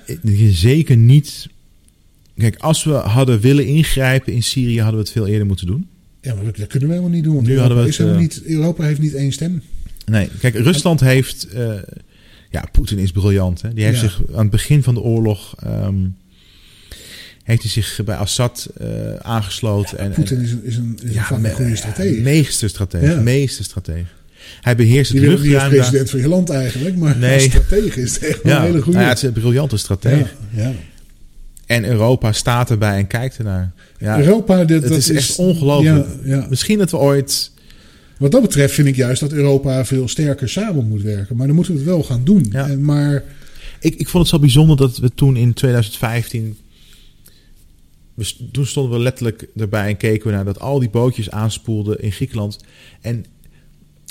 [0.51, 1.49] zeker niet.
[2.37, 5.87] Kijk, als we hadden willen ingrijpen in Syrië, hadden we het veel eerder moeten doen.
[6.21, 7.35] Ja, maar dat kunnen we helemaal niet doen.
[7.35, 9.63] Want Nu Europa, hadden we het, eh, niet, Europa heeft niet één stem.
[10.07, 11.45] Nee, kijk, Rusland heeft.
[11.49, 11.73] eh,
[12.53, 13.63] ja, Poetin is briljant.
[13.63, 13.75] Hè?
[13.75, 14.09] Die heeft Ja.
[14.09, 15.55] zich aan het begin van de oorlog.
[15.63, 15.95] ehm,
[17.43, 18.87] heeft hij zich bij Assad eh,
[19.23, 19.99] aangesloten.
[19.99, 22.15] en, Poetin is een, is een, is een ja, fucking me- goede stratege.
[22.15, 24.05] Ja.
[24.61, 25.71] Hij beheerst Die het als luchtruim.
[25.71, 27.35] daar- president van je land eigenlijk, maar Nee.
[27.35, 28.99] als stratege is het echt Ja, een hele goede.
[28.99, 30.31] ja, het is een briljante stratege.
[30.51, 30.73] ja.
[31.67, 33.73] En Europa staat erbij en kijkt ernaar.
[33.99, 36.49] Ja, Europa, dit, het dat is echt ongelooflijk.
[36.49, 37.51] Misschien dat we ooit.
[38.23, 41.37] Wat dat betreft vind ik juist dat Europa veel sterker samen moet werken.
[41.37, 42.47] Maar dan moeten we het wel gaan doen.
[42.51, 42.69] Ja.
[42.69, 43.25] En maar
[43.81, 46.57] Ik, ik vond het zo bijzonder dat we toen in 2015.
[48.15, 52.01] We, toen stonden we letterlijk erbij en keken we naar dat al die bootjes aanspoelden
[52.01, 52.59] in Griekenland.
[53.01, 53.25] En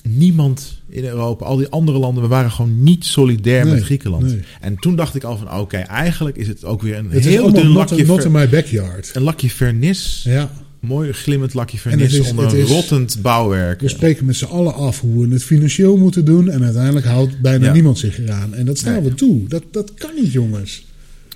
[0.03, 4.23] niemand in Europa, al die andere landen, we waren gewoon niet solidair Nee, met Griekenland.
[4.23, 4.41] nee.
[4.61, 7.51] En toen dacht ik al van oké, eigenlijk is het ook weer een het heel
[7.53, 9.11] dun lakje, not in my backyard.
[9.13, 10.21] een lakje vernis.
[10.27, 10.51] Ja.
[10.81, 13.81] Mooi glimmend lakje vernis is- onder is- rottend bouwwerk.
[13.81, 16.49] We spreken met z'n allen af hoe we het financieel moeten doen.
[16.49, 17.73] En uiteindelijk houdt bijna Ja.
[17.73, 18.53] niemand zich eraan.
[18.53, 19.01] En dat staan Nee.
[19.01, 19.47] we toe.
[19.47, 20.85] Dat, dat kan niet, jongens.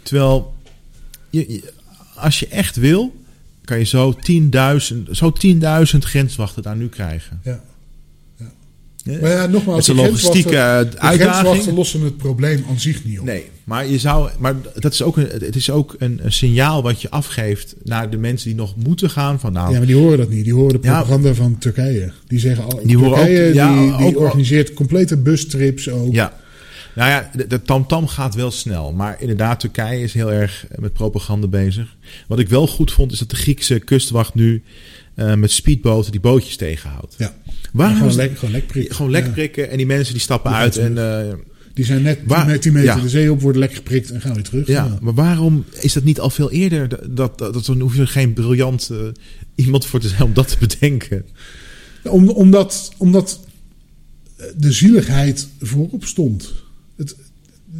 [0.03, 0.53] Terwijl,
[1.29, 1.73] je, je-
[2.15, 3.15] als je echt wil,
[3.63, 7.39] kan je zo 10.000 zo 10.000 grenswachten daar nu krijgen.
[7.43, 7.63] Ja.
[9.05, 11.75] Maar ja, Het nogmaals, is een de logistieke eh, de uitdaging.
[11.75, 13.25] lossen het probleem aan zich niet op.
[13.25, 16.81] Nee, maar, je zou, maar dat is ook een, het is ook een, een signaal
[16.83, 19.39] wat je afgeeft naar de mensen die nog moeten gaan.
[19.39, 20.43] Van nou, Ja, maar die horen dat niet.
[20.43, 20.93] Die horen de Ja.
[20.93, 22.11] propaganda van Turkije.
[22.27, 22.79] Die zeggen al.
[22.83, 26.13] Die Turkije ook- ja, die, die ook- organiseert complete bustrips ook.
[26.13, 26.33] Ja.
[26.95, 28.91] Nou ja, de, de tamtam gaat wel snel.
[28.93, 31.95] Maar inderdaad, Turkije is heel erg met propaganda bezig.
[32.27, 34.63] Wat ik wel goed vond, is dat de Griekse kustwacht nu
[35.15, 37.15] eh, met speedboten die bootjes tegenhoudt.
[37.17, 37.35] Ja.
[37.73, 38.95] Waarom gewoon, lek, gewoon lek prikken.
[38.95, 39.31] Gewoon lek Ja.
[39.31, 40.77] prikken en die mensen die stappen Die uit.
[40.77, 41.33] En, eh,
[41.73, 43.01] Die zijn net Waar- 10 met 10 meter ja.
[43.01, 44.67] de zee op, worden lek geprikt en gaan weer terug.
[44.67, 46.87] ja, maar waarom is dat niet al veel eerder?
[46.89, 48.97] Dat, dat, dat, dan hoef je er geen briljant eh,
[49.55, 51.25] iemand voor te zijn om dat te bedenken.
[52.03, 53.39] Om, omdat, omdat
[54.57, 56.53] de zieligheid voorop stond.
[56.95, 57.15] Het,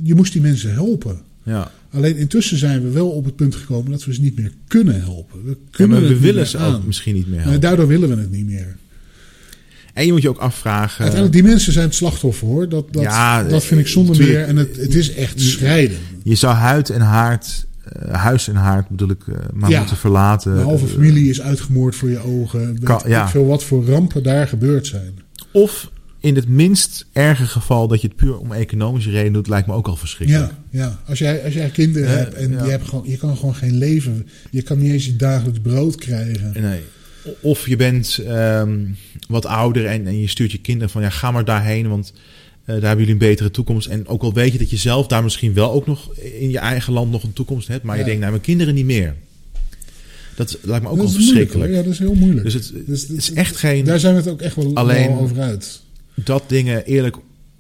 [0.04, 1.22] je moest die mensen helpen.
[1.44, 1.72] Ja.
[1.96, 5.02] Alleen intussen zijn we wel op het punt gekomen dat we ze niet meer kunnen
[5.02, 5.44] helpen.
[5.44, 7.62] We Ja, kunnen maar we willen ze ook misschien niet meer Maar helpen.
[7.62, 8.76] daardoor willen we het niet meer.
[9.94, 11.00] En je moet je ook afvragen...
[11.04, 12.70] Uiteindelijk, die mensen zijn het slachtoffer hoor.
[12.70, 14.42] Dat, dat, Ja, dat vind ik zonder meer.
[14.44, 15.98] En het, het is echt strijden.
[16.24, 19.80] Je zou huid en haard, eh, huis en haard bedoel ik, eh, maar Ja.
[19.80, 20.56] moeten verlaten.
[20.56, 22.68] De halve Eh, familie is uitgemoord voor je ogen.
[22.74, 23.30] Weet Kan- ja.
[23.30, 25.14] veel wat voor rampen daar gebeurd zijn.
[25.52, 25.92] Of
[26.26, 29.74] in het minst erge geval dat je het puur om economische reden doet, lijkt me
[29.74, 30.52] ook al verschrikkelijk.
[30.70, 31.00] Ja, ja.
[31.08, 32.64] Als, jij, als jij kinderen hebt en ja.
[32.66, 34.28] je, hebt gewoon, je kan gewoon geen leven.
[34.52, 36.54] Je kan niet eens je dagelijks brood krijgen.
[36.62, 36.80] Nee.
[37.42, 38.80] Of je bent ehm,
[39.28, 42.22] wat ouder en, en je stuurt je kinderen van ja, ga maar daarheen, want eh,
[42.66, 43.88] daar hebben jullie een betere toekomst.
[43.88, 46.60] En ook al weet je dat je zelf daar misschien wel ook nog in je
[46.60, 49.16] eigen land nog een toekomst hebt, maar je denkt, nou, mijn kinderen niet meer.
[50.36, 51.70] Dat lijkt me ook dat al is moeilijk, verschrikkelijk.
[51.70, 51.78] hoor.
[51.78, 52.44] Ja, dat is heel moeilijk.
[52.44, 55.08] Dus het, Dus dat- is echt geen Daar zijn we het ook echt wel, Alleen-
[55.08, 55.82] wel over uit.
[56.16, 57.16] Dat dingen eerlijk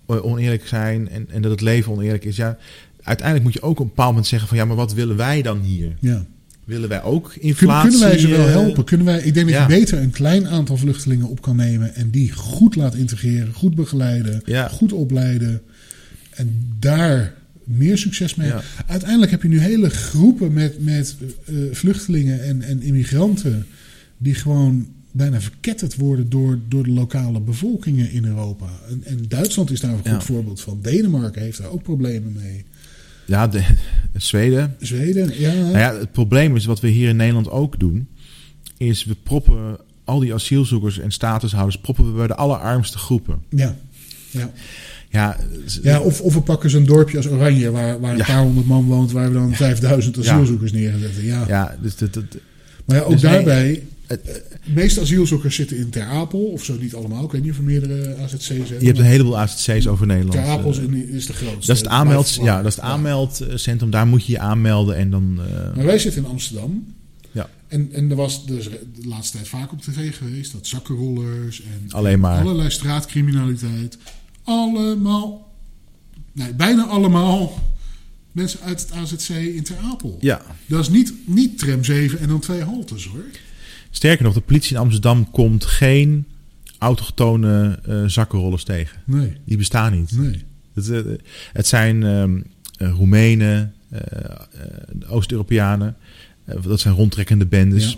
[0.07, 2.35] eh, oneerlijk zijn en, en dat het leven oneerlijk is.
[2.35, 2.57] Ja,
[3.01, 5.41] uiteindelijk moet je ook op een bepaald moment zeggen van ja, maar wat willen wij
[5.41, 5.95] dan hier?
[5.99, 6.25] Ja.
[6.65, 7.89] Willen wij ook inflatie?
[7.89, 8.83] kunnen wij ze wel eh, helpen?
[8.83, 9.61] Kunnen wij, ik denk dat ja.
[9.61, 13.75] je beter een klein aantal vluchtelingen op kan nemen en die goed laat integreren, goed
[13.75, 14.67] begeleiden, Ja.
[14.67, 15.61] goed opleiden
[16.29, 17.33] en daar
[17.63, 18.47] meer succes mee.
[18.47, 18.61] Ja.
[18.87, 21.15] Uiteindelijk heb je nu hele groepen met, met
[21.45, 23.65] eh, vluchtelingen en, en immigranten
[24.17, 28.65] die gewoon bijna verketterd worden door, door de lokale bevolkingen in Europa.
[28.89, 30.21] En, en Duitsland is daar een goed Ja.
[30.21, 30.79] voorbeeld van.
[30.81, 32.63] Denemarken heeft daar ook problemen mee.
[33.25, 33.63] Ja, de,
[34.13, 34.75] Zweden.
[34.79, 35.53] Zweden, ja.
[35.53, 38.07] Nou ja, het probleem is wat we hier in Nederland ook doen,
[38.77, 43.41] is we proppen al die asielzoekers en statushouders proppen we bij de allerarmste groepen.
[43.49, 43.75] ja.
[44.31, 44.51] ja.
[45.09, 45.37] Ja,
[45.83, 48.25] Ja, of, of we pakken zo'n dorpje als Oranje, waar, waar een Ja.
[48.25, 51.23] paar honderd man woont, waar we dan 5000 asielzoekers neerzetten.
[51.25, 51.43] Ja.
[51.47, 52.23] ja dus dat, dat,
[52.85, 56.95] Maar ja, ook Dus daarbij, de meeste asielzoekers zitten in Ter Apel, of zo niet
[56.95, 57.23] allemaal.
[57.25, 58.63] Ik weet niet of er meerdere AZC's zijn.
[58.79, 60.33] je hebt een heleboel AZC's over Nederland.
[60.33, 61.65] Ter Apel is, Eh, is de grootste.
[61.67, 63.89] dat is het aanmeld, ja, dat is het aanmeldcentrum.
[63.89, 65.39] Daar moet je je aanmelden en dan.
[65.47, 66.93] eh, Maar wij zitten in Amsterdam.
[67.31, 67.49] Ja.
[67.67, 71.91] En, en er was dus de laatste tijd vaak op tv geweest dat zakkenrollers en
[71.91, 72.39] Alleen maar.
[72.41, 73.97] allerlei straatcriminaliteit
[74.43, 75.53] allemaal,
[76.31, 77.59] nee, bijna allemaal
[78.31, 80.17] mensen uit het AZC in Ter Apel.
[80.21, 80.41] Ja.
[80.65, 83.23] Dat is niet, niet tram 7 en dan twee haltes hoor.
[83.95, 86.25] Sterker nog, de politie in Amsterdam komt geen
[86.77, 89.01] autochtone uh, zakkenrollers tegen.
[89.05, 89.37] Nee.
[89.45, 90.17] Die bestaan niet.
[90.17, 90.43] Nee.
[90.73, 91.01] Het, uh,
[91.53, 92.43] het zijn um,
[92.77, 93.73] Roemenen,
[95.07, 95.95] Oost-Europeanen.
[96.61, 97.97] dat zijn rondtrekkende bendes.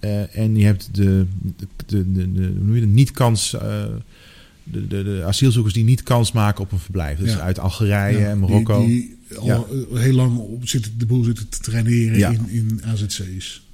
[0.00, 0.26] Ja.
[0.26, 3.50] en je hebt de, de, de, de, de, hoe noem je de niet-kans...
[3.50, 7.18] De, de, de, asielzoekers die niet kans maken op een verblijf.
[7.18, 7.38] Dus ja.
[7.38, 8.86] uit Algerije ja, en Marokko.
[8.86, 9.64] Die, die al ja.
[9.98, 13.65] heel lang op zitten, de boel zitten te traineren in, in AZC's.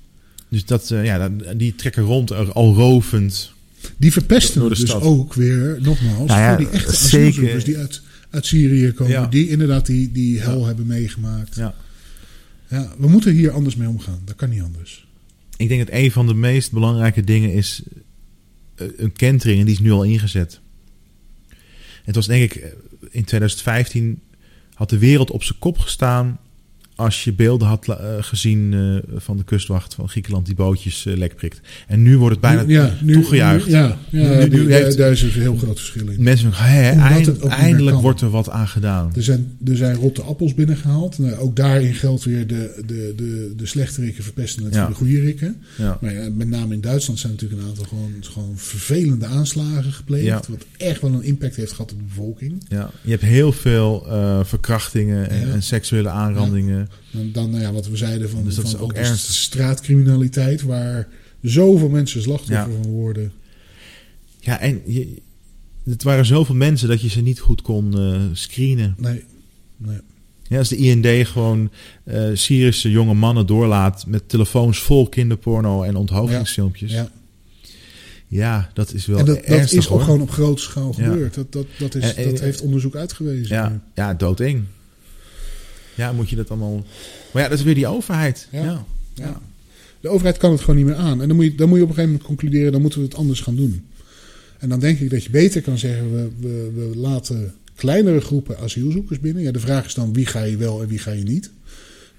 [0.52, 3.52] Dus dat, uh, ja, die trekken rond al rovend.
[3.96, 5.02] Die verpesten door de dus stad.
[5.02, 9.12] ook weer, nogmaals, nou ja, voor die echte asielzoekers die uit, uit Syrië komen.
[9.12, 9.26] Ja.
[9.26, 10.66] Die inderdaad die, die hel ja.
[10.66, 11.54] hebben meegemaakt.
[11.54, 11.74] Ja.
[12.68, 14.20] Ja, we moeten hier anders mee omgaan.
[14.24, 15.06] Dat kan niet anders.
[15.56, 17.82] Ik denk dat een van de meest belangrijke dingen is
[18.96, 19.58] een kentering.
[19.58, 20.60] En die is nu al ingezet.
[22.04, 22.74] Het was denk ik
[23.10, 24.20] in 2015
[24.74, 26.38] had de wereld op zijn kop gestaan
[27.02, 31.16] als je beelden had uh, gezien uh, van de kustwacht van Griekenland die bootjes uh,
[31.16, 31.60] lek prikt.
[31.86, 33.66] En nu wordt het bijna ja, nu, toegejuicht.
[33.66, 36.22] Nu, ja, ja nu, nu, heeft, daar is een heel groot verschil in.
[36.22, 39.12] Mensen zeggen, eind, eindelijk wordt er wat aan gedaan.
[39.16, 41.18] Er zijn, er zijn rotte appels binnengehaald.
[41.18, 44.86] Nou, ook daarin geldt weer de, de, de, de slechte rikken verpesten het ja.
[44.86, 45.62] de goede rikken.
[45.76, 45.98] Ja.
[46.00, 50.48] Maar ja, met name in Duitsland zijn natuurlijk een aantal gewoon, gewoon vervelende aanslagen gepleegd.
[50.48, 52.64] Wat echt wel een impact heeft gehad op de bevolking.
[52.68, 52.90] Ja.
[53.02, 54.06] Je hebt heel veel
[54.44, 56.88] verkrachtingen en, en seksuele aanrandingen.
[57.10, 61.08] Dan, dan nou ja, wat we zeiden van, dus dat van is ook straatcriminaliteit, waar
[61.42, 62.82] zoveel mensen slachtoffer ja.
[62.82, 63.32] van worden.
[64.38, 65.20] Ja, en je,
[65.84, 68.94] het waren zoveel mensen dat je ze niet goed kon uh, screenen.
[68.98, 69.24] Nee,
[69.76, 69.98] nee.
[70.42, 71.70] Ja, als de IND gewoon
[72.04, 76.92] uh, Syrische jonge mannen doorlaat met telefoons vol kinderporno en onthoofdingsfilmpjes.
[76.92, 77.10] Ja, ja.
[78.28, 79.98] ja, dat is wel en dat, ernstig, dat is hoor.
[79.98, 81.34] ook gewoon op grote schaal gebeurd.
[81.34, 83.56] Dat, dat, dat, is, en, en, dat heeft onderzoek uitgewezen.
[83.56, 84.64] Ja, ja doodeng.
[85.94, 86.84] Ja, moet je dat allemaal.
[87.32, 88.48] Maar ja, dat is weer die overheid.
[88.50, 88.84] Ja.
[89.14, 89.40] ja.
[90.00, 91.22] De overheid kan het gewoon niet meer aan.
[91.22, 93.06] En dan moet, je, dan moet je op een gegeven moment concluderen: dan moeten we
[93.06, 93.86] het anders gaan doen.
[94.58, 98.58] En dan denk ik dat je beter kan zeggen: we, we, we laten kleinere groepen
[98.58, 99.42] asielzoekers binnen.
[99.42, 101.50] Ja, de vraag is dan wie ga je wel en wie ga je niet.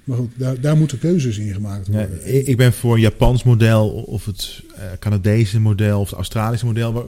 [0.03, 2.19] Maar goed, daar, daar moeten keuzes in gemaakt worden.
[2.25, 6.65] Ja, ik ben voor een Japans model, of het uh, Canadese model, of het Australische
[6.65, 6.93] model.
[6.93, 7.03] Waar,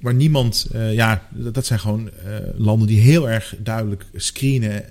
[0.00, 4.84] waar niemand, uh, ja, dat, dat zijn gewoon uh, landen die heel erg duidelijk screenen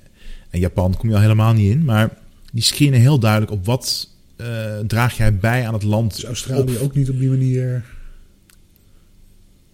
[0.56, 1.86] en Japan kom je al helemaal niet in.
[1.86, 2.18] Maar
[2.52, 4.48] die screenen heel duidelijk op wat uh,
[4.88, 6.16] draag jij bij aan het land.
[6.16, 6.82] Dus Australië op...
[6.82, 7.86] ook niet op die manier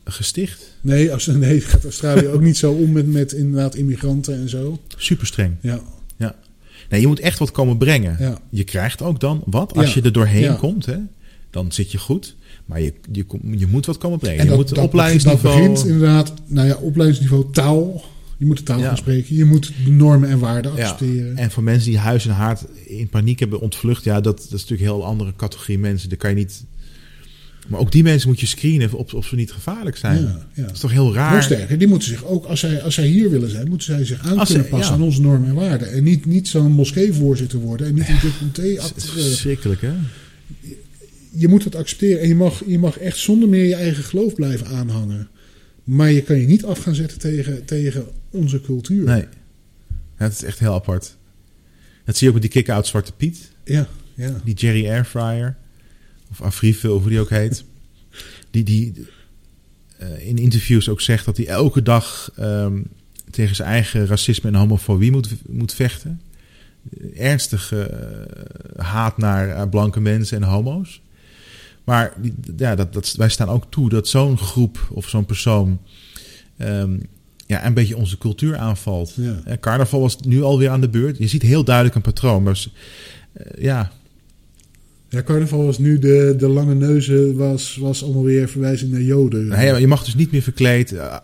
[0.05, 0.77] gesticht?
[0.81, 4.79] Nee, nee gaat Australië ook niet zo om met, met inderdaad immigranten en zo.
[4.97, 5.55] Super streng.
[5.61, 5.79] Ja.
[6.17, 6.35] ja.
[6.89, 8.15] Nee, je moet echt wat komen brengen.
[8.19, 8.39] Ja.
[8.49, 9.75] Je krijgt ook dan wat.
[9.75, 9.99] Als ja.
[9.99, 10.53] je er doorheen ja.
[10.53, 10.97] komt, hè,
[11.49, 12.35] dan zit je goed.
[12.65, 13.25] Maar je, je,
[13.57, 14.39] je moet wat komen brengen.
[14.39, 15.59] En dat, je moet dat, opleidingsniveau...
[15.59, 18.03] dat begint inderdaad, nou ja, opleidingsniveau taal.
[18.41, 19.35] Je moet de taal gaan spreken.
[19.35, 21.35] Je moet de normen en waarden accepteren.
[21.35, 21.41] Ja.
[21.41, 24.51] En voor mensen die huis en haard in paniek hebben ontvlucht, ja, dat, dat is
[24.51, 26.09] natuurlijk een heel andere categorie mensen.
[26.09, 26.63] Daar kan je niet.
[27.67, 30.21] Maar ook die mensen moet je screenen of, of ze niet gevaarlijk zijn.
[30.21, 30.63] Ja, ja.
[30.63, 31.33] Dat is toch heel raar.
[31.33, 34.05] Nog sterker, die moeten zich ook, als zij, als zij hier willen zijn, moeten zij
[34.05, 35.91] zich aan kunnen passen aan onze normen en waarden.
[35.91, 38.81] En niet, niet zo'n moskeevoorzitter worden en niet een documentaire.
[38.95, 39.93] Verschrikkelijk, hè?
[41.31, 44.35] Je moet het accepteren en je mag, je mag echt zonder meer je eigen geloof
[44.35, 45.27] blijven aanhangen.
[45.83, 49.05] Maar je kan je niet af gaan zetten tegen, tegen onze cultuur.
[49.05, 49.25] Nee.
[50.17, 51.17] Ja, het is echt heel apart.
[52.05, 53.51] Dat zie je ook met die kick-out Zwarte Piet.
[53.63, 54.41] Ja, ja.
[54.43, 55.55] Die Jerry Airfryer.
[56.31, 57.63] Of Afrive, of hoe die ook heet.
[58.49, 58.93] die die
[60.01, 62.87] uh, in interviews ook zegt dat hij elke dag um,
[63.29, 66.21] tegen zijn eigen racisme en homofobie moet, moet vechten.
[67.15, 67.91] Ernstige
[68.77, 71.01] uh, haat naar uh, blanke mensen en homo's.
[71.91, 72.13] Maar
[72.57, 75.79] ja, dat, dat, wij staan ook toe dat zo'n groep of zo'n persoon
[76.61, 77.01] um,
[77.45, 79.13] ja, een beetje onze cultuur aanvalt.
[79.15, 79.57] Ja.
[79.59, 81.17] Carnaval was nu alweer aan de beurt.
[81.17, 82.43] Je ziet heel duidelijk een patroon.
[82.43, 82.65] Maar
[83.37, 83.91] uh, ja.
[85.09, 89.47] Ja, carnaval was nu de, de lange neuzen, was, was allemaal weer verwijzing naar Joden.
[89.47, 90.91] Nee, je mag dus niet meer verkleed.
[90.91, 91.17] Uh,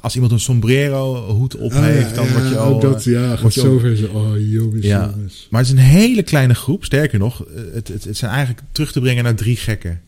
[0.00, 2.74] als iemand een sombrero hoed op ah, heeft, ja, dan ja, word je al...
[2.74, 4.06] Ook dat, ja, zover zo.
[4.06, 5.12] Oh, jongens, ja.
[5.14, 5.46] jongens.
[5.50, 6.84] Maar het is een hele kleine groep.
[6.84, 7.44] Sterker nog,
[7.74, 10.00] het, het, het zijn eigenlijk terug te brengen naar drie gekken.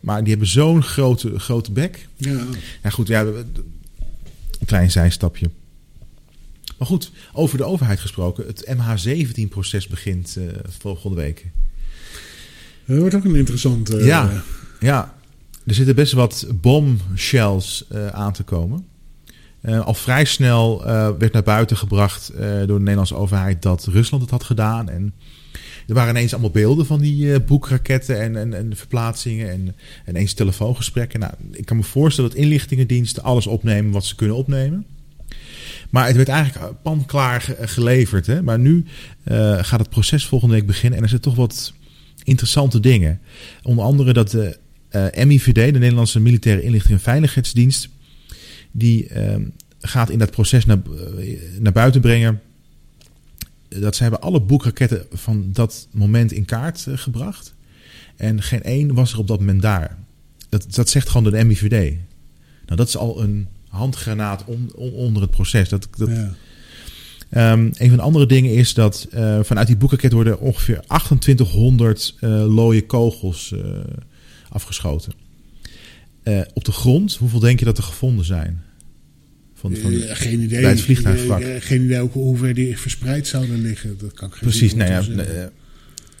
[0.00, 2.08] Maar die hebben zo'n grote, grote bek.
[2.16, 2.44] Ja.
[2.82, 5.50] ja, goed, ja, een klein zijstapje.
[6.78, 8.46] Maar goed, over de overheid gesproken.
[8.46, 11.46] Het MH17-proces begint uh, volgende week.
[12.84, 13.98] Dat wordt ook een interessante...
[13.98, 14.06] Uh...
[14.06, 14.42] Ja,
[14.80, 15.14] ja,
[15.66, 18.86] er zitten best wat bombshells uh, aan te komen.
[19.84, 20.84] Al vrij snel
[21.18, 24.88] werd naar buiten gebracht door de Nederlandse overheid dat Rusland het had gedaan.
[24.88, 25.14] En
[25.86, 29.74] er waren ineens allemaal beelden van die uh, boekraketten en, en, en verplaatsingen en,
[30.04, 31.20] en ineens telefoongesprekken.
[31.20, 34.86] Nou, ik kan me voorstellen dat inlichtingendiensten alles opnemen wat ze kunnen opnemen.
[35.90, 38.26] Maar het werd eigenlijk panklaar geleverd.
[38.26, 38.42] Hè?
[38.42, 38.84] Maar nu
[39.60, 40.96] gaat het proces volgende week beginnen.
[40.98, 41.72] En er zijn toch wat
[42.24, 43.20] interessante dingen.
[43.62, 44.58] Onder andere dat de
[45.24, 47.88] MIVD, de Nederlandse Militaire Inlichting en Veiligheidsdienst,
[48.70, 49.42] die ehm,
[49.80, 50.78] gaat in dat proces naar,
[51.58, 52.40] naar buiten brengen
[53.80, 57.54] dat ze hebben alle boekraketten van dat moment in kaart gebracht.
[58.16, 59.96] En geen één was er op dat moment daar.
[60.48, 61.96] Dat, dat zegt gewoon de MIVD.
[62.66, 64.44] Nou, dat is al een handgranaat
[64.76, 65.68] onder het proces.
[65.68, 67.52] Dat, dat, ja.
[67.52, 72.14] um, een van de andere dingen is dat uh, vanuit die boekraket worden ongeveer 2800
[72.20, 73.54] uh, eh, looie kogels
[74.48, 75.12] afgeschoten.
[76.54, 78.63] op de grond, hoeveel denk je dat er gevonden zijn?
[79.64, 80.60] Van, van, geen idee.
[80.60, 81.42] Bij het vliegtuigvlak.
[81.58, 83.96] geen idee ook hoe ver die verspreid zouden liggen.
[83.98, 84.90] Dat kan ik geen Precies, nou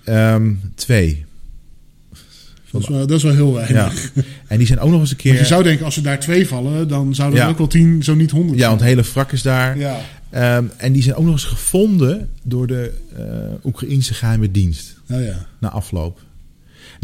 [0.06, 0.34] ja.
[0.34, 1.24] Um, twee.
[2.70, 4.10] Dat is, wel, dat is wel heel weinig.
[4.14, 4.22] Ja.
[4.46, 5.32] En die zijn ook nog eens een keer...
[5.32, 8.02] Want je zou denken, als er daar twee vallen, dan zouden er ook wel tien,
[8.02, 9.78] zo niet honderd Ja, want het hele wrak is daar.
[9.78, 10.00] Ja.
[10.56, 13.24] Um, en die zijn ook nog eens gevonden door de uh,
[13.64, 14.94] Oekraïnse geheime dienst.
[15.10, 15.46] Oh ja.
[15.58, 16.20] Na afloop.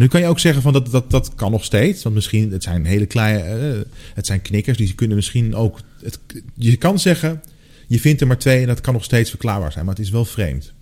[0.01, 2.03] Nu kan je ook zeggen van dat, dat, dat kan nog steeds.
[2.03, 3.81] Want misschien, het zijn hele kleine, uh,
[4.15, 4.79] het zijn knikkers.
[4.79, 6.19] Die kunnen misschien ook, het,
[6.55, 7.43] je kan zeggen,
[7.87, 9.85] je vindt er maar twee en dat kan nog steeds verklaarbaar zijn.
[9.85, 10.73] Maar het is wel vreemd.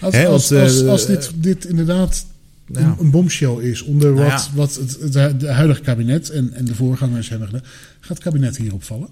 [0.00, 2.26] Als, He, als, als, als, als dit, dit inderdaad
[2.72, 6.74] een, een bombshell is onder nou wat, wat het, het, huidige kabinet en, en de
[6.74, 7.64] voorgangers hebben gedaan.
[8.00, 9.08] Gaat het kabinet hierop vallen?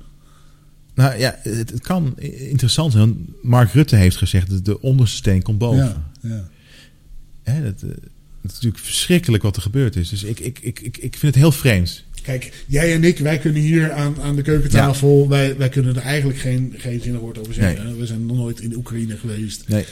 [0.94, 2.14] Nou ja, het, het kan
[2.48, 3.26] interessant zijn.
[3.43, 6.05] Mark Rutte heeft gezegd dat de onderste steen komt boven.
[7.44, 7.90] Ja, dat, eh,
[8.45, 10.09] het is natuurlijk verschrikkelijk wat er gebeurd is.
[10.09, 12.05] Dus ik, ik, ik, ik, ik vind het heel vreemd.
[12.23, 16.03] Kijk, jij en ik, wij kunnen hier aan, aan de keukentafel, wij, wij kunnen er
[16.03, 17.99] eigenlijk geen, geen zinnig woord over zeggen.
[17.99, 19.69] We zijn nog nooit in de Oekraïne geweest.
[19.69, 19.85] Nee.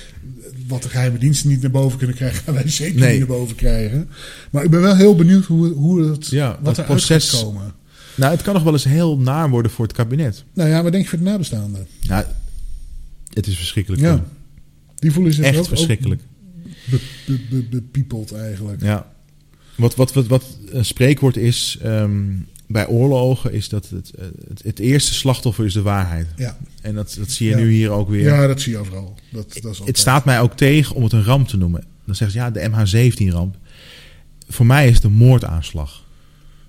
[0.66, 3.56] Wat de geheime diensten niet naar boven kunnen krijgen, gaan wij zeker niet naar boven
[3.56, 4.08] krijgen.
[4.50, 7.74] Maar ik ben wel heel benieuwd hoe, hoe het, ja, wat er proces gaat komen.
[8.14, 10.44] Nou, het kan nog wel eens heel naar worden voor het kabinet.
[10.54, 11.86] Nou ja, wat denk je voor de nabestaanden?
[12.00, 12.32] Ja,
[13.32, 14.02] het is verschrikkelijk.
[14.02, 14.24] Ja.
[14.94, 16.22] Die voelen zich echt ook, verschrikkelijk.
[17.70, 18.82] Bepiepeld eigenlijk.
[18.82, 19.12] Ja.
[19.76, 24.12] Wat, wat, wat, wat een spreekwoord is um, bij oorlogen, is dat het,
[24.48, 26.26] het, het, eerste slachtoffer is de waarheid.
[26.36, 26.56] Ja.
[26.82, 28.22] En dat, dat zie je nu hier ook weer.
[28.22, 29.14] Ja, dat zie je overal.
[29.30, 31.84] Dat, dat is het staat mij ook tegen om het een ramp te noemen.
[32.04, 33.56] Dan zeggen ze ja, de MH17-ramp.
[34.48, 36.04] Voor mij is het een moordaanslag.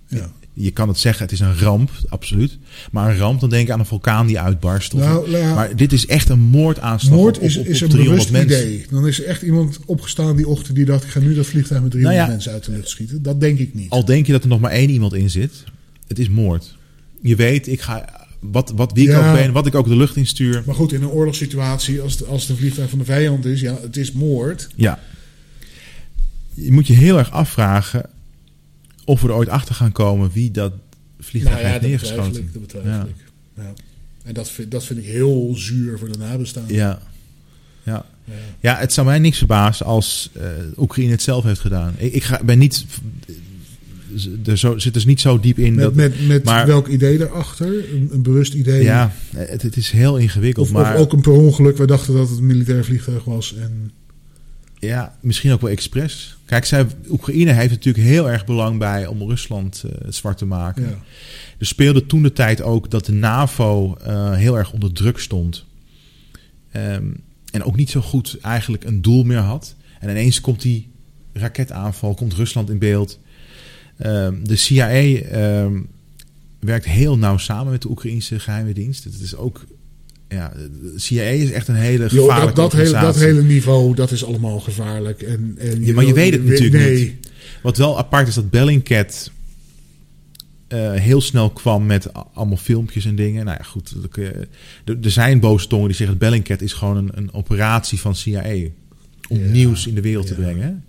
[0.07, 2.57] Ja je kan het zeggen, het is een ramp, absoluut.
[2.91, 4.93] Maar een ramp, dan denk ik aan een vulkaan die uitbarst.
[4.93, 7.15] Of nou, nou, maar dit is echt een moordaanslag.
[7.15, 8.85] Moord is, op, op, is een bewust idee.
[8.89, 11.03] Dan is er echt iemand opgestaan die ochtend die dacht...
[11.03, 13.21] ik ga nu dat vliegtuig met 300 nou ja, mensen uit de lucht schieten.
[13.21, 13.89] Dat denk ik niet.
[13.89, 15.63] Al denk je dat er nog maar één iemand in zit.
[16.07, 16.77] Het is moord.
[17.21, 18.21] Je weet, ik ga...
[18.39, 20.63] Wat, wat, wie ik ja, ook ben, wat ik ook de lucht instuur.
[20.65, 23.61] Maar goed, in een oorlogssituatie, als het, als het een vliegtuig van de vijand is...
[23.61, 24.69] ja, het is moord.
[24.75, 24.99] Ja.
[26.53, 28.09] Je moet je heel erg afvragen
[29.05, 30.73] of we er ooit achter gaan komen wie dat
[31.19, 32.49] vliegtuig nou ja, heeft neergeschoten.
[32.53, 33.05] Dat betwijfel ja.
[33.05, 33.15] ik.
[33.55, 33.73] Ja.
[34.23, 36.75] En dat vind, dat vind ik heel zuur voor de nabestaanden.
[36.75, 37.01] Ja.
[37.83, 38.05] Ja.
[38.23, 38.33] ja.
[38.59, 40.43] ja het zou mij niks verbazen als uh,
[40.77, 41.93] Oekraïne het zelf heeft gedaan.
[41.97, 42.85] Ik, ik ga, ben niet.
[44.45, 45.75] Er zo, zit dus niet zo diep in.
[45.75, 47.93] Met, dat, met, met maar, welk idee erachter?
[47.93, 48.83] Een, een bewust idee?
[48.83, 50.67] Ja, het, het is heel ingewikkeld.
[50.67, 51.77] Of, maar, of ook een per ongeluk.
[51.77, 53.55] We dachten dat het een militair vliegtuig was.
[53.55, 53.91] En
[54.87, 56.37] ja, misschien ook wel expres.
[56.45, 60.83] Kijk, zij, Oekraïne heeft natuurlijk heel erg belang bij om Rusland uh, zwart te maken.
[60.83, 60.97] Ja.
[61.57, 65.65] Er speelde toen de tijd ook dat de NAVO uh, heel erg onder druk stond.
[66.75, 69.75] Um, en ook niet zo goed eigenlijk een doel meer had.
[69.99, 70.89] En ineens komt die
[71.33, 73.19] raketaanval, komt Rusland in beeld.
[74.05, 75.81] Um, de CIA um, ehm,
[76.59, 79.03] werkt heel nauw samen met de Oekraïnse geheime dienst.
[79.03, 79.65] Het is ook
[80.33, 80.53] ja,
[80.95, 84.59] CIA is echt een hele gevaarlijke dat, dat hele, dat hele niveau, dat is allemaal
[84.59, 85.21] gevaarlijk.
[85.21, 87.13] En, en ja, maar je weet het natuurlijk niet.
[87.61, 89.31] Wat wel apart is dat Bellingcat
[90.73, 93.45] uh, heel snel kwam met allemaal filmpjes en dingen.
[93.45, 93.95] Nou ja, goed.
[94.85, 98.53] Er zijn boze tongen die zeggen dat Bellingcat is gewoon een, een operatie van CIA.
[99.29, 100.35] Om ja, nieuws in de wereld ja.
[100.35, 100.83] te brengen.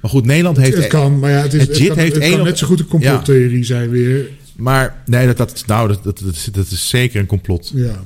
[0.00, 0.76] Maar goed, Nederland heeft...
[0.76, 2.80] Het kan, maar ja, het, is, het, het kan, heeft het kan net zo goed
[2.80, 4.28] een complottheorie zijn weer.
[4.56, 7.72] Maar nee, dat, dat, nou, dat, dat, dat is zeker een complot.
[7.74, 8.04] Ja.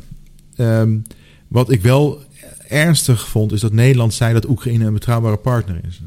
[0.56, 1.02] Um,
[1.48, 2.24] wat ik wel
[2.68, 6.00] ernstig vond, is dat Nederland zei dat Oekraïne een betrouwbare partner is.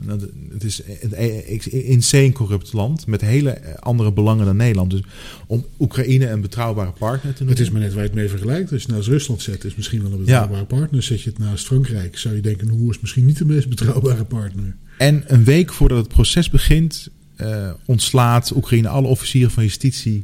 [0.51, 4.91] Het is een insane corrupt land met hele andere belangen dan Nederland.
[4.91, 5.01] Dus
[5.47, 7.57] om Oekraïne een betrouwbare partner te noemen.
[7.57, 8.71] Het is maar net waar je het mee vergelijkt.
[8.71, 10.65] Als je naast Rusland zet, is misschien wel een betrouwbare ja.
[10.65, 11.03] partner.
[11.03, 14.25] Zet je het naast Frankrijk, zou je denken, hoe is misschien niet de meest betrouwbare
[14.25, 14.75] partner.
[14.97, 20.21] En een week voordat het proces begint, uh, ontslaat Oekraïne alle officieren van justitie,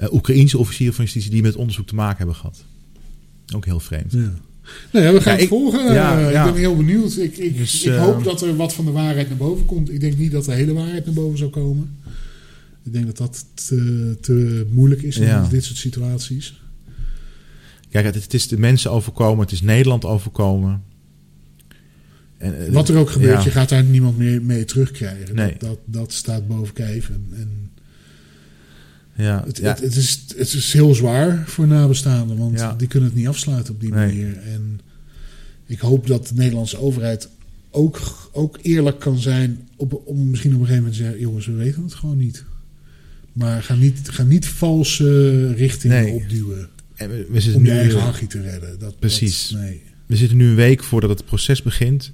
[0.00, 2.64] uh, Oekraïense officieren van justitie die met onderzoek te maken hebben gehad.
[3.54, 4.12] Ook heel vreemd.
[4.12, 4.32] Ja.
[4.92, 5.92] Nou ja, we gaan het volgen.
[5.92, 7.16] Ja, uh, ik ben heel benieuwd.
[7.16, 9.92] Ik, ik, dus, ik hoop uh, dat er wat van de waarheid naar boven komt.
[9.92, 11.98] Ik denk niet dat de hele waarheid naar boven zou komen.
[12.84, 16.60] Ik denk dat dat te, te moeilijk is in dit soort situaties.
[17.90, 20.82] Kijk, het, het is de mensen overkomen, het is Nederland overkomen.
[22.38, 23.44] En, eh, Wat er ook gebeurt, ja.
[23.44, 25.34] je gaat daar niemand meer mee terugkrijgen.
[25.34, 25.54] Nee.
[25.58, 27.08] Dat, dat, dat staat boven kijf.
[27.08, 27.69] En, en
[29.22, 29.68] ja, het, ja.
[29.68, 32.74] Het, het, is, het is heel zwaar voor nabestaanden, want Ja.
[32.74, 34.06] die kunnen het niet afsluiten op die Nee.
[34.06, 34.36] manier.
[34.38, 34.80] En
[35.66, 37.28] ik hoop dat de Nederlandse overheid
[37.70, 38.00] ook,
[38.32, 41.52] ook eerlijk kan zijn op, om misschien op een gegeven moment te zeggen, jongens, we
[41.52, 42.44] weten het gewoon niet.
[43.32, 46.12] Maar ga niet, ga niet valse richtingen Nee.
[46.12, 48.78] opduwen En we, we zitten om je nu, eigen hachje te redden.
[48.78, 49.48] Dat, Precies.
[49.48, 49.82] Dat, nee.
[50.06, 52.12] we zitten nu een week voordat het proces begint.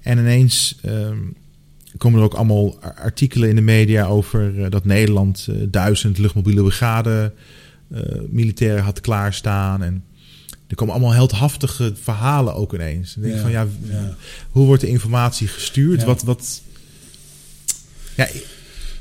[0.00, 1.18] En ineens ehm,
[1.96, 6.18] komen er ook allemaal ar- artikelen in de media over eh, dat Nederland eh, duizend
[6.18, 7.32] luchtmobiele brigade
[7.90, 8.00] eh,
[8.30, 9.82] militairen had klaarstaan.
[9.82, 10.04] En
[10.66, 13.14] er komen allemaal heldhaftige verhalen ook ineens.
[13.14, 13.66] Dan denk ik Ja, van ja,
[14.00, 14.16] ja.
[14.50, 16.00] hoe wordt de informatie gestuurd?
[16.00, 16.06] Ja.
[16.06, 16.62] Wat, wat...
[18.16, 18.28] Ja,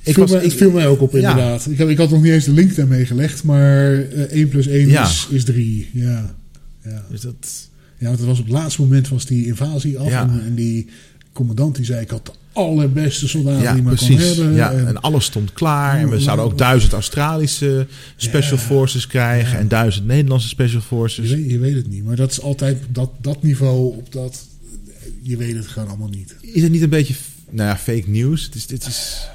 [0.03, 1.65] ik, was, mij, ik, het viel mij ook op, inderdaad.
[1.69, 4.67] Ik, had, ik had nog niet eens de link daarmee gelegd, maar eh 1 plus
[4.67, 5.03] 1 Ja.
[5.03, 5.89] is, is 3.
[5.93, 6.35] Ja.
[6.83, 7.05] Ja.
[7.09, 10.11] dus dat, ja, want het was op het laatste moment was die invasie af.
[10.11, 10.87] En, en die
[11.33, 14.35] commandant die zei, ik had de allerbeste soldaten ja, die je maar kon precies.
[14.35, 14.53] hebben.
[14.55, 15.97] Ja, En- en alles stond klaar.
[15.99, 18.63] En we zouden ook duizend Australische special Ja.
[18.63, 19.59] forces krijgen.
[19.59, 21.29] En duizend Nederlandse special je, forces.
[21.29, 24.45] weet, je weet het niet, maar dat is altijd dat, dat niveau, op dat,
[25.21, 26.35] je weet het gewoon allemaal niet.
[26.41, 27.13] Is het niet een beetje
[27.49, 28.43] nou ja, fake news?
[28.43, 29.27] Het is, dit is,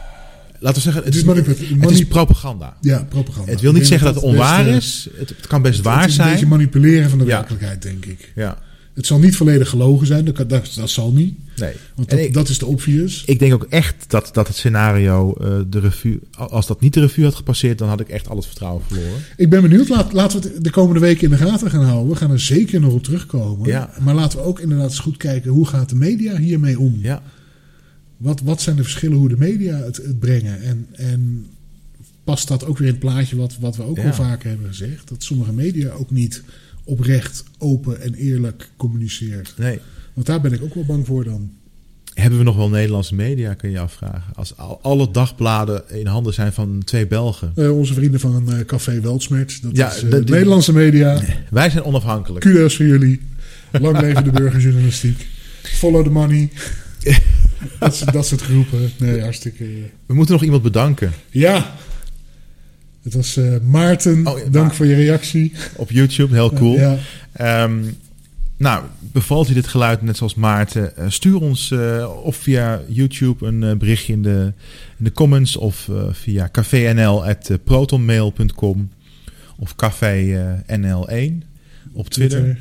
[0.58, 2.76] laten we zeggen, het, Het is het is propaganda.
[2.80, 3.50] Ja, propaganda.
[3.50, 5.08] Het wil niet zeggen dat het onwaar is.
[5.18, 6.48] Het, het kan best het- waar het is een beetje zijn.
[6.50, 7.30] manipuleren van de Ja.
[7.36, 8.32] werkelijkheid, denk ik.
[8.34, 8.58] Ja,
[8.96, 11.34] Het zal niet volledig gelogen zijn, dat, dat, dat zal niet.
[11.56, 11.72] nee.
[11.94, 13.22] Want dat, ik- dat is de obvious.
[13.26, 16.18] Ik denk ook echt dat, dat het scenario eh, de revue...
[16.36, 19.20] Als dat niet de revue had gepasseerd, dan had ik echt al het vertrouwen verloren.
[19.36, 19.88] Ik ben benieuwd.
[19.88, 22.08] Laat, laten we het de komende weken in de gaten gaan houden.
[22.12, 23.68] We gaan er zeker nog op terugkomen.
[23.68, 23.90] Ja.
[24.00, 25.50] Maar laten we ook inderdaad eens goed kijken.
[25.50, 26.98] Hoe gaat de media hiermee om?
[27.02, 27.22] Ja,
[28.16, 30.62] Wat, wat zijn de verschillen hoe de media het, het brengen?
[30.62, 31.46] En, en
[32.24, 34.06] past dat ook weer in het plaatje wat, wat we ook Ja.
[34.06, 35.08] al vaker hebben gezegd?
[35.08, 36.42] Dat sommige media ook niet
[36.86, 39.54] oprecht, open en eerlijk communiceert.
[39.56, 39.78] nee.
[40.14, 41.50] Want daar ben ik ook wel bang voor dan.
[42.14, 44.22] Hebben we nog wel Nederlandse media, kun je je afvragen.
[44.34, 47.52] Als al, alle dagbladen in handen zijn van twee Belgen.
[47.56, 49.60] Eh, onze vrienden van eh, Café Weltsmerts.
[49.60, 51.20] Dat Ja, is eh, de- Nederlandse media.
[51.50, 52.44] Wij zijn onafhankelijk.
[52.44, 53.20] Kudos voor jullie.
[53.80, 55.26] Lang leven de burgerjournalistiek.
[55.62, 56.50] Follow the money.
[57.78, 58.90] dat, dat soort groepen.
[58.98, 59.64] Nee, hartstikke.
[60.06, 61.12] We moeten nog iemand bedanken.
[61.30, 61.74] Ja.
[63.06, 64.26] Het was eh, Maarten.
[64.26, 65.52] Oh, ja, Dank voor je reactie.
[65.76, 66.74] Op YouTube, heel cool.
[66.76, 66.96] Ja.
[67.32, 67.82] Ehm,
[68.56, 70.96] nou, bevalt je dit geluid net zoals Maarten?
[70.96, 74.52] eh, stuur ons eh, of via YouTube een berichtje in de,
[74.98, 78.90] in de comments of via cafénl.protonmail.com
[79.58, 81.32] of cafénl1
[81.92, 82.58] op Twitter.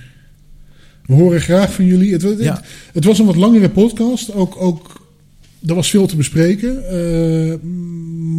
[1.05, 2.13] We horen graag van jullie.
[2.13, 2.61] Het, het, Ja.
[2.93, 4.34] het was een wat langere podcast.
[4.34, 5.05] Ook, ook,
[5.65, 6.89] er was veel te bespreken.
[6.89, 7.55] eh,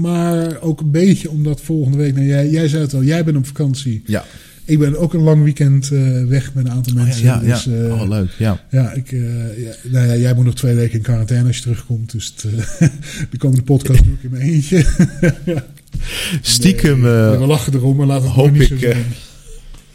[0.00, 2.14] maar ook een beetje omdat volgende week...
[2.14, 4.02] Nou, jij, jij zei het al, jij bent op vakantie.
[4.06, 4.24] Ja,
[4.64, 7.24] Ik ben ook een lang weekend eh, weg met een aantal Oh, ja, mensen.
[7.24, 7.72] ja, dus, ja.
[7.72, 8.30] eh, oh, leuk.
[8.38, 8.60] Ja.
[8.70, 12.12] Ja, ik, ja, nou ja, jij moet nog twee weken in quarantaine als je terugkomt.
[12.12, 12.44] Dus het,
[13.30, 14.84] de komende podcast doe ik in mijn eentje.
[16.40, 19.04] Stiekem Nee, we lachen erom, maar laten we hoop niet ik, zo zijn.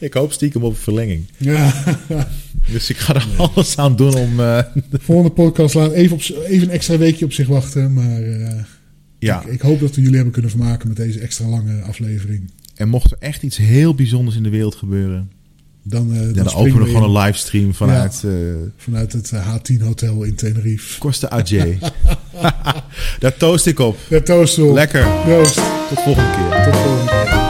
[0.02, 1.26] Ik hoop stiekem op verlenging.
[1.38, 1.74] Ja,
[2.72, 4.40] Dus ik ga er alles aan doen om...
[4.40, 7.94] eh, de volgende podcast laat even, op, even een extra weekje op zich wachten.
[7.94, 8.54] Maar eh,
[9.20, 12.52] ja, ik, ik hoop dat we jullie hebben kunnen vermaken met deze extra lange aflevering.
[12.76, 15.32] en mocht er echt iets heel bijzonders in de wereld gebeuren...
[15.84, 18.32] Dan, eh, dan, dan openen we gewoon in een livestream vanuit eh
[18.78, 21.00] vanuit het eh, H10 Hotel in Tenerife.
[21.00, 21.78] Costa AJ.
[23.20, 23.98] Daar toast ik op.
[24.10, 24.74] Ja, toast op.
[24.74, 25.08] Lekker.
[25.24, 25.56] Proost.
[25.90, 26.64] Tot volgende keer.
[26.64, 27.41] Tot volgende keer.